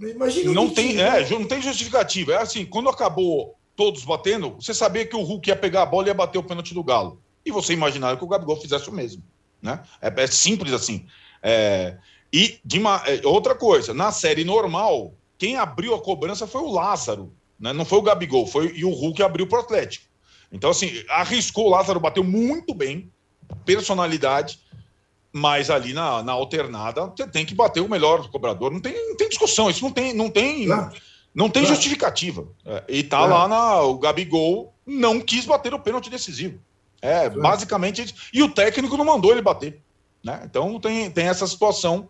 imagina 0.00 0.52
não 0.52 0.70
tem, 0.70 1.00
é, 1.00 1.28
não 1.30 1.44
tem 1.44 1.60
justificativa. 1.60 2.32
É 2.32 2.36
assim, 2.36 2.64
quando 2.64 2.88
acabou 2.88 3.56
todos 3.76 4.04
batendo, 4.04 4.50
você 4.50 4.74
sabia 4.74 5.06
que 5.06 5.16
o 5.16 5.22
Hulk 5.22 5.48
ia 5.48 5.56
pegar 5.56 5.82
a 5.82 5.86
bola 5.86 6.06
e 6.06 6.10
ia 6.10 6.14
bater 6.14 6.38
o 6.38 6.42
pênalti 6.42 6.74
do 6.74 6.84
Galo. 6.84 7.20
E 7.44 7.50
você 7.50 7.72
imaginava 7.72 8.16
que 8.16 8.24
o 8.24 8.28
Gabigol 8.28 8.60
fizesse 8.60 8.88
o 8.88 8.92
mesmo. 8.92 9.22
Né? 9.60 9.82
É, 10.00 10.12
é 10.22 10.26
simples 10.26 10.72
assim. 10.72 11.06
É, 11.42 11.96
e 12.32 12.60
uma, 12.74 13.02
é, 13.06 13.26
outra 13.26 13.54
coisa, 13.54 13.92
na 13.92 14.12
série 14.12 14.44
normal, 14.44 15.14
quem 15.38 15.56
abriu 15.56 15.94
a 15.94 16.00
cobrança 16.00 16.46
foi 16.46 16.60
o 16.60 16.70
Lázaro, 16.70 17.32
né? 17.58 17.72
não 17.72 17.84
foi 17.84 17.98
o 17.98 18.02
Gabigol, 18.02 18.46
foi 18.46 18.72
e 18.76 18.84
o 18.84 18.90
Hulk 18.90 19.22
abriu 19.22 19.46
para 19.46 19.58
o 19.58 19.62
Atlético. 19.62 20.06
Então, 20.50 20.70
assim, 20.70 21.02
arriscou, 21.08 21.66
o 21.66 21.70
Lázaro 21.70 21.98
bateu 21.98 22.22
muito 22.22 22.74
bem, 22.74 23.10
personalidade, 23.64 24.60
mas 25.32 25.70
ali 25.70 25.94
na, 25.94 26.22
na 26.22 26.32
alternada 26.32 27.06
você 27.06 27.26
tem 27.26 27.46
que 27.46 27.54
bater 27.54 27.80
o 27.80 27.88
melhor 27.88 28.30
cobrador. 28.30 28.70
Não 28.70 28.80
tem, 28.80 28.92
não 29.08 29.16
tem 29.16 29.28
discussão, 29.30 29.70
isso 29.70 29.82
não 29.82 29.90
tem. 29.90 30.12
Não 30.12 30.28
tem. 30.28 30.66
Não 30.66 30.90
tem 31.48 31.62
claro. 31.62 31.74
justificativa. 31.74 32.46
É, 32.64 32.84
e 32.88 33.02
tá 33.02 33.18
claro. 33.18 33.32
lá 33.32 33.48
na. 33.48 33.80
O 33.82 33.98
Gabigol 33.98 34.74
não 34.86 35.20
quis 35.20 35.46
bater 35.46 35.72
o 35.72 35.78
pênalti 35.78 36.10
decisivo. 36.10 36.58
É, 37.00 37.28
claro. 37.28 37.40
basicamente. 37.40 38.14
E 38.32 38.42
o 38.42 38.50
técnico 38.50 38.96
não 38.96 39.04
mandou 39.04 39.32
ele 39.32 39.42
bater. 39.42 39.80
Né? 40.22 40.42
Então 40.44 40.78
tem, 40.78 41.10
tem 41.10 41.26
essa 41.26 41.46
situação 41.46 42.08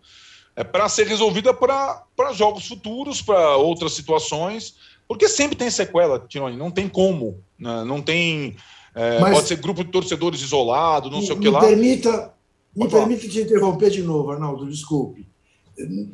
é, 0.55 0.63
para 0.63 0.87
ser 0.87 1.07
resolvida 1.07 1.53
para 1.53 2.05
jogos 2.33 2.67
futuros, 2.67 3.21
para 3.21 3.57
outras 3.57 3.93
situações. 3.93 4.75
Porque 5.07 5.27
sempre 5.27 5.55
tem 5.55 5.69
sequela, 5.69 6.19
Tironi, 6.19 6.57
não 6.57 6.71
tem 6.71 6.87
como. 6.87 7.41
Né? 7.57 7.83
Não 7.83 8.01
tem. 8.01 8.55
É, 8.95 9.19
Mas, 9.19 9.33
pode 9.35 9.47
ser 9.47 9.55
grupo 9.57 9.83
de 9.83 9.91
torcedores 9.91 10.41
isolado, 10.41 11.09
não 11.09 11.21
sei 11.21 11.35
o 11.35 11.39
que 11.39 11.49
lá. 11.49 11.59
Permita, 11.59 12.33
me 12.75 12.87
permita 12.87 13.27
te 13.27 13.41
interromper 13.41 13.89
de 13.89 14.03
novo, 14.03 14.31
Arnaldo, 14.31 14.69
desculpe. 14.69 15.27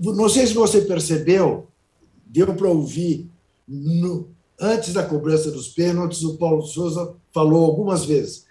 Não 0.01 0.29
sei 0.29 0.47
se 0.47 0.53
você 0.53 0.81
percebeu, 0.81 1.67
deu 2.29 2.53
para 2.55 2.69
ouvir 2.69 3.29
no, 3.67 4.29
antes 4.59 4.93
da 4.93 5.03
cobrança 5.03 5.51
dos 5.51 5.67
pênaltis, 5.67 6.23
o 6.23 6.37
Paulo 6.37 6.61
Souza 6.61 7.15
falou 7.33 7.65
algumas 7.65 8.05
vezes. 8.05 8.45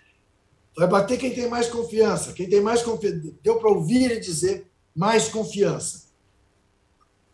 Vai 0.76 0.86
bater 0.86 1.18
quem 1.18 1.34
tem 1.34 1.48
mais 1.48 1.68
confiança. 1.68 2.32
Quem 2.32 2.48
tem 2.48 2.60
mais 2.60 2.82
confiança. 2.82 3.32
Deu 3.42 3.58
para 3.58 3.70
ouvir 3.70 4.04
ele 4.04 4.20
dizer 4.20 4.66
mais 4.94 5.28
confiança. 5.28 6.08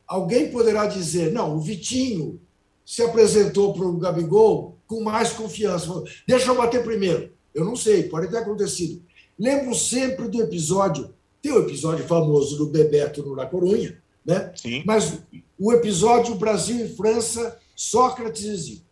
Alguém 0.07 0.51
poderá 0.51 0.87
dizer, 0.87 1.33
não, 1.33 1.57
o 1.57 1.61
Vitinho 1.61 2.41
se 2.85 3.03
apresentou 3.03 3.73
para 3.73 3.87
o 3.87 3.97
Gabigol 3.97 4.77
com 4.87 5.03
mais 5.03 5.33
confiança. 5.33 5.91
Deixa 6.27 6.51
eu 6.51 6.57
bater 6.57 6.85
primeiro. 6.85 7.33
Eu 7.55 7.65
não 7.65 7.77
sei, 7.77 8.05
pode 8.05 8.29
ter 8.29 8.37
acontecido. 8.37 9.03
Lembro 9.39 9.75
sempre 9.75 10.29
do 10.29 10.43
episódio, 10.43 11.15
tem 11.41 11.53
o 11.53 11.61
episódio 11.61 12.07
famoso 12.07 12.57
do 12.57 12.67
Bebeto 12.67 13.23
no 13.23 13.35
La 13.35 13.47
Corunha, 13.47 14.03
né? 14.25 14.53
Sim. 14.57 14.83
Mas 14.87 15.21
o 15.59 15.73
episódio 15.73 16.35
Brasil 16.35 16.87
e 16.87 16.97
França, 16.97 17.61
Sócrates 17.77 18.45
e 18.45 18.57
Zico. 18.57 18.87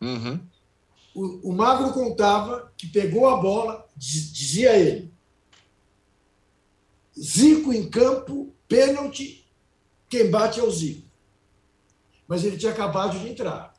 Uhum. 0.00 0.40
O, 1.14 1.50
o 1.50 1.52
Magro 1.52 1.92
contava 1.92 2.72
que 2.76 2.86
pegou 2.86 3.28
a 3.28 3.36
bola, 3.36 3.86
dizia 3.96 4.76
ele, 4.76 5.12
Zico 7.18 7.72
em 7.72 7.88
campo, 7.88 8.52
pênalti, 8.66 9.46
quem 10.08 10.30
bate 10.30 10.58
é 10.58 10.62
o 10.62 10.70
Zico. 10.70 11.08
Mas 12.26 12.44
ele 12.44 12.56
tinha 12.56 12.72
acabado 12.72 13.18
de 13.18 13.28
entrar. 13.28 13.74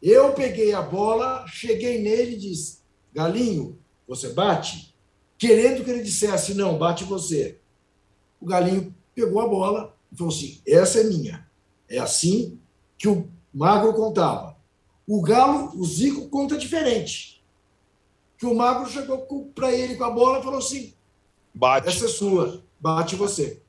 Eu 0.00 0.32
peguei 0.34 0.72
a 0.72 0.82
bola, 0.82 1.46
cheguei 1.48 2.00
nele 2.00 2.34
e 2.34 2.38
disse: 2.38 2.78
Galinho, 3.12 3.78
você 4.06 4.28
bate? 4.28 4.94
Querendo 5.38 5.84
que 5.84 5.90
ele 5.90 6.02
dissesse: 6.02 6.54
não, 6.54 6.78
bate 6.78 7.02
você. 7.02 7.58
O 8.40 8.46
Galinho 8.46 8.94
pegou 9.14 9.40
a 9.40 9.48
bola, 9.48 9.95
e 10.12 10.16
falou 10.16 10.32
assim: 10.32 10.60
essa 10.66 11.00
é 11.00 11.04
minha. 11.04 11.46
É 11.88 11.98
assim 11.98 12.58
que 12.98 13.08
o 13.08 13.28
Magro 13.52 13.92
contava. 13.94 14.56
O 15.06 15.22
Galo, 15.22 15.72
o 15.78 15.84
Zico, 15.84 16.28
conta 16.28 16.56
diferente. 16.56 17.42
Que 18.38 18.46
o 18.46 18.54
Magro 18.54 18.88
chegou 18.90 19.18
para 19.54 19.72
ele 19.72 19.96
com 19.96 20.04
a 20.04 20.10
bola 20.10 20.40
e 20.40 20.42
falou 20.42 20.58
assim: 20.58 20.94
bate. 21.54 21.88
Essa 21.88 22.06
é 22.06 22.08
sua, 22.08 22.62
bate 22.80 23.16
você. 23.16 23.62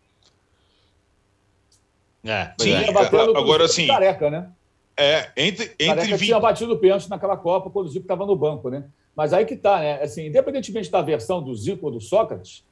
É, 2.23 2.53
Sim, 2.59 2.71
é. 2.71 2.89
agora 2.89 3.67
sim. 3.67 3.87
Careca, 3.87 4.29
né? 4.29 4.51
É, 4.97 5.31
entre, 5.37 5.65
entre 5.79 5.85
Careca 5.85 6.17
20... 6.17 6.25
tinha 6.25 6.39
batido 6.39 6.73
o 6.73 6.77
pênalti 6.77 7.09
naquela 7.09 7.37
Copa 7.37 7.69
quando 7.69 7.85
o 7.85 7.89
Zico 7.89 8.03
estava 8.03 8.25
no 8.25 8.35
banco, 8.35 8.69
né? 8.69 8.85
Mas 9.15 9.31
aí 9.31 9.45
que 9.45 9.55
tá, 9.55 9.79
né? 9.79 10.01
Assim, 10.01 10.27
independentemente 10.27 10.91
da 10.91 11.01
versão 11.01 11.41
do 11.41 11.55
Zico 11.55 11.85
ou 11.85 11.91
do 11.91 12.01
Sócrates, 12.01 12.65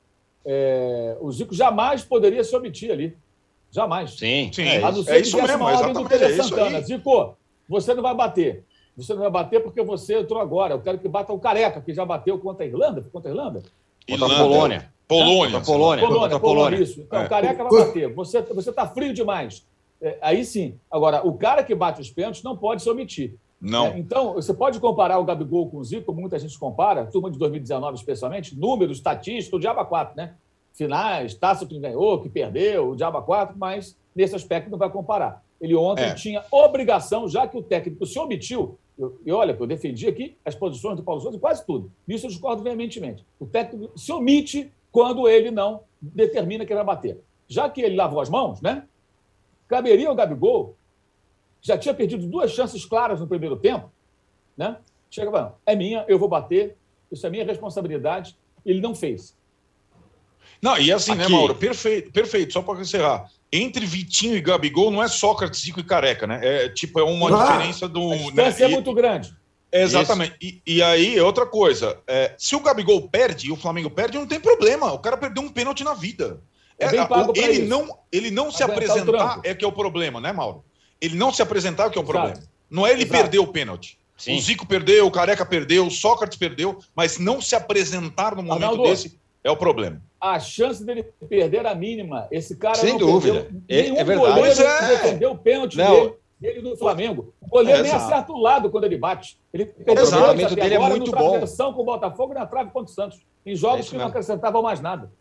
é, 0.45 1.16
o 1.22 1.32
Zico 1.32 1.55
jamais 1.55 2.03
poderia 2.03 2.43
se 2.43 2.55
omitir 2.55 2.91
ali. 2.91 3.16
Jamais. 3.76 4.12
Sim, 4.12 4.50
sim. 4.54 4.64
É, 4.64 4.82
a 4.82 4.90
não 4.90 5.04
ser 5.04 5.16
é 5.16 5.20
isso 5.20 5.36
mesmo, 5.36 5.66
uma 5.66 5.94
do 5.94 6.08
Tele 6.08 6.24
é 6.24 6.42
Santana. 6.42 6.82
Zico, 6.82 7.36
você 7.68 7.94
não 7.94 8.02
vai 8.02 8.16
bater. 8.16 8.64
Você 8.96 9.14
não 9.14 9.24
vai 9.24 9.30
bater 9.30 9.62
porque 9.62 9.84
você 9.84 10.20
entrou 10.20 10.40
agora. 10.40 10.76
Eu 10.76 10.82
quero 10.82 10.98
que 10.98 11.10
bata 11.10 11.34
o 11.34 11.40
Careca, 11.40 11.82
que 11.82 11.94
já 11.94 12.06
bateu 12.06 12.40
contra 12.40 12.64
a 12.64 12.68
Irlanda. 12.68 13.06
Contra 13.12 13.30
a 13.30 13.34
Irlanda? 13.34 13.64
Contra 14.08 14.26
a 14.28 14.40
Polônia. 14.40 14.92
Polônia. 15.06 15.60
Contra 15.60 15.74
Polônia. 15.74 16.08
Polônia, 16.08 16.40
Polônia. 16.40 16.80
Isso. 16.82 17.02
Então, 17.02 17.22
é. 17.22 17.26
o 17.26 17.30
Careca 17.30 17.64
vai 17.66 17.86
bater. 17.86 18.14
Você 18.14 18.40
está 18.40 18.54
você 18.54 18.94
frio 18.94 19.14
demais. 19.14 19.68
É, 20.02 20.18
aí 20.22 20.46
sim. 20.46 20.80
Agora, 20.90 21.28
o 21.28 21.34
cara 21.34 21.62
que 21.62 21.76
bate 21.76 22.00
os 22.00 22.10
pênaltis 22.10 22.44
não 22.44 22.56
pode 22.56 22.82
se 22.82 22.90
omitir. 22.90 23.36
Não. 23.60 23.88
É, 23.88 24.00
então, 24.00 24.36
você 24.36 24.54
pode 24.54 24.80
comparar 24.80 25.20
o 25.20 25.26
Gabigol 25.26 25.70
com 25.70 25.80
o 25.80 25.84
Zico, 25.84 26.06
como 26.06 26.22
muita 26.22 26.40
gente 26.40 26.58
compara, 26.58 27.06
turma 27.08 27.30
de 27.30 27.38
2019 27.38 27.98
especialmente, 27.98 28.58
números, 28.58 28.98
estatísticos, 28.98 29.58
o 29.58 29.60
Diaba 29.60 29.84
4, 29.84 30.16
né? 30.16 30.36
Finais, 30.76 31.34
taça 31.34 31.66
que 31.66 31.80
ganhou, 31.80 32.22
que 32.22 32.30
perdeu, 32.30 32.90
o 32.90 32.96
Diaba 32.96 33.22
4, 33.22 33.58
mas 33.58 33.98
nesse 34.16 34.36
aspecto 34.36 34.70
não 34.70 34.78
vai 34.78 34.90
comparar. 34.90 35.44
Ele 35.60 35.76
ontem 35.76 36.06
é. 36.06 36.14
tinha 36.14 36.44
obrigação, 36.52 37.28
já 37.28 37.48
que 37.48 37.58
o 37.58 37.64
técnico 37.64 38.06
se 38.06 38.20
omitiu. 38.20 38.78
Eu, 38.98 39.20
e 39.26 39.32
olha, 39.32 39.56
eu 39.58 39.68
defendi 39.68 40.08
aqui 40.08 40.38
as 40.46 40.56
posições 40.56 40.98
do 40.98 41.04
Paulo 41.04 41.22
Souza 41.22 41.40
quase 41.40 41.66
tudo. 41.66 41.92
Nisso 42.08 42.26
eu 42.26 42.30
discordo 42.30 42.62
veementemente. 42.62 43.26
O 43.40 43.46
técnico 43.46 43.98
se 43.98 44.12
omite 44.12 44.72
quando 44.92 45.28
ele 45.28 45.52
não 45.52 45.82
determina 46.02 46.66
que 46.66 46.72
ele 46.72 46.84
vai 46.84 46.96
bater. 46.96 47.22
Já 47.48 47.70
que 47.70 47.82
ele 47.82 47.96
lavou 47.96 48.20
as 48.22 48.30
mãos, 48.30 48.62
né? 48.62 48.86
Caberia 49.68 50.10
ao 50.10 50.16
Gabigol, 50.16 50.76
já 51.62 51.78
tinha 51.78 51.94
perdido 51.94 52.28
duas 52.28 52.52
chances 52.52 52.86
claras 52.86 53.20
no 53.20 53.28
primeiro 53.28 53.58
tempo, 53.58 53.92
né? 54.56 54.78
Chega 55.10 55.32
falando, 55.32 55.54
é 55.66 55.76
minha, 55.76 56.06
eu 56.08 56.20
vou 56.20 56.28
bater, 56.28 56.78
isso 57.12 57.26
é 57.26 57.30
minha 57.30 57.46
responsabilidade. 57.46 58.38
Ele 58.66 58.82
não 58.82 58.94
fez. 58.94 59.36
Não, 60.66 60.80
e 60.80 60.91
assim, 60.91 61.13
né, 61.13 61.26
Aqui. 61.26 61.32
né, 61.32 61.38
Mauro? 61.38 61.53
Perfeito, 61.53 62.11
perfeito. 62.11 62.53
Só 62.53 62.61
para 62.63 62.82
encerrar. 62.82 63.30
Entre 63.51 63.86
Vitinho 63.86 64.36
e 64.36 64.41
Gabigol 64.41 64.89
não 64.89 65.03
é 65.03 65.07
Sócrates, 65.07 65.61
Zico 65.61 65.80
e 65.80 65.84
Careca, 65.84 66.26
né? 66.26 66.39
É 66.41 66.70
tipo, 66.70 66.99
é 66.99 67.03
uma 67.03 67.30
ah, 67.30 67.45
diferença 67.45 67.88
do. 67.88 68.11
A 68.11 68.32
né? 68.32 68.55
é 68.59 68.68
muito 68.68 68.91
grande. 68.91 69.32
Exatamente. 69.72 70.34
E, 70.41 70.61
e, 70.66 70.82
aí, 70.82 71.22
outra 71.22 71.45
coisa. 71.45 71.99
É, 72.07 72.34
se 72.36 72.55
o 72.55 72.61
Gabigol 72.61 73.07
perde 73.07 73.49
e 73.49 73.51
o 73.51 73.55
Flamengo 73.55 73.91
perde, 73.91 74.18
não 74.18 74.26
tem 74.26 74.39
problema. 74.39 74.91
O 74.91 74.97
cara 74.97 75.16
perdeu 75.16 75.43
um 75.43 75.49
pênalti 75.49 75.84
na 75.84 75.93
vida. 75.93 76.41
É, 76.80 76.88
é 76.88 77.43
ele, 77.43 77.68
não, 77.68 77.99
ele 78.11 78.32
não 78.32 78.51
se 78.51 78.63
apresentar 78.63 79.41
é 79.43 79.53
que 79.53 79.63
é 79.63 79.68
o 79.68 79.72
problema, 79.72 80.20
né, 80.20 80.34
Mauro? 80.34 80.66
Ele 80.99 81.16
não 81.16 81.32
se 81.32 81.43
apresentar 81.43 81.86
é 81.86 81.89
que 81.91 81.97
é 81.99 82.01
o 82.01 82.03
Exato. 82.03 82.20
problema. 82.20 82.47
Não 82.72 82.88
é 82.88 82.91
ele 82.91 83.03
Exato. 83.03 83.22
perder 83.22 83.38
o 83.38 83.47
pênalti. 83.47 83.99
Sim. 84.18 84.36
O 84.36 84.41
Zico 84.41 84.66
perdeu, 84.66 85.05
o 85.05 85.11
Careca 85.11 85.45
perdeu, 85.45 85.86
o 85.86 85.91
Sócrates 85.91 86.38
perdeu, 86.38 86.80
mas 86.95 87.20
não 87.20 87.39
se 87.39 87.53
apresentar 87.53 88.36
no 88.36 88.41
momento 88.41 88.63
Arnaldo, 88.63 88.84
desse 88.84 89.20
é 89.46 89.52
o 89.52 89.56
problema. 89.56 90.02
A 90.20 90.39
chance 90.39 90.84
dele 90.84 91.04
perder 91.30 91.68
a 91.68 91.76
mínima. 91.76 92.28
Esse 92.32 92.58
cara 92.58 92.74
Sem 92.74 92.93
não 92.93 92.98
dúvida. 92.98 93.48
É, 93.70 93.89
é 93.89 94.04
verdade. 94.04 94.34
Goleiro 94.34 94.62
é. 94.62 94.88
defendeu 94.88 95.32
o 95.34 95.38
pênalti 95.38 95.78
não. 95.78 95.93
dele, 95.93 96.14
dele 96.39 96.62
do 96.62 96.76
Flamengo. 96.76 97.32
O 97.39 97.48
goleiro 97.48 97.82
é, 97.82 97.84
nem 97.84 97.91
acerta 97.91 98.32
o 98.32 98.41
lado 98.41 98.72
quando 98.72 98.86
ele 98.86 98.98
bate. 98.98 99.38
Ele 99.54 99.68
perdeu 99.68 99.93
o 99.93 99.98
cruzamento 99.98 100.56
dele 100.56 100.74
é 100.74 100.80
muito 100.80 101.12
bom. 101.12 101.39
com 101.74 101.82
o 101.82 101.86
Botafogo 101.86 102.34
e 102.34 102.36
na 102.36 102.48
trave 102.48 102.72
contra 102.72 102.91
o 102.91 102.93
Santos. 102.93 103.24
Em 103.46 103.56
jogos 103.56 103.86
é 103.86 103.89
que 103.91 103.98
não 103.98 104.08
acrescentavam 104.08 104.64
mais 104.64 104.82
nada. 104.82 105.12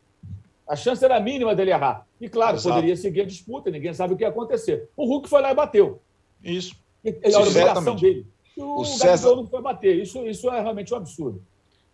A 0.66 0.74
chance 0.74 1.04
era 1.04 1.20
mínima 1.20 1.54
dele 1.54 1.72
errar. 1.72 2.06
E 2.18 2.26
claro, 2.26 2.56
Exato. 2.56 2.74
poderia 2.74 2.96
seguir 2.96 3.20
a 3.20 3.26
disputa, 3.26 3.70
ninguém 3.70 3.92
sabe 3.92 4.14
o 4.14 4.16
que 4.16 4.24
ia 4.24 4.30
acontecer. 4.30 4.88
O 4.96 5.04
Hulk 5.04 5.28
foi 5.28 5.42
lá 5.42 5.52
e 5.52 5.54
bateu. 5.54 6.00
Isso. 6.42 6.74
E, 7.04 7.10
a 7.10 7.40
obrigação 7.40 7.94
dele. 7.94 8.26
O, 8.56 8.80
o 8.80 8.84
César 8.86 9.36
não 9.36 9.46
foi 9.46 9.60
bater. 9.60 10.00
Isso, 10.00 10.26
isso 10.26 10.48
é 10.48 10.62
realmente 10.62 10.94
um 10.94 10.96
absurdo. 10.96 11.42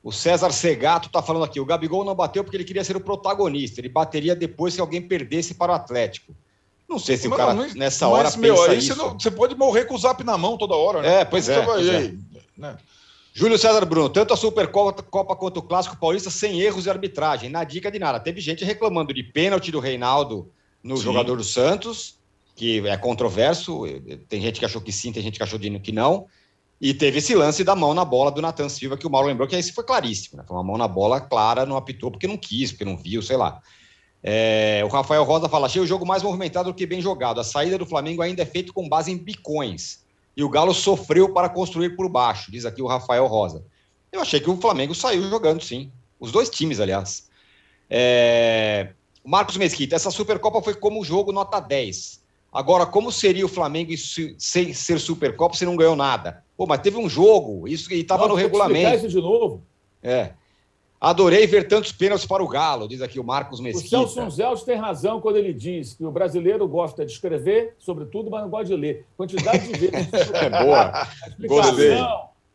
O 0.03 0.11
César 0.11 0.51
Segato 0.51 1.09
está 1.09 1.23
falando 1.23 1.45
aqui: 1.45 1.61
o 1.61 1.65
Gabigol 1.65 2.05
não 2.05 2.15
bateu 2.15 2.43
porque 2.43 2.57
ele 2.57 2.65
queria 2.65 2.85
ser 2.85 2.97
o 2.97 3.01
protagonista. 3.01 3.81
Ele 3.81 3.89
bateria 3.89 4.35
depois 4.35 4.75
que 4.75 4.81
alguém 4.81 5.03
perdesse 5.03 5.55
para 5.55 5.73
o 5.73 5.75
Atlético. 5.75 6.35
Não 6.89 6.99
sei 6.99 7.17
se 7.17 7.29
mas, 7.29 7.39
o 7.39 7.41
cara 7.41 7.55
não, 7.55 7.69
nessa 7.75 8.09
hora 8.09 8.25
mas, 8.25 8.37
meu, 8.37 8.61
aí 8.63 8.79
isso. 8.79 8.95
Você, 8.95 9.01
não, 9.01 9.19
você, 9.19 9.31
pode 9.31 9.55
morrer 9.55 9.85
com 9.85 9.95
o 9.95 9.99
zap 9.99 10.25
na 10.25 10.37
mão 10.37 10.57
toda 10.59 10.75
hora, 10.75 11.03
né? 11.03 11.21
É, 11.21 11.25
pois 11.25 11.49
é. 11.49 11.63
Pois 11.63 11.87
é. 11.87 12.15
Né? 12.57 12.77
Júlio 13.33 13.57
César 13.57 13.85
Bruno, 13.85 14.09
tanto 14.09 14.35
a 14.35 14.37
Supercopa 14.37 15.03
Copa 15.03 15.37
quanto 15.37 15.59
o 15.59 15.63
Clássico 15.63 15.97
Paulista 15.97 16.31
sem 16.31 16.61
erros 16.61 16.85
de 16.85 16.91
arbitragem. 16.91 17.49
Na 17.49 17.63
dica 17.63 17.91
de 17.91 17.99
nada. 17.99 18.19
Teve 18.19 18.41
gente 18.41 18.65
reclamando 18.65 19.15
de 19.15 19.23
pênalti 19.23 19.71
do 19.71 19.79
Reinaldo 19.79 20.51
no 20.83 20.97
sim. 20.97 21.05
jogador 21.05 21.37
do 21.37 21.45
Santos, 21.45 22.17
que 22.57 22.85
é 22.89 22.97
controverso. 22.97 23.85
Tem 24.29 24.41
gente 24.41 24.59
que 24.59 24.65
achou 24.65 24.81
que 24.81 24.91
sim, 24.91 25.13
tem 25.13 25.23
gente 25.23 25.37
que 25.37 25.43
achou 25.43 25.59
que 25.59 25.93
não. 25.93 26.27
E 26.81 26.95
teve 26.95 27.19
esse 27.19 27.35
lance 27.35 27.63
da 27.63 27.77
mão 27.77 27.93
na 27.93 28.05
bola 28.05 28.31
do 28.31 28.41
Natan 28.41 28.69
Silva, 28.69 28.97
que 28.97 29.07
o 29.07 29.11
Mauro 29.11 29.29
lembrou 29.29 29.47
que 29.47 29.55
esse 29.55 29.73
foi 29.73 29.85
claríssimo. 29.85 30.39
Né? 30.39 30.45
Foi 30.47 30.57
uma 30.57 30.65
mão 30.65 30.79
na 30.79 30.89
bola 30.89 31.21
clara, 31.21 31.67
não 31.67 31.77
apitou 31.77 32.11
porque 32.11 32.27
não 32.27 32.39
quis, 32.39 32.73
porque 32.73 32.87
não 32.87 32.97
viu, 32.97 33.21
sei 33.21 33.37
lá. 33.37 33.61
É, 34.23 34.83
o 34.85 34.89
Rafael 34.89 35.25
Rosa 35.25 35.49
fala: 35.49 35.67
achei 35.67 35.81
o 35.81 35.87
jogo 35.87 36.07
mais 36.07 36.23
movimentado 36.23 36.71
do 36.71 36.75
que 36.75 36.87
bem 36.87 37.01
jogado. 37.01 37.41
A 37.41 37.45
saída 37.45 37.77
do 37.77 37.85
Flamengo 37.85 38.23
ainda 38.23 38.43
é 38.43 38.47
feita 38.47 38.73
com 38.73 38.89
base 38.89 39.13
em 39.13 39.19
bicões. 39.19 40.01
E 40.37 40.43
o 40.43 40.49
Galo 40.49 40.73
sofreu 40.73 41.35
para 41.35 41.49
construir 41.49 41.97
por 41.97 42.09
baixo, 42.09 42.51
diz 42.51 42.65
aqui 42.65 42.81
o 42.81 42.87
Rafael 42.87 43.27
Rosa. 43.27 43.63
Eu 44.11 44.21
achei 44.21 44.41
que 44.41 44.49
o 44.49 44.57
Flamengo 44.57 44.95
saiu 44.95 45.29
jogando, 45.29 45.63
sim. 45.63 45.91
Os 46.19 46.33
dois 46.33 46.49
times, 46.49 46.81
aliás. 46.81 47.29
É... 47.89 48.93
Marcos 49.25 49.57
Mesquita, 49.57 49.97
essa 49.97 50.11
Supercopa 50.11 50.63
foi 50.63 50.75
como 50.75 51.01
o 51.01 51.05
jogo 51.05 51.31
nota 51.31 51.61
10. 51.61 52.21
Agora, 52.53 52.87
como 52.87 53.13
seria 53.13 53.45
o 53.45 53.49
Flamengo 53.49 53.93
sem 54.39 54.73
ser 54.73 54.99
Supercopa 54.99 55.57
se 55.57 55.65
não 55.65 55.77
ganhou 55.77 55.95
nada? 55.95 56.43
Pô, 56.61 56.67
mas 56.67 56.81
teve 56.81 56.99
um 56.99 57.09
jogo, 57.09 57.67
isso 57.67 57.91
e 57.91 58.01
estava 58.01 58.29
no 58.29 58.35
regulamento. 58.35 58.95
isso 58.95 59.09
de 59.09 59.19
novo. 59.19 59.63
É. 60.03 60.33
Adorei 61.01 61.47
ver 61.47 61.67
tantos 61.67 61.91
pênaltis 61.91 62.27
para 62.27 62.45
o 62.45 62.49
Galo, 62.49 62.87
diz 62.87 63.01
aqui 63.01 63.19
o 63.19 63.25
Marcos 63.25 63.61
Mesquita. 63.61 63.99
O 63.99 64.07
Celso 64.07 64.31
Zells 64.37 64.63
tem 64.63 64.77
razão 64.77 65.23
quando 65.23 65.37
ele 65.37 65.55
diz 65.55 65.95
que 65.95 66.05
o 66.05 66.11
brasileiro 66.11 66.69
gosta 66.69 67.07
de 67.07 67.13
escrever, 67.13 67.77
sobretudo, 67.79 68.31
mas 68.31 68.43
não 68.43 68.51
gosta 68.51 68.67
de 68.67 68.77
ler. 68.77 69.07
Quantidade 69.17 69.69
de 69.69 69.73
vezes. 69.73 70.09
é 70.35 70.51
boa. 70.51 71.09
Gostei. 71.49 71.97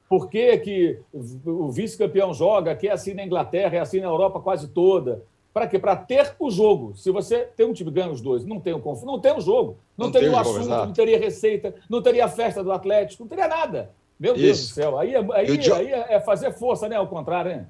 Por 0.08 0.30
que, 0.30 0.56
que 0.60 0.99
o 1.43 1.72
vice-campeão 1.72 2.32
joga, 2.32 2.76
que 2.76 2.88
é 2.88 2.91
assim 2.91 3.16
na 3.16 3.26
Inglaterra, 3.26 3.78
é 3.78 3.80
assim 3.80 3.99
na 3.99 4.06
Europa 4.06 4.39
quase 4.39 4.68
toda. 4.68 5.24
Para 5.56 5.68
quê? 5.68 5.80
Para 5.80 5.95
ter 5.95 6.36
o 6.38 6.51
jogo. 6.51 6.97
Se 6.97 7.10
você 7.10 7.45
tem 7.56 7.66
um 7.66 7.72
time 7.72 7.89
ganha 7.89 8.12
os 8.12 8.20
dois, 8.20 8.43
não 8.43 8.60
tem 8.60 8.74
o 8.74 8.80
confronto, 8.82 9.06
não 9.06 9.22
tem 9.22 9.32
o 9.32 9.39
jogo. 9.39 9.78
Não, 9.97 10.08
não 10.08 10.12
teria 10.12 10.30
o 10.30 10.38
assunto, 10.38 10.68
não 10.68 10.91
teria 10.91 11.18
receita, 11.18 11.74
não 11.89 12.01
teria 12.01 12.26
a 12.26 12.28
festa 12.28 12.62
do 12.62 12.74
Atlético, 12.74 13.24
não 13.24 13.30
teria 13.30 13.47
nada. 13.47 13.89
Meu 14.20 14.34
Isso. 14.34 14.43
Deus 14.43 14.60
do 14.60 14.74
céu. 14.74 14.99
Aí, 14.99 15.16
é, 15.16 15.26
aí, 15.32 15.58
Di... 15.58 15.72
aí 15.72 15.91
é 15.93 16.20
fazer 16.20 16.51
força, 16.51 16.89
né? 16.89 16.97
Ao 16.97 17.08
contrário, 17.08 17.51
né? 17.51 17.68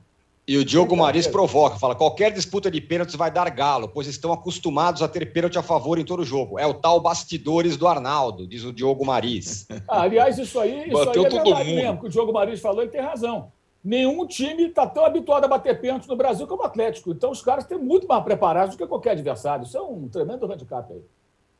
E 0.47 0.57
o 0.57 0.65
Diogo 0.65 0.97
Maris 0.97 1.27
provoca, 1.27 1.77
fala: 1.77 1.93
qualquer 1.93 2.31
disputa 2.31 2.71
de 2.71 2.81
pênaltis 2.81 3.13
vai 3.13 3.29
dar 3.29 3.47
galo, 3.51 3.87
pois 3.87 4.07
estão 4.07 4.33
acostumados 4.33 5.03
a 5.03 5.07
ter 5.07 5.31
pênalti 5.31 5.59
a 5.59 5.61
favor 5.61 5.99
em 5.99 6.05
todo 6.05 6.25
jogo. 6.25 6.57
É 6.57 6.65
o 6.65 6.73
tal 6.73 6.99
bastidores 6.99 7.77
do 7.77 7.87
Arnaldo, 7.87 8.47
diz 8.47 8.63
o 8.63 8.73
Diogo 8.73 9.05
Maris. 9.05 9.67
Ah, 9.87 10.01
aliás, 10.01 10.39
isso 10.39 10.59
aí, 10.59 10.87
isso 10.87 10.97
aí 10.97 11.09
é 11.09 11.29
verdade 11.29 11.69
mundo. 11.69 11.75
mesmo, 11.75 11.99
que 11.99 12.07
o 12.07 12.09
Diogo 12.09 12.33
Maris 12.33 12.59
falou, 12.59 12.81
ele 12.81 12.89
tem 12.89 13.01
razão 13.01 13.51
nenhum 13.85 14.25
time 14.25 14.67
está 14.67 14.87
tão 14.87 15.05
habituado 15.05 15.45
a 15.45 15.47
bater 15.47 15.79
pênalti 15.79 16.07
no 16.07 16.15
Brasil 16.15 16.47
como 16.47 16.63
o 16.63 16.65
Atlético. 16.65 17.11
Então, 17.11 17.29
os 17.29 17.41
caras 17.41 17.65
têm 17.65 17.77
muito 17.77 18.07
mais 18.07 18.23
preparados 18.23 18.75
do 18.75 18.77
que 18.79 18.87
qualquer 18.87 19.11
adversário. 19.11 19.63
Isso 19.63 19.77
é 19.77 19.81
um 19.81 20.07
tremendo 20.07 20.51
handicap 20.51 20.91
aí. 20.91 21.01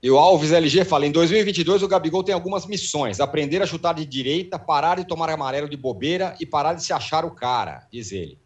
E 0.02 0.12
o 0.12 0.18
Alves 0.18 0.52
LG 0.52 0.86
fala: 0.86 1.06
em 1.06 1.12
2022 1.12 1.84
o 1.84 1.88
Gabigol 1.88 2.24
tem 2.24 2.34
algumas 2.36 2.66
missões: 2.66 3.20
aprender 3.20 3.62
a 3.62 3.66
chutar 3.66 3.94
de 3.94 4.06
direita, 4.06 4.60
parar 4.60 4.98
de 4.98 5.08
tomar 5.08 5.30
amarelo 5.30 5.70
de 5.70 5.78
bobeira 5.78 6.36
e 6.40 6.46
parar 6.46 6.74
de 6.74 6.84
se 6.84 6.94
achar 6.94 7.26
o 7.26 7.32
cara, 7.32 7.88
diz 7.92 8.12
ele. 8.12 8.38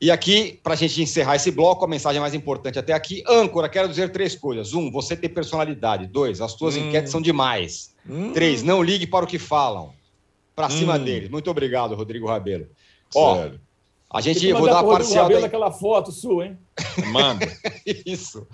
E 0.00 0.12
aqui, 0.12 0.60
para 0.62 0.74
a 0.74 0.76
gente 0.76 1.02
encerrar 1.02 1.34
esse 1.36 1.50
bloco, 1.50 1.84
a 1.84 1.88
mensagem 1.88 2.20
mais 2.20 2.34
importante 2.34 2.78
até 2.78 2.92
aqui: 2.92 3.24
âncora, 3.26 3.68
quero 3.68 3.88
dizer 3.88 4.10
três 4.12 4.36
coisas. 4.36 4.72
Um, 4.74 4.90
você 4.90 5.16
tem 5.16 5.28
personalidade. 5.28 6.06
Dois, 6.06 6.40
as 6.40 6.54
tuas 6.54 6.76
hum. 6.76 6.86
enquetes 6.86 7.10
são 7.10 7.20
demais. 7.20 7.94
Hum. 8.08 8.32
Três, 8.32 8.62
não 8.62 8.82
ligue 8.82 9.06
para 9.06 9.24
o 9.24 9.28
que 9.28 9.38
falam. 9.38 9.92
Para 10.54 10.68
cima 10.70 10.96
hum. 10.96 11.04
deles. 11.04 11.28
Muito 11.28 11.50
obrigado, 11.50 11.94
Rodrigo 11.94 12.26
Rabelo. 12.26 12.66
Ó, 13.14 13.48
a 14.10 14.20
gente 14.20 14.52
vou 14.52 14.66
dar 14.66 14.80
a 14.80 14.84
parcial. 14.84 15.28
Daí... 15.28 15.44
aquela 15.44 15.70
foto 15.70 16.10
sua, 16.10 16.46
hein? 16.46 16.58
Manda. 17.12 17.46
Isso. 18.06 18.46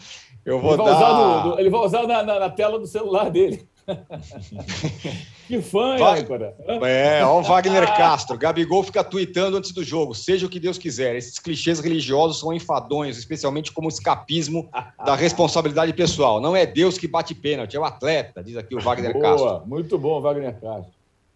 Eu 0.45 0.61
vou 0.61 0.75
ele 0.75 0.83
vai 0.83 0.93
dar. 0.93 0.97
Usar 0.97 1.47
no, 1.47 1.61
ele 1.61 1.71
vai 1.71 1.81
usar 1.81 2.07
na, 2.07 2.23
na, 2.23 2.41
na 2.41 2.51
tela 2.51 2.79
do 2.79 2.87
celular 2.87 3.31
dele. 3.31 3.67
que 5.47 5.61
fã, 5.61 5.97
Va 5.99 6.17
âncora. 6.17 6.57
É, 6.83 7.25
ó 7.25 7.39
o 7.39 7.43
Wagner 7.43 7.87
Castro. 7.97 8.37
Gabigol 8.37 8.83
fica 8.83 9.05
tweetando 9.05 9.59
antes 9.59 9.73
do 9.73 9.85
jogo, 9.85 10.15
seja 10.15 10.47
o 10.47 10.49
que 10.49 10.59
Deus 10.59 10.79
quiser. 10.79 11.17
Esses 11.17 11.39
clichês 11.39 11.81
religiosos 11.81 12.41
são 12.41 12.53
enfadonhos, 12.53 13.19
especialmente 13.19 13.71
como 13.73 13.89
escapismo 13.89 14.69
da 15.05 15.15
responsabilidade 15.17 15.93
pessoal. 15.93 16.41
Não 16.41 16.57
é 16.57 16.67
Deus 16.67 16.97
que 16.97 17.07
bate 17.07 17.35
pênalti, 17.35 17.77
é 17.77 17.81
o 17.81 17.85
atleta, 17.85 18.43
diz 18.43 18.57
aqui 18.57 18.75
o 18.75 18.81
Wagner 18.81 19.13
Boa, 19.13 19.23
Castro. 19.23 19.63
Muito 19.67 19.99
bom, 19.99 20.21
Wagner 20.21 20.59
Castro. 20.59 20.93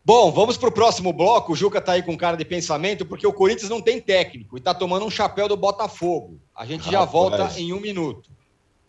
Bom, 0.09 0.33
vamos 0.33 0.57
para 0.57 0.71
o 0.71 0.73
próximo 0.73 1.13
bloco. 1.13 1.53
O 1.53 1.55
Juca 1.55 1.81
está 1.81 1.93
aí 1.93 2.03
com 2.03 2.17
cara 2.17 2.35
de 2.35 2.43
pensamento, 2.43 3.05
porque 3.05 3.27
o 3.27 3.33
Corinthians 3.33 3.69
não 3.69 3.79
tem 3.79 4.01
técnico 4.01 4.57
e 4.57 4.59
está 4.59 4.73
tomando 4.73 5.05
um 5.05 5.11
chapéu 5.11 5.47
do 5.47 5.55
Botafogo. 5.55 6.41
A 6.57 6.65
gente 6.65 6.91
já 6.91 7.05
volta 7.05 7.53
em 7.61 7.75
um 7.75 7.79
minuto. 7.79 8.31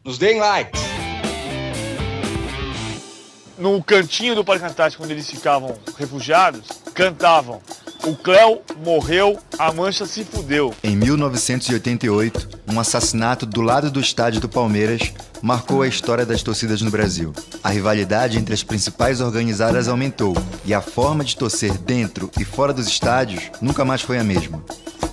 Nos 0.01 0.17
deem 0.17 0.39
like. 0.39 0.72
No 3.57 3.84
cantinho 3.84 4.34
do 4.34 4.45
Parque 4.45 4.63
Antártico, 4.63 5.03
onde 5.03 5.11
eles 5.11 5.30
ficavam 5.30 5.78
refugiados, 5.97 6.70
cantavam 6.93 7.61
o 8.05 8.15
Cléo 8.15 8.61
morreu, 8.84 9.38
a 9.57 9.74
mancha 9.74 10.05
se 10.05 10.24
fudeu. 10.24 10.74
Em 10.82 10.95
1988, 10.95 12.61
um 12.72 12.80
assassinato 12.80 13.45
do 13.45 13.61
lado 13.61 13.91
do 13.91 13.99
estádio 13.99 14.39
do 14.39 14.47
Palmeiras 14.47 15.13
marcou 15.41 15.81
a 15.81 15.87
história 15.87 16.25
das 16.25 16.43
torcidas 16.43 16.81
no 16.81 16.91
Brasil. 16.91 17.33
A 17.63 17.69
rivalidade 17.69 18.37
entre 18.37 18.53
as 18.53 18.63
principais 18.63 19.21
organizadas 19.21 19.87
aumentou 19.87 20.35
e 20.65 20.73
a 20.73 20.81
forma 20.81 21.23
de 21.23 21.35
torcer 21.35 21.77
dentro 21.77 22.29
e 22.39 22.43
fora 22.43 22.73
dos 22.73 22.87
estádios 22.87 23.49
nunca 23.61 23.85
mais 23.85 24.01
foi 24.01 24.17
a 24.17 24.23
mesma. 24.23 24.63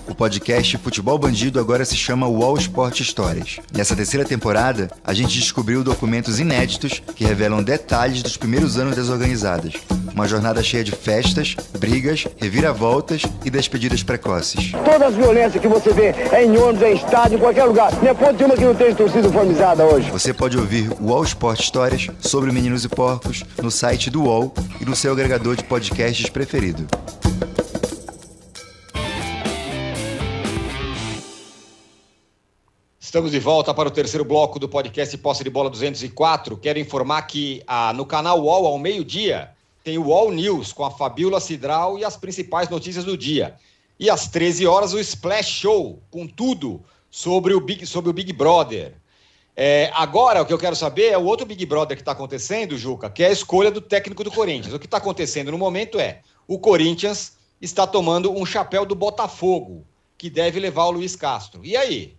O 0.09 0.15
podcast 0.15 0.77
Futebol 0.77 1.19
Bandido 1.19 1.59
agora 1.59 1.83
se 1.83 1.95
chama 1.95 2.27
Wall 2.27 2.57
Sport 2.57 3.01
Histórias. 3.01 3.59
Nessa 3.75 3.93
terceira 3.93 4.25
temporada, 4.25 4.89
a 5.03 5.13
gente 5.13 5.37
descobriu 5.37 5.83
documentos 5.83 6.39
inéditos 6.39 7.01
que 7.13 7.25
revelam 7.25 7.61
detalhes 7.61 8.23
dos 8.23 8.37
primeiros 8.37 8.77
anos 8.77 8.95
das 8.95 9.09
organizadas 9.09 9.73
Uma 10.13 10.25
jornada 10.25 10.63
cheia 10.63 10.83
de 10.83 10.93
festas, 10.93 11.57
brigas, 11.77 12.25
reviravoltas 12.37 13.21
e 13.43 13.49
despedidas 13.49 14.01
precoces. 14.01 14.71
Todas 14.71 15.09
as 15.09 15.13
violências 15.13 15.61
que 15.61 15.67
você 15.67 15.91
vê 15.91 16.15
é 16.31 16.43
em 16.43 16.57
ônibus, 16.57 16.81
é 16.83 16.93
em 16.93 16.95
estádio, 16.95 17.37
em 17.37 17.41
qualquer 17.41 17.65
lugar. 17.65 17.91
Não 18.01 18.09
é 18.09 18.13
ponto 18.13 18.33
de 18.33 18.43
uma 18.45 18.55
que 18.55 18.63
não 18.63 18.75
tem 18.75 18.95
torcida 18.95 19.27
uniformizada 19.27 19.83
hoje. 19.83 20.09
Você 20.17 20.33
pode 20.33 20.57
ouvir 20.57 20.91
o 20.99 21.09
UOL 21.09 21.23
Sport 21.25 21.59
Histórias 21.59 22.07
sobre 22.19 22.51
Meninos 22.51 22.83
e 22.83 22.89
Porcos 22.89 23.43
no 23.61 23.69
site 23.69 24.09
do 24.09 24.23
UOL 24.23 24.51
e 24.81 24.83
no 24.83 24.95
seu 24.95 25.11
agregador 25.11 25.55
de 25.55 25.63
podcasts 25.63 26.27
preferido. 26.27 26.87
Estamos 32.99 33.29
de 33.29 33.39
volta 33.39 33.75
para 33.75 33.89
o 33.89 33.91
terceiro 33.91 34.25
bloco 34.25 34.57
do 34.57 34.67
podcast 34.67 35.15
Posse 35.19 35.43
de 35.43 35.51
Bola 35.51 35.69
204. 35.69 36.57
Quero 36.57 36.79
informar 36.79 37.21
que 37.21 37.61
ah, 37.67 37.93
no 37.93 38.03
canal 38.03 38.41
UOL, 38.41 38.65
ao 38.65 38.79
meio-dia, 38.79 39.51
tem 39.83 39.99
o 39.99 40.07
UOL 40.07 40.31
News 40.31 40.73
com 40.73 40.83
a 40.83 40.89
Fabiola 40.89 41.39
Cidral 41.39 41.99
e 41.99 42.03
as 42.03 42.17
principais 42.17 42.67
notícias 42.69 43.05
do 43.05 43.15
dia. 43.15 43.53
E 43.99 44.09
às 44.09 44.27
13 44.27 44.65
horas, 44.65 44.93
o 44.93 44.99
Splash 44.99 45.59
Show, 45.59 46.01
com 46.09 46.25
tudo 46.25 46.81
sobre 47.11 47.53
o 47.53 47.61
Big, 47.61 47.85
sobre 47.85 48.09
o 48.09 48.13
Big 48.13 48.33
Brother. 48.33 48.95
É, 49.59 49.89
agora, 49.95 50.43
o 50.43 50.45
que 50.45 50.53
eu 50.53 50.57
quero 50.59 50.75
saber 50.75 51.07
é 51.07 51.17
o 51.17 51.25
outro 51.25 51.43
Big 51.43 51.65
Brother 51.65 51.97
que 51.97 52.03
está 52.03 52.11
acontecendo, 52.11 52.77
Juca, 52.77 53.09
que 53.09 53.23
é 53.23 53.27
a 53.29 53.31
escolha 53.31 53.71
do 53.71 53.81
técnico 53.81 54.23
do 54.23 54.29
Corinthians. 54.29 54.71
O 54.71 54.77
que 54.77 54.85
está 54.85 54.97
acontecendo 54.97 55.51
no 55.51 55.57
momento 55.57 55.99
é 55.99 56.21
o 56.47 56.59
Corinthians 56.59 57.35
está 57.59 57.87
tomando 57.87 58.31
um 58.31 58.45
chapéu 58.45 58.85
do 58.85 58.93
Botafogo, 58.93 59.83
que 60.15 60.29
deve 60.29 60.59
levar 60.59 60.85
o 60.85 60.91
Luiz 60.91 61.15
Castro. 61.15 61.65
E 61.65 61.75
aí? 61.75 62.15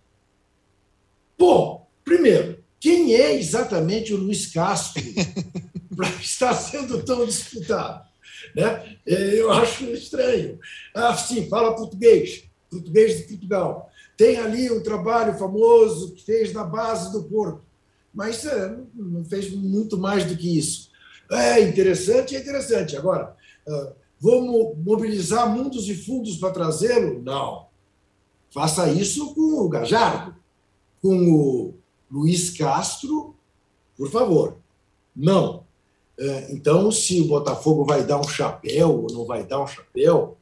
Bom, 1.37 1.87
primeiro, 2.03 2.61
quem 2.77 3.15
é 3.15 3.33
exatamente 3.33 4.13
o 4.13 4.17
Luiz 4.17 4.51
Castro 4.51 5.01
para 5.95 6.09
estar 6.09 6.53
sendo 6.53 7.01
tão 7.05 7.25
disputado? 7.25 8.05
Né? 8.53 8.97
É, 9.07 9.39
eu 9.39 9.49
acho 9.53 9.85
estranho. 9.85 10.59
Ah, 10.93 11.15
sim, 11.15 11.47
fala 11.47 11.73
português, 11.73 12.43
português 12.69 13.17
de 13.17 13.23
Portugal. 13.23 13.88
Tem 14.19 14.37
ali 14.37 14.69
um 14.69 14.83
trabalho 14.83 15.33
famoso 15.35 16.11
que 16.11 16.25
fez 16.25 16.51
na 16.51 16.65
base 16.65 17.09
do 17.13 17.23
Porto, 17.23 17.61
mas 18.13 18.45
é, 18.45 18.77
não 18.93 19.23
fez 19.23 19.49
muito 19.49 19.97
mais 19.97 20.25
do 20.25 20.35
que 20.35 20.59
isso. 20.59 20.89
É 21.31 21.61
interessante, 21.61 22.35
é 22.35 22.39
interessante. 22.41 22.97
Agora, 22.97 23.33
ah, 23.65 23.93
vamos 24.19 24.77
mobilizar 24.83 25.49
mundos 25.49 25.87
e 25.87 25.95
fundos 25.95 26.35
para 26.35 26.51
trazê-lo? 26.51 27.21
Não. 27.23 27.67
Faça 28.53 28.91
isso 28.91 29.33
com 29.33 29.61
o 29.61 29.69
Gajardo 29.69 30.35
com 31.01 31.31
o 31.31 31.73
Luiz 32.11 32.49
Castro, 32.49 33.33
por 33.95 34.11
favor. 34.11 34.57
Não. 35.15 35.63
É, 36.19 36.51
então, 36.51 36.91
se 36.91 37.21
o 37.21 37.27
Botafogo 37.29 37.85
vai 37.85 38.03
dar 38.03 38.19
um 38.19 38.27
chapéu 38.27 39.03
ou 39.03 39.07
não 39.13 39.25
vai 39.25 39.45
dar 39.45 39.63
um 39.63 39.67
chapéu, 39.67 40.35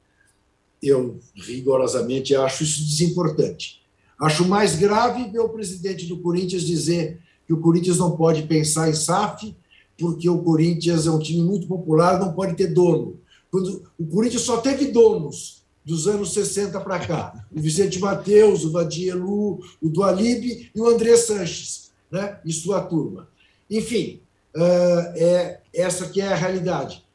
eu 0.82 1.20
rigorosamente 1.36 2.36
acho 2.36 2.64
isso 2.64 2.86
desimportante. 2.86 3.82
Acho 4.20 4.48
mais 4.48 4.76
grave 4.76 5.30
ver 5.30 5.40
o 5.40 5.50
presidente 5.50 6.06
do 6.06 6.20
Corinthians 6.20 6.64
dizer 6.64 7.20
que 7.46 7.54
o 7.54 7.62
Corinthians 7.62 7.98
não 7.98 8.18
pode 8.18 8.44
pensar 8.44 8.90
em 8.90 8.94
SAF, 8.94 9.56
porque 9.98 10.30
o 10.30 10.40
Corinthians 10.40 11.08
é 11.08 11.12
um 11.12 11.20
time 11.20 11.42
muito 11.42 11.68
popular, 11.68 12.20
não 12.20 12.34
pode 12.34 12.56
ter 12.56 12.68
dono. 12.68 13.20
Quando 13.50 13.84
o 13.98 14.06
Corinthians 14.06 14.44
só 14.44 14.58
teve 14.58 14.86
donos 14.86 15.58
dos 15.88 16.06
anos 16.06 16.34
60 16.34 16.82
para 16.82 17.00
cá. 17.00 17.46
O 17.50 17.62
Vicente 17.62 17.98
Mateus, 17.98 18.66
o 18.66 18.72
Vadielu, 18.74 19.64
o 19.82 19.90
Dualib 19.90 20.70
e 20.76 20.82
o 20.82 20.86
André 20.86 21.16
Sanches, 21.16 21.94
né? 22.12 22.40
e 22.44 22.52
sua 22.52 22.82
turma. 22.82 23.30
Enfim, 23.72 24.20
uh, 24.54 25.14
é 25.16 25.62
essa 25.74 26.10
que 26.10 26.20
é 26.20 26.28
a 26.28 26.36
realidade. 26.36 27.06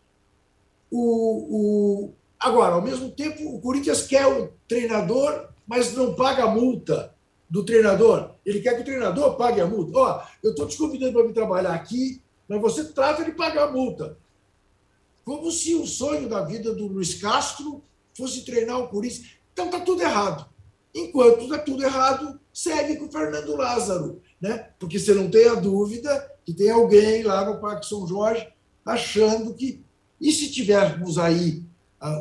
O, 0.90 2.06
o, 2.06 2.12
agora, 2.42 2.74
ao 2.74 2.82
mesmo 2.82 3.10
tempo, 3.10 3.54
o 3.54 3.60
Corinthians 3.60 4.02
quer 4.02 4.26
o 4.26 4.52
treinador, 4.68 5.48
mas 5.66 5.94
não 5.94 6.14
paga 6.14 6.44
a 6.44 6.50
multa 6.50 7.14
do 7.48 7.64
treinador. 7.64 8.30
Ele 8.44 8.60
quer 8.60 8.74
que 8.74 8.82
o 8.82 8.84
treinador 8.84 9.36
pague 9.36 9.60
a 9.60 9.66
multa. 9.66 9.98
Ó, 9.98 10.16
oh, 10.16 10.28
eu 10.42 10.50
estou 10.50 10.66
te 10.66 10.76
convidando 10.76 11.12
para 11.12 11.26
vir 11.26 11.34
trabalhar 11.34 11.74
aqui, 11.74 12.22
mas 12.48 12.60
você 12.60 12.84
trata 12.84 13.24
de 13.24 13.32
pagar 13.32 13.68
a 13.68 13.70
multa. 13.70 14.16
Como 15.24 15.50
se 15.52 15.74
o 15.74 15.86
sonho 15.86 16.28
da 16.28 16.42
vida 16.42 16.74
do 16.74 16.86
Luiz 16.86 17.14
Castro 17.14 17.82
fosse 18.16 18.44
treinar 18.44 18.80
o 18.80 18.88
Corinthians. 18.88 19.36
Então 19.52 19.66
está 19.66 19.80
tudo 19.80 20.02
errado. 20.02 20.46
Enquanto 20.94 21.42
está 21.42 21.58
tudo 21.58 21.82
errado, 21.82 22.40
segue 22.52 22.96
com 22.96 23.06
o 23.06 23.12
Fernando 23.12 23.56
Lázaro, 23.56 24.20
né? 24.40 24.68
Porque 24.78 24.98
você 24.98 25.14
não 25.14 25.30
tem 25.30 25.48
a 25.48 25.54
dúvida 25.54 26.30
que 26.44 26.52
tem 26.52 26.70
alguém 26.70 27.22
lá 27.22 27.44
no 27.44 27.60
Parque 27.60 27.86
São 27.86 28.06
Jorge 28.06 28.46
achando 28.84 29.54
que. 29.54 29.82
E 30.20 30.30
se 30.32 30.50
tivermos 30.50 31.18
aí 31.18 31.64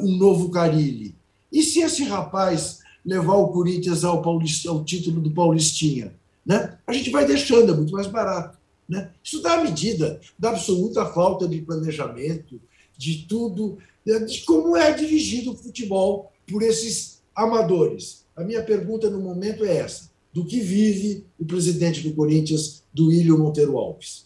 um 0.01 0.15
novo 0.17 0.49
Carilli? 0.49 1.15
E 1.51 1.63
se 1.63 1.82
esse 1.82 2.03
rapaz 2.03 2.79
levar 3.05 3.36
o 3.36 3.49
Corinthians 3.49 4.03
ao, 4.03 4.21
Paulist, 4.21 4.65
ao 4.67 4.84
título 4.84 5.19
do 5.21 5.32
Paulistinha? 5.32 6.13
Né? 6.45 6.77
A 6.86 6.93
gente 6.93 7.09
vai 7.09 7.25
deixando, 7.25 7.73
é 7.73 7.75
muito 7.75 7.93
mais 7.93 8.07
barato. 8.07 8.57
Né? 8.88 9.09
Isso 9.23 9.41
dá 9.41 9.63
medida 9.63 10.19
da 10.38 10.49
absoluta 10.49 11.05
falta 11.05 11.47
de 11.47 11.61
planejamento, 11.61 12.59
de 12.97 13.25
tudo 13.27 13.77
de 14.05 14.41
como 14.41 14.75
é 14.75 14.91
dirigido 14.93 15.51
o 15.51 15.55
futebol 15.55 16.32
por 16.47 16.63
esses 16.63 17.21
amadores. 17.36 18.25
A 18.36 18.43
minha 18.43 18.63
pergunta 18.63 19.09
no 19.09 19.19
momento 19.19 19.63
é 19.63 19.77
essa: 19.77 20.09
do 20.34 20.45
que 20.45 20.59
vive 20.59 21.25
o 21.39 21.45
presidente 21.45 22.01
do 22.01 22.13
Corinthians, 22.13 22.84
do 22.93 23.11
Ilho 23.11 23.38
Monteiro 23.38 23.77
Alves? 23.77 24.25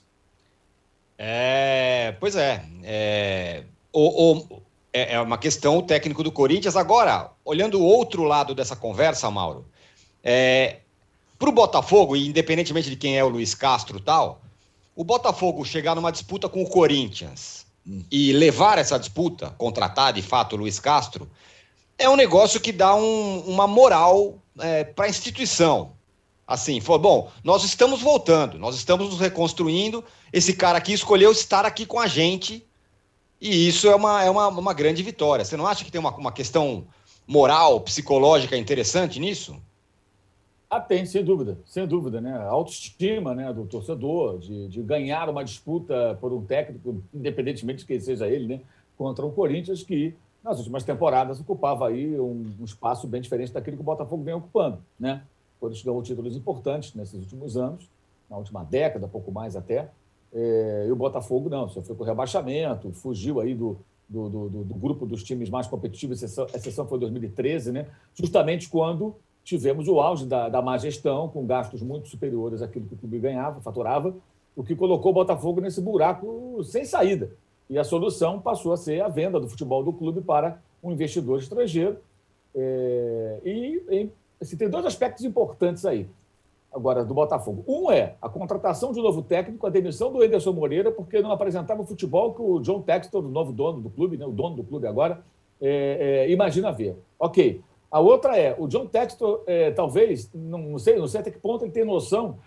É, 1.18 2.16
pois 2.20 2.36
é, 2.36 2.66
é, 2.84 3.64
o, 3.91 4.32
o, 4.32 4.62
é, 4.96 5.16
é 5.16 5.22
uma 5.22 5.38
questão 5.38 5.82
técnico 5.82 6.24
do 6.24 6.32
Corinthians. 6.32 6.78
Agora, 6.78 7.30
olhando 7.43 7.78
o 7.78 7.84
outro 7.84 8.24
lado 8.24 8.56
dessa 8.56 8.78
conversa, 8.78 9.30
Mauro, 9.30 9.66
é, 10.24 10.78
para 11.38 11.50
o 11.50 11.52
Botafogo, 11.52 12.16
e 12.16 12.30
independentemente 12.30 12.89
de 12.89 12.96
quem 12.96 13.18
é 13.18 13.24
o 13.24 13.28
Luiz 13.28 13.54
Castro 13.54 14.00
tal, 14.00 14.41
o 14.96 15.04
Botafogo 15.04 15.66
chegar 15.66 15.96
numa 15.96 16.14
disputa 16.14 16.48
com 16.48 16.64
o 16.64 16.70
Corinthians 16.70 17.66
e 18.10 18.32
levar 18.32 18.78
essa 18.78 18.98
disputa, 18.98 19.50
contratar 19.58 20.14
de 20.14 20.22
fato 20.22 20.54
o 20.54 20.60
Luiz 20.60 20.80
Castro, 20.80 21.30
é 21.98 22.10
um 22.10 22.16
negócio 22.16 22.62
que 22.62 22.72
dá 22.72 22.96
um, 22.96 23.39
uma 23.41 23.68
moral 23.68 24.41
é, 24.60 24.86
para 24.86 25.06
a 25.06 25.10
instituição. 25.10 25.91
Assim, 26.48 26.80
foi 26.80 27.00
bom, 27.00 27.30
nós 27.43 27.66
estamos 27.66 28.02
voltando, 28.02 28.58
nós 28.58 28.76
estamos 28.76 29.10
nos 29.10 29.20
reconstruindo. 29.20 30.04
Esse 30.32 30.54
cara 30.54 30.78
aqui 30.78 30.93
escolheu 30.93 31.32
estar 31.34 31.66
aqui 31.66 31.86
com 31.86 32.00
a 32.00 32.08
gente, 32.08 32.64
e 33.50 33.68
isso 33.68 33.88
é 33.88 33.96
uma, 33.96 34.24
é 34.24 34.30
uma, 34.30 34.48
uma 34.48 34.74
grande 34.74 35.04
vitória. 35.04 35.46
Você 35.46 35.56
não 35.56 35.68
acha 35.68 35.86
que 35.86 35.91
tem 35.91 36.00
uma, 36.00 36.16
uma 36.16 36.32
questão 36.32 36.86
moral, 37.28 37.82
psicológica 37.82 38.58
interessante 38.58 39.20
nisso? 39.20 39.56
Ah, 40.70 40.82
tem, 40.82 41.06
sem 41.06 41.24
dúvida, 41.24 41.58
sem 41.66 41.88
dúvida, 41.88 42.20
né? 42.20 42.34
A 42.34 42.48
autoestima 42.48 43.36
né, 43.36 43.54
do 43.54 43.66
torcedor, 43.66 44.39
de, 44.39 44.68
de 44.68 44.82
ganhar 44.82 45.30
uma 45.30 45.43
disputa 45.43 46.18
por 46.20 46.34
um 46.34 46.43
técnico, 46.43 47.02
independentemente 47.14 47.80
de 47.80 47.86
quem 47.86 48.00
seja 48.00 48.28
ele, 48.28 48.48
né? 48.48 48.62
Contra 48.98 49.26
o 49.26 49.32
Corinthians, 49.32 49.84
que 49.84 50.16
nas 50.43 50.58
últimas 50.58 50.84
temporadas 50.84 51.39
ocupava 51.39 51.88
aí 51.88 52.20
um, 52.20 52.52
um 52.60 52.66
espaço 52.66 53.08
bem 53.08 53.22
diferente 53.22 53.54
daquele 53.54 53.78
que 53.78 53.82
o 53.82 53.86
Botafogo 53.86 54.24
vem 54.24 54.34
ocupando, 54.34 54.80
né? 55.00 55.22
Quando 55.60 55.82
ganhou 55.84 56.02
títulos 56.02 56.36
importantes 56.36 56.93
nesses 56.93 57.22
últimos 57.22 57.56
anos, 57.56 57.88
na 58.30 58.38
última 58.38 58.64
década, 58.64 59.08
pouco 59.08 59.32
mais 59.32 59.56
até, 59.56 59.89
é, 60.36 60.86
e 60.88 60.92
o 60.92 60.96
Botafogo 60.98 61.48
não, 61.48 61.70
sofreu 61.70 61.96
com 61.96 62.04
rebaixamento, 62.04 62.92
fugiu 62.92 63.40
aí 63.40 63.56
do, 63.56 63.78
do, 64.08 64.30
do, 64.30 64.50
do, 64.50 64.76
grupo 64.76 65.06
dos 65.06 65.24
times 65.24 65.50
mais 65.50 65.66
competitivos, 65.66 66.22
exceção, 66.22 66.46
exceção 66.54 66.86
foi 66.86 67.00
2013, 67.00 67.72
né? 67.72 67.88
Justamente 68.14 68.68
quando 68.68 69.16
tivemos 69.46 69.88
o 69.88 70.02
auge 70.02 70.26
da, 70.26 70.50
da 70.50 70.62
má 70.62 70.78
gestão, 70.78 71.30
com 71.30 71.46
gastos 71.46 71.82
muito 71.82 72.10
superiores 72.10 72.62
àquilo 72.62 72.86
que 72.86 72.96
o 72.96 72.98
clube 72.98 73.18
ganhava, 73.18 73.62
faturava, 73.62 74.14
o 74.56 74.64
que 74.64 74.76
colocou 74.76 75.12
o 75.12 75.16
Botafogo 75.16 75.62
nesse 75.62 75.80
buraco 75.80 76.62
sem 76.66 76.84
saída. 76.84 77.32
E 77.70 77.80
a 77.80 77.84
solução 77.86 78.42
passou 78.42 78.74
a 78.74 78.78
ser 78.78 79.02
a 79.02 79.08
venda 79.08 79.40
do 79.40 79.48
futebol 79.48 79.84
do 79.84 79.94
clube 79.94 80.20
para 80.20 80.62
um 80.84 80.92
investidor 80.92 81.40
estrangeiro. 81.40 81.98
É, 82.54 83.40
e, 83.46 83.84
e 83.90 84.10
assim, 84.42 84.58
tem 84.58 84.70
dois 84.70 84.86
aspectos 84.86 85.24
importantes 85.24 85.86
aí, 85.86 86.08
agora, 86.76 87.06
do 87.06 87.14
Botafogo. 87.14 87.64
Um 87.66 87.90
é 87.90 88.16
a 88.22 88.28
contratação 88.28 88.92
de 88.92 89.00
um 89.00 89.04
novo 89.04 89.22
técnico, 89.22 89.66
a 89.66 89.70
demissão 89.70 90.12
do 90.12 90.22
Ederson 90.22 90.52
Moreira, 90.52 90.92
porque 90.92 91.22
não 91.22 91.32
apresentava 91.32 91.82
o 91.82 91.86
futebol 91.86 92.34
que 92.34 92.42
o 92.42 92.60
John 92.60 92.82
Textor, 92.82 93.24
o 93.24 93.30
novo 93.30 93.54
dono 93.54 93.80
do 93.80 93.90
clube, 93.90 94.18
né, 94.18 94.26
o 94.26 94.32
dono 94.32 94.58
do 94.58 94.64
clube 94.64 94.86
agora, 94.86 95.24
é, 95.62 96.26
é, 96.28 96.32
imagina 96.32 96.72
ver. 96.72 96.98
Ok, 97.18 97.62
a 97.90 98.00
outra 98.02 98.38
é, 98.38 98.54
o 98.60 98.68
John 98.68 98.88
Textor, 98.88 99.42
é, 99.48 99.72
talvez, 99.72 100.30
não, 100.34 100.60
não, 100.60 100.80
sei, 100.80 100.98
não 100.98 101.08
sei 101.08 101.22
até 101.22 101.32
que 101.32 101.40
ponto 101.40 101.64
ele 101.64 101.72
tem 101.72 101.86
noção 101.86 102.38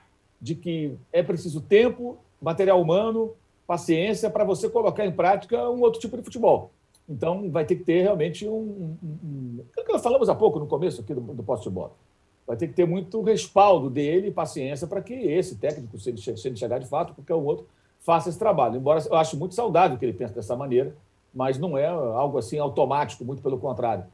de 0.41 0.55
que 0.55 0.95
é 1.11 1.23
preciso 1.23 1.63
tempo, 1.63 2.19
material 2.41 2.81
humano, 2.81 3.33
paciência 3.67 4.29
para 4.29 4.45
você 4.45 4.69
colocar 4.69 5.07
em 5.07 5.13
prática 5.13 5.69
um 5.71 5.81
outro 5.81 5.99
tipo 6.01 6.17
de 6.17 6.23
futebol. 6.23 6.71
Então, 7.09 7.51
vai 7.51 7.65
ter 7.65 7.77
que 7.77 7.85
ter 7.85 8.03
realmente 8.03 8.47
um. 8.47 8.53
um, 8.53 8.97
um 9.03 9.65
é 9.79 9.99
falamos 9.99 10.29
há 10.29 10.35
pouco 10.35 10.59
no 10.59 10.67
começo 10.67 11.01
aqui 11.01 11.15
do, 11.15 11.21
do 11.21 11.43
posto 11.43 11.71
de 11.71 11.75
bola. 11.75 11.93
Vai 12.49 12.57
ter 12.57 12.67
que 12.67 12.73
ter 12.73 12.87
muito 12.87 13.21
respaldo 13.21 13.91
dele 13.91 14.29
e 14.29 14.31
paciência 14.31 14.87
para 14.87 15.03
que 15.03 15.13
esse 15.13 15.57
técnico, 15.57 15.99
se 15.99 16.09
ele, 16.09 16.17
se 16.19 16.49
ele 16.49 16.57
chegar 16.57 16.79
de 16.79 16.87
fato, 16.87 17.13
qualquer 17.13 17.35
um 17.35 17.45
outro, 17.45 17.67
faça 18.01 18.31
esse 18.31 18.39
trabalho. 18.39 18.77
Embora 18.77 19.05
eu 19.07 19.17
acho 19.17 19.37
muito 19.37 19.55
saudável 19.55 19.99
que 19.99 20.05
ele 20.07 20.15
pense 20.15 20.35
dessa 20.35 20.57
maneira, 20.57 20.97
mas 21.35 21.59
não 21.59 21.77
é 21.77 21.87
algo 21.87 22.39
assim 22.39 22.59
automático, 22.59 23.23
muito 23.23 23.43
pelo 23.43 23.59
contrário. 23.59 24.05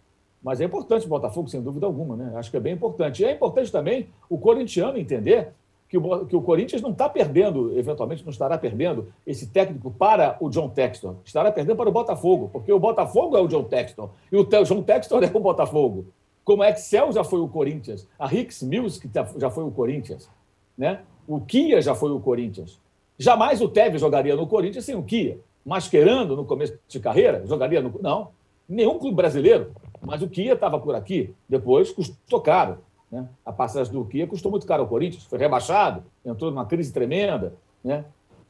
Mas 0.43 0.61
é 0.61 0.65
importante 0.65 1.07
o 1.07 1.09
Botafogo, 1.09 1.49
sem 1.49 1.63
dúvida 1.63 1.87
alguma, 1.87 2.17
né? 2.17 2.33
Acho 2.35 2.51
que 2.51 2.57
é 2.57 2.61
bem 2.61 2.75
importante. 2.75 3.23
E 3.23 3.25
é 3.25 3.31
importante 3.31 3.71
também 3.71 4.09
o 4.29 4.37
corintiano 4.37 4.99
entender 4.99 5.53
que 5.89 5.97
o, 5.97 6.27
que 6.27 6.35
o 6.35 6.43
Corinthians 6.43 6.83
não 6.83 6.91
está 6.91 7.09
perdendo, 7.09 7.79
eventualmente 7.79 8.25
não 8.25 8.33
estará 8.33 8.59
perdendo 8.59 9.13
esse 9.25 9.47
técnico 9.47 9.93
para 9.93 10.37
o 10.41 10.51
John 10.51 10.69
Texton, 10.69 11.19
estará 11.25 11.53
perdendo 11.53 11.77
para 11.77 11.89
o 11.89 11.93
Botafogo, 11.93 12.51
porque 12.53 12.73
o 12.73 12.81
Botafogo 12.81 13.37
é 13.37 13.41
o 13.41 13.47
John 13.47 13.63
Texton 13.63 14.11
e 14.33 14.37
o 14.37 14.45
John 14.45 14.83
Texton 14.83 15.21
é 15.21 15.31
o 15.33 15.41
Botafogo. 15.41 16.07
Como 16.45 16.63
a 16.63 16.71
Excel 16.71 17.13
já 17.13 17.25
foi 17.25 17.41
o 17.41 17.49
Corinthians, 17.49 18.07
a 18.19 18.33
Hicks 18.33 18.63
Music 18.63 19.11
já 19.39 19.51
foi 19.51 19.65
o 19.65 19.71
Corinthians, 19.71 20.29
né? 20.77 21.01
o 21.27 21.41
Kia 21.41 21.81
já 21.81 21.95
foi 21.95 22.11
o 22.11 22.21
Corinthians. 22.21 22.81
Jamais 23.19 23.61
o 23.61 23.69
Tevez 23.69 24.01
jogaria 24.01 24.37
no 24.37 24.47
Corinthians 24.47 24.85
sem 24.85 24.95
o 24.95 25.03
Kia. 25.03 25.39
Mascherano, 25.65 26.37
no 26.37 26.45
começo 26.45 26.79
de 26.87 27.01
carreira, 27.01 27.43
jogaria 27.47 27.81
no. 27.81 27.99
Não, 28.03 28.29
nenhum 28.69 28.99
clube 28.99 29.17
brasileiro. 29.17 29.73
Mas 30.03 30.21
o 30.21 30.29
Kia 30.29 30.53
estava 30.53 30.79
por 30.79 30.95
aqui, 30.95 31.35
depois 31.49 31.91
custou 31.91 32.41
caro. 32.41 32.79
Né? 33.11 33.27
A 33.45 33.53
passagem 33.53 33.93
do 33.93 34.05
Kia 34.05 34.27
custou 34.27 34.51
muito 34.51 34.67
caro 34.67 34.83
ao 34.83 34.89
Corinthians, 34.89 35.25
foi 35.25 35.39
rebaixado, 35.39 36.03
entrou 36.25 36.51
numa 36.51 36.67
crise 36.67 36.93
tremenda. 36.93 37.55
Né? 37.83 38.05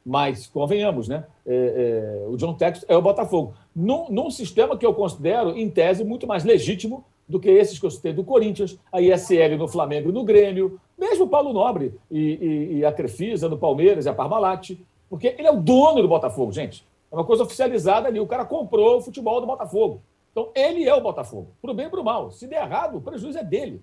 Mas, 0.05 0.47
convenhamos, 0.47 1.09
né? 1.09 1.25
É, 1.47 2.25
é, 2.25 2.29
o 2.29 2.37
John 2.37 2.55
Texas 2.55 2.85
é 2.89 2.97
o 2.97 3.01
Botafogo. 3.01 3.55
Num, 3.75 4.11
num, 4.11 4.31
sistema 4.31 4.77
que 4.77 4.85
eu 4.85 4.93
considero, 4.93 5.57
em 5.57 5.71
tese, 5.71 6.05
muito 6.05 6.27
mais 6.27 6.45
legítimo 6.45 7.05
do 7.29 7.41
que 7.41 7.49
esses 7.49 7.79
que 7.79 7.87
eu 7.87 7.91
citei 7.91 8.13
do 8.13 8.25
Corinthians, 8.25 8.79
a 8.93 9.01
ISL 9.01 9.57
no 9.57 9.69
Flamengo 9.69 10.11
e 10.11 10.13
no 10.13 10.25
Grêmio, 10.25 10.81
mesmo 10.99 11.25
o 11.25 11.29
Paulo 11.29 11.53
Nobre 11.53 11.95
e, 12.11 12.19
e, 12.21 12.79
e 12.79 12.85
a 12.85 12.93
Crefisa 12.93 13.49
no 13.49 13.59
Palmeiras 13.59 14.07
e 14.07 14.09
a 14.09 14.15
Parmalat, 14.15 14.77
porque 15.09 15.35
ele 15.39 15.47
é 15.47 15.51
o 15.51 15.61
dono 15.61 16.03
do 16.03 16.09
Botafogo, 16.09 16.53
gente. 16.53 16.87
É 17.11 17.15
uma 17.15 17.25
coisa 17.25 17.45
oficializada 17.45 18.09
ali. 18.09 18.19
O 18.19 18.27
cara 18.27 18.45
comprou 18.45 18.99
o 18.99 19.01
futebol 19.01 19.41
do 19.41 19.47
Botafogo. 19.47 20.03
Então, 20.33 20.49
ele 20.55 20.89
é 20.89 20.95
o 20.95 21.01
Botafogo, 21.01 21.49
para 21.63 21.71
o 21.71 21.75
bem 21.75 21.87
e 21.87 21.91
para 21.91 22.01
o 22.01 22.05
mal. 22.05 22.31
Se 22.31 22.47
der 22.47 22.63
errado, 22.63 22.99
o 22.99 23.01
prejuízo 23.01 23.39
é 23.39 23.45
dele 23.45 23.81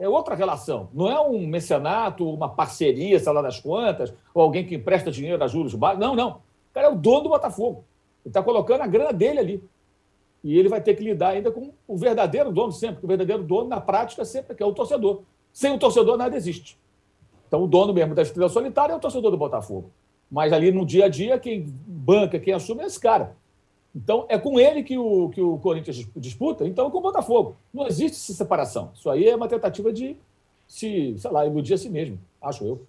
é 0.00 0.08
outra 0.08 0.34
relação. 0.34 0.88
Não 0.94 1.10
é 1.10 1.20
um 1.20 1.46
mecenato, 1.46 2.28
uma 2.28 2.48
parceria, 2.48 3.20
sei 3.20 3.32
lá 3.32 3.42
das 3.42 3.60
quantas, 3.60 4.12
ou 4.32 4.42
alguém 4.42 4.64
que 4.64 4.74
empresta 4.74 5.10
dinheiro 5.10 5.44
a 5.44 5.46
juros 5.46 5.74
baixos. 5.74 6.00
Não, 6.00 6.16
não. 6.16 6.30
O 6.30 6.72
cara 6.72 6.86
é 6.86 6.90
o 6.90 6.96
dono 6.96 7.24
do 7.24 7.28
Botafogo. 7.28 7.84
Ele 8.24 8.30
está 8.30 8.42
colocando 8.42 8.80
a 8.80 8.86
grana 8.86 9.12
dele 9.12 9.38
ali. 9.38 9.64
E 10.42 10.58
ele 10.58 10.68
vai 10.68 10.80
ter 10.80 10.94
que 10.94 11.04
lidar 11.04 11.30
ainda 11.30 11.50
com 11.50 11.72
o 11.86 11.96
verdadeiro 11.96 12.50
dono 12.50 12.72
sempre, 12.72 12.96
porque 12.96 13.06
o 13.06 13.08
verdadeiro 13.08 13.42
dono, 13.42 13.68
na 13.68 13.80
prática, 13.80 14.24
sempre 14.24 14.54
que 14.54 14.62
é 14.62 14.66
o 14.66 14.72
torcedor. 14.72 15.22
Sem 15.52 15.72
o 15.72 15.78
torcedor, 15.78 16.16
nada 16.16 16.36
existe. 16.36 16.78
Então, 17.46 17.64
o 17.64 17.66
dono 17.66 17.92
mesmo 17.92 18.14
da 18.14 18.22
estrela 18.22 18.48
solitária 18.48 18.92
é 18.92 18.96
o 18.96 19.00
torcedor 19.00 19.30
do 19.30 19.36
Botafogo. 19.36 19.90
Mas 20.30 20.52
ali 20.52 20.70
no 20.70 20.86
dia 20.86 21.06
a 21.06 21.08
dia, 21.08 21.38
quem 21.38 21.66
banca, 21.86 22.38
quem 22.38 22.54
assume 22.54 22.82
é 22.82 22.86
esse 22.86 23.00
cara. 23.00 23.36
Então, 23.94 24.24
é 24.28 24.38
com 24.38 24.58
ele 24.58 24.84
que 24.84 24.96
o, 24.96 25.30
que 25.30 25.40
o 25.40 25.58
Corinthians 25.58 26.06
disputa, 26.16 26.64
então 26.64 26.86
é 26.86 26.90
com 26.90 26.98
o 26.98 27.02
Botafogo. 27.02 27.56
Não 27.74 27.86
existe 27.86 28.16
essa 28.16 28.32
separação. 28.32 28.92
Isso 28.94 29.10
aí 29.10 29.28
é 29.28 29.34
uma 29.34 29.48
tentativa 29.48 29.92
de 29.92 30.16
se, 30.68 31.16
sei 31.18 31.30
lá, 31.30 31.44
iludir 31.44 31.74
a 31.74 31.78
si 31.78 31.90
mesmo, 31.90 32.18
acho 32.40 32.64
eu. 32.64 32.86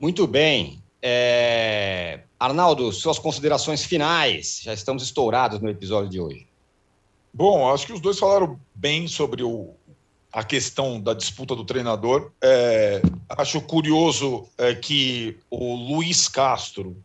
Muito 0.00 0.26
bem. 0.26 0.82
É... 1.02 2.20
Arnaldo, 2.40 2.90
suas 2.92 3.18
considerações 3.18 3.84
finais. 3.84 4.60
Já 4.62 4.72
estamos 4.72 5.02
estourados 5.02 5.60
no 5.60 5.68
episódio 5.68 6.08
de 6.08 6.18
hoje. 6.18 6.47
Bom, 7.38 7.72
acho 7.72 7.86
que 7.86 7.92
os 7.92 8.00
dois 8.00 8.18
falaram 8.18 8.58
bem 8.74 9.06
sobre 9.06 9.44
o, 9.44 9.72
a 10.32 10.42
questão 10.42 11.00
da 11.00 11.14
disputa 11.14 11.54
do 11.54 11.64
treinador. 11.64 12.32
É, 12.42 13.00
acho 13.28 13.60
curioso 13.60 14.48
é, 14.58 14.74
que 14.74 15.38
o 15.48 15.76
Luiz 15.76 16.26
Castro, 16.26 17.00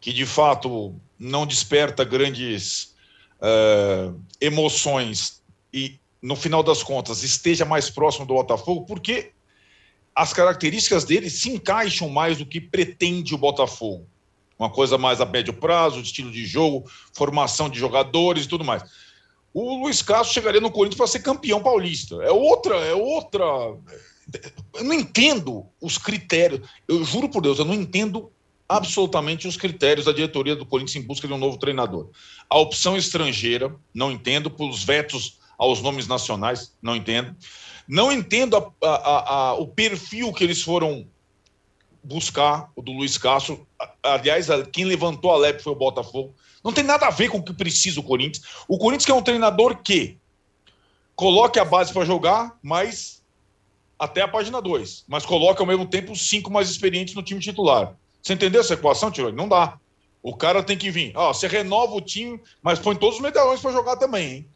que 0.00 0.12
de 0.12 0.26
fato 0.26 0.96
não 1.16 1.46
desperta 1.46 2.02
grandes 2.02 2.92
uh, 3.40 4.20
emoções 4.40 5.40
e, 5.72 5.96
no 6.20 6.34
final 6.34 6.64
das 6.64 6.82
contas, 6.82 7.22
esteja 7.22 7.64
mais 7.64 7.88
próximo 7.88 8.26
do 8.26 8.34
Botafogo, 8.34 8.84
porque 8.84 9.30
as 10.12 10.32
características 10.32 11.04
dele 11.04 11.30
se 11.30 11.50
encaixam 11.50 12.08
mais 12.08 12.36
do 12.38 12.44
que 12.44 12.60
pretende 12.60 13.32
o 13.32 13.38
Botafogo. 13.38 14.08
Uma 14.58 14.70
coisa 14.70 14.98
mais 14.98 15.20
a 15.20 15.24
médio 15.24 15.52
prazo, 15.52 16.00
estilo 16.00 16.32
de 16.32 16.44
jogo, 16.44 16.90
formação 17.12 17.70
de 17.70 17.78
jogadores 17.78 18.44
e 18.44 18.48
tudo 18.48 18.64
mais. 18.64 18.82
O 19.60 19.82
Luiz 19.82 20.02
Castro 20.02 20.32
chegaria 20.32 20.60
no 20.60 20.70
Corinthians 20.70 20.98
para 20.98 21.08
ser 21.08 21.18
campeão 21.18 21.60
paulista. 21.60 22.14
É 22.22 22.30
outra, 22.30 22.76
é 22.76 22.94
outra. 22.94 23.42
Eu 23.42 24.84
não 24.84 24.94
entendo 24.94 25.66
os 25.80 25.98
critérios. 25.98 26.60
Eu 26.86 27.02
juro 27.02 27.28
por 27.28 27.42
Deus, 27.42 27.58
eu 27.58 27.64
não 27.64 27.74
entendo 27.74 28.30
absolutamente 28.68 29.48
os 29.48 29.56
critérios 29.56 30.06
da 30.06 30.12
diretoria 30.12 30.54
do 30.54 30.64
Corinthians 30.64 31.02
em 31.02 31.06
busca 31.06 31.26
de 31.26 31.34
um 31.34 31.38
novo 31.38 31.58
treinador. 31.58 32.08
A 32.48 32.56
opção 32.56 32.96
estrangeira, 32.96 33.74
não 33.92 34.12
entendo, 34.12 34.48
pelos 34.48 34.84
vetos 34.84 35.40
aos 35.58 35.82
nomes 35.82 36.06
nacionais, 36.06 36.72
não 36.80 36.94
entendo. 36.94 37.34
Não 37.88 38.12
entendo 38.12 38.56
a, 38.56 38.88
a, 38.88 39.32
a, 39.32 39.54
o 39.54 39.66
perfil 39.66 40.32
que 40.32 40.44
eles 40.44 40.62
foram 40.62 41.04
buscar, 42.04 42.70
o 42.76 42.82
do 42.82 42.92
Luiz 42.92 43.18
Castro. 43.18 43.66
Aliás, 44.04 44.46
quem 44.72 44.84
levantou 44.84 45.32
a 45.32 45.36
lebre 45.36 45.64
foi 45.64 45.72
o 45.72 45.76
Botafogo. 45.76 46.32
Não 46.68 46.74
tem 46.74 46.84
nada 46.84 47.06
a 47.06 47.10
ver 47.10 47.30
com 47.30 47.38
o 47.38 47.42
que 47.42 47.54
precisa 47.54 47.98
o 47.98 48.02
Corinthians. 48.02 48.44
O 48.68 48.76
Corinthians 48.76 49.06
quer 49.06 49.14
um 49.14 49.22
treinador 49.22 49.78
que 49.78 50.18
coloque 51.16 51.58
a 51.58 51.64
base 51.64 51.94
para 51.94 52.04
jogar, 52.04 52.58
mas 52.62 53.22
até 53.98 54.20
a 54.20 54.28
página 54.28 54.60
2. 54.60 55.06
Mas 55.08 55.24
coloque 55.24 55.62
ao 55.62 55.66
mesmo 55.66 55.86
tempo 55.86 56.12
os 56.12 56.28
cinco 56.28 56.50
mais 56.50 56.68
experientes 56.68 57.14
no 57.14 57.22
time 57.22 57.40
titular. 57.40 57.96
Você 58.22 58.34
entendeu 58.34 58.60
essa 58.60 58.74
equação, 58.74 59.10
Tironi? 59.10 59.34
Não 59.34 59.48
dá. 59.48 59.78
O 60.22 60.36
cara 60.36 60.62
tem 60.62 60.76
que 60.76 60.90
vir. 60.90 61.12
Ó, 61.16 61.32
você 61.32 61.46
renova 61.46 61.94
o 61.94 62.02
time, 62.02 62.38
mas 62.60 62.78
põe 62.78 62.94
todos 62.94 63.16
os 63.16 63.22
medalhões 63.22 63.62
para 63.62 63.72
jogar 63.72 63.96
também, 63.96 64.30
hein? 64.30 64.46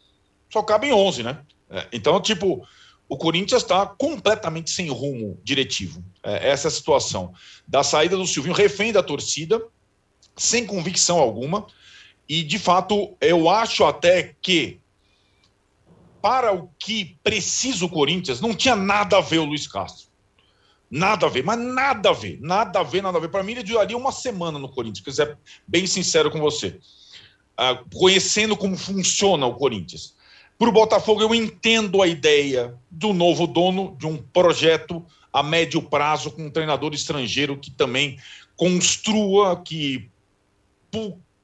Só 0.52 0.62
cabem 0.62 0.92
11, 0.92 1.22
né? 1.22 1.38
É, 1.70 1.88
então, 1.94 2.20
tipo, 2.20 2.62
o 3.08 3.16
Corinthians 3.16 3.62
está 3.62 3.86
completamente 3.86 4.70
sem 4.70 4.90
rumo 4.90 5.40
diretivo. 5.42 6.04
É, 6.22 6.50
essa 6.50 6.66
é 6.66 6.68
a 6.68 6.72
situação. 6.72 7.32
Da 7.66 7.82
saída 7.82 8.18
do 8.18 8.26
Silvinho, 8.26 8.54
refém 8.54 8.92
da 8.92 9.02
torcida, 9.02 9.62
sem 10.36 10.66
convicção 10.66 11.18
alguma. 11.18 11.66
E, 12.28 12.42
de 12.42 12.58
fato, 12.58 13.14
eu 13.20 13.48
acho 13.48 13.84
até 13.84 14.34
que, 14.40 14.80
para 16.20 16.52
o 16.52 16.68
que 16.78 17.16
precisa 17.22 17.84
o 17.84 17.88
Corinthians, 17.88 18.40
não 18.40 18.54
tinha 18.54 18.76
nada 18.76 19.18
a 19.18 19.20
ver 19.20 19.38
o 19.38 19.44
Luiz 19.44 19.66
Castro. 19.66 20.06
Nada 20.90 21.26
a 21.26 21.28
ver, 21.28 21.42
mas 21.42 21.58
nada 21.58 22.10
a 22.10 22.12
ver, 22.12 22.38
nada 22.40 22.80
a 22.80 22.82
ver, 22.82 23.02
nada 23.02 23.18
a 23.18 23.20
ver. 23.20 23.28
Para 23.28 23.42
mim, 23.42 23.52
ele 23.52 23.62
duraria 23.62 23.96
uma 23.96 24.12
semana 24.12 24.58
no 24.58 24.68
Corinthians, 24.68 25.02
para 25.02 25.12
ser 25.12 25.38
bem 25.66 25.86
sincero 25.86 26.30
com 26.30 26.38
você. 26.38 26.78
Uh, 27.58 27.98
conhecendo 27.98 28.56
como 28.56 28.76
funciona 28.76 29.46
o 29.46 29.54
Corinthians. 29.54 30.14
Para 30.58 30.68
o 30.68 30.72
Botafogo, 30.72 31.22
eu 31.22 31.34
entendo 31.34 32.02
a 32.02 32.06
ideia 32.06 32.78
do 32.90 33.12
novo 33.12 33.46
dono 33.46 33.96
de 33.98 34.06
um 34.06 34.16
projeto 34.16 35.04
a 35.32 35.42
médio 35.42 35.82
prazo 35.82 36.30
com 36.30 36.46
um 36.46 36.50
treinador 36.50 36.92
estrangeiro 36.92 37.56
que 37.56 37.70
também 37.70 38.18
construa, 38.54 39.60
que 39.62 40.10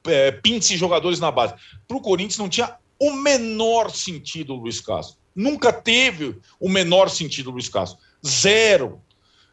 é, 0.07 0.31
pinte 0.31 0.77
jogadores 0.77 1.19
na 1.19 1.31
base. 1.31 1.53
Para 1.87 1.97
o 1.97 2.01
Corinthians 2.01 2.37
não 2.37 2.49
tinha 2.49 2.75
o 2.99 3.11
menor 3.11 3.91
sentido 3.91 4.53
o 4.53 4.57
Luiz 4.57 4.81
Castro. 4.81 5.17
Nunca 5.35 5.71
teve 5.71 6.37
o 6.59 6.67
menor 6.69 7.09
sentido 7.09 7.49
o 7.49 7.53
Luiz 7.53 7.69
Castro. 7.69 7.99
Zero. 8.25 9.01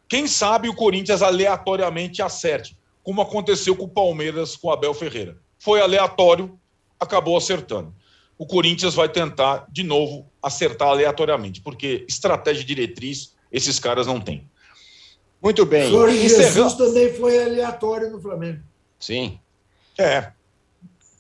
Quem 0.09 0.27
sabe 0.27 0.68
o 0.68 0.74
Corinthians 0.74 1.23
aleatoriamente 1.23 2.23
acerte, 2.23 2.77
como 3.02 3.23
aconteceu 3.23 3.77
com 3.77 3.85
o 3.85 3.89
Palmeiras 3.89 4.56
com 4.56 4.68
o 4.68 4.73
Abel 4.73 4.94
Ferreira. 4.94 5.36
Foi 5.59 5.81
aleatório, 5.81 6.59
acabou 6.98 7.36
acertando. 7.36 7.94
O 8.39 8.47
Corinthians 8.47 8.94
vai 8.94 9.09
tentar, 9.09 9.66
de 9.70 9.82
novo, 9.82 10.31
acertar 10.43 10.89
aleatoriamente, 10.89 11.60
porque 11.60 12.05
estratégia 12.09 12.64
diretriz 12.64 13.35
esses 13.51 13.78
caras 13.78 14.06
não 14.06 14.20
têm. 14.20 14.48
Muito 15.43 15.64
bem. 15.64 15.90
Jorge 15.90 16.28
Jesus 16.28 16.74
também 16.74 17.12
foi 17.14 17.43
aleatório 17.43 18.10
no 18.10 18.20
Flamengo. 18.20 18.62
Sim. 18.98 19.39
É. 19.98 20.32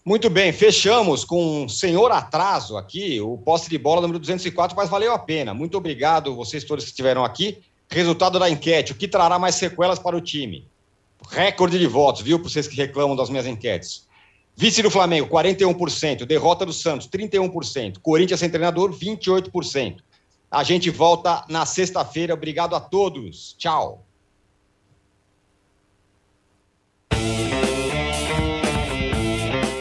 Muito 0.06 0.30
bem, 0.30 0.52
fechamos 0.52 1.24
com 1.24 1.64
um 1.64 1.68
senhor 1.68 2.12
atraso 2.12 2.76
aqui, 2.76 3.20
o 3.20 3.36
poste 3.36 3.68
de 3.68 3.76
bola 3.76 4.00
número 4.00 4.20
204, 4.20 4.76
mas 4.76 4.88
valeu 4.88 5.12
a 5.12 5.18
pena. 5.18 5.52
Muito 5.52 5.76
obrigado, 5.76 6.36
vocês 6.36 6.62
todos 6.62 6.84
que 6.84 6.90
estiveram 6.90 7.24
aqui. 7.24 7.58
Resultado 7.90 8.38
da 8.38 8.48
enquete: 8.48 8.92
o 8.92 8.94
que 8.94 9.08
trará 9.08 9.36
mais 9.36 9.56
sequelas 9.56 9.98
para 9.98 10.16
o 10.16 10.20
time? 10.20 10.64
Recorde 11.28 11.76
de 11.76 11.88
votos, 11.88 12.22
viu? 12.22 12.38
Para 12.38 12.48
vocês 12.48 12.68
que 12.68 12.76
reclamam 12.76 13.16
das 13.16 13.28
minhas 13.28 13.48
enquetes. 13.48 14.06
Vice 14.54 14.80
do 14.80 14.92
Flamengo, 14.92 15.28
41%. 15.28 16.24
Derrota 16.24 16.64
do 16.64 16.72
Santos, 16.72 17.08
31%. 17.08 17.98
Corinthians 18.00 18.38
sem 18.38 18.48
treinador, 18.48 18.92
28%. 18.92 19.96
A 20.48 20.62
gente 20.62 20.88
volta 20.88 21.44
na 21.48 21.66
sexta-feira. 21.66 22.32
Obrigado 22.32 22.76
a 22.76 22.80
todos. 22.80 23.56
Tchau. 23.58 24.06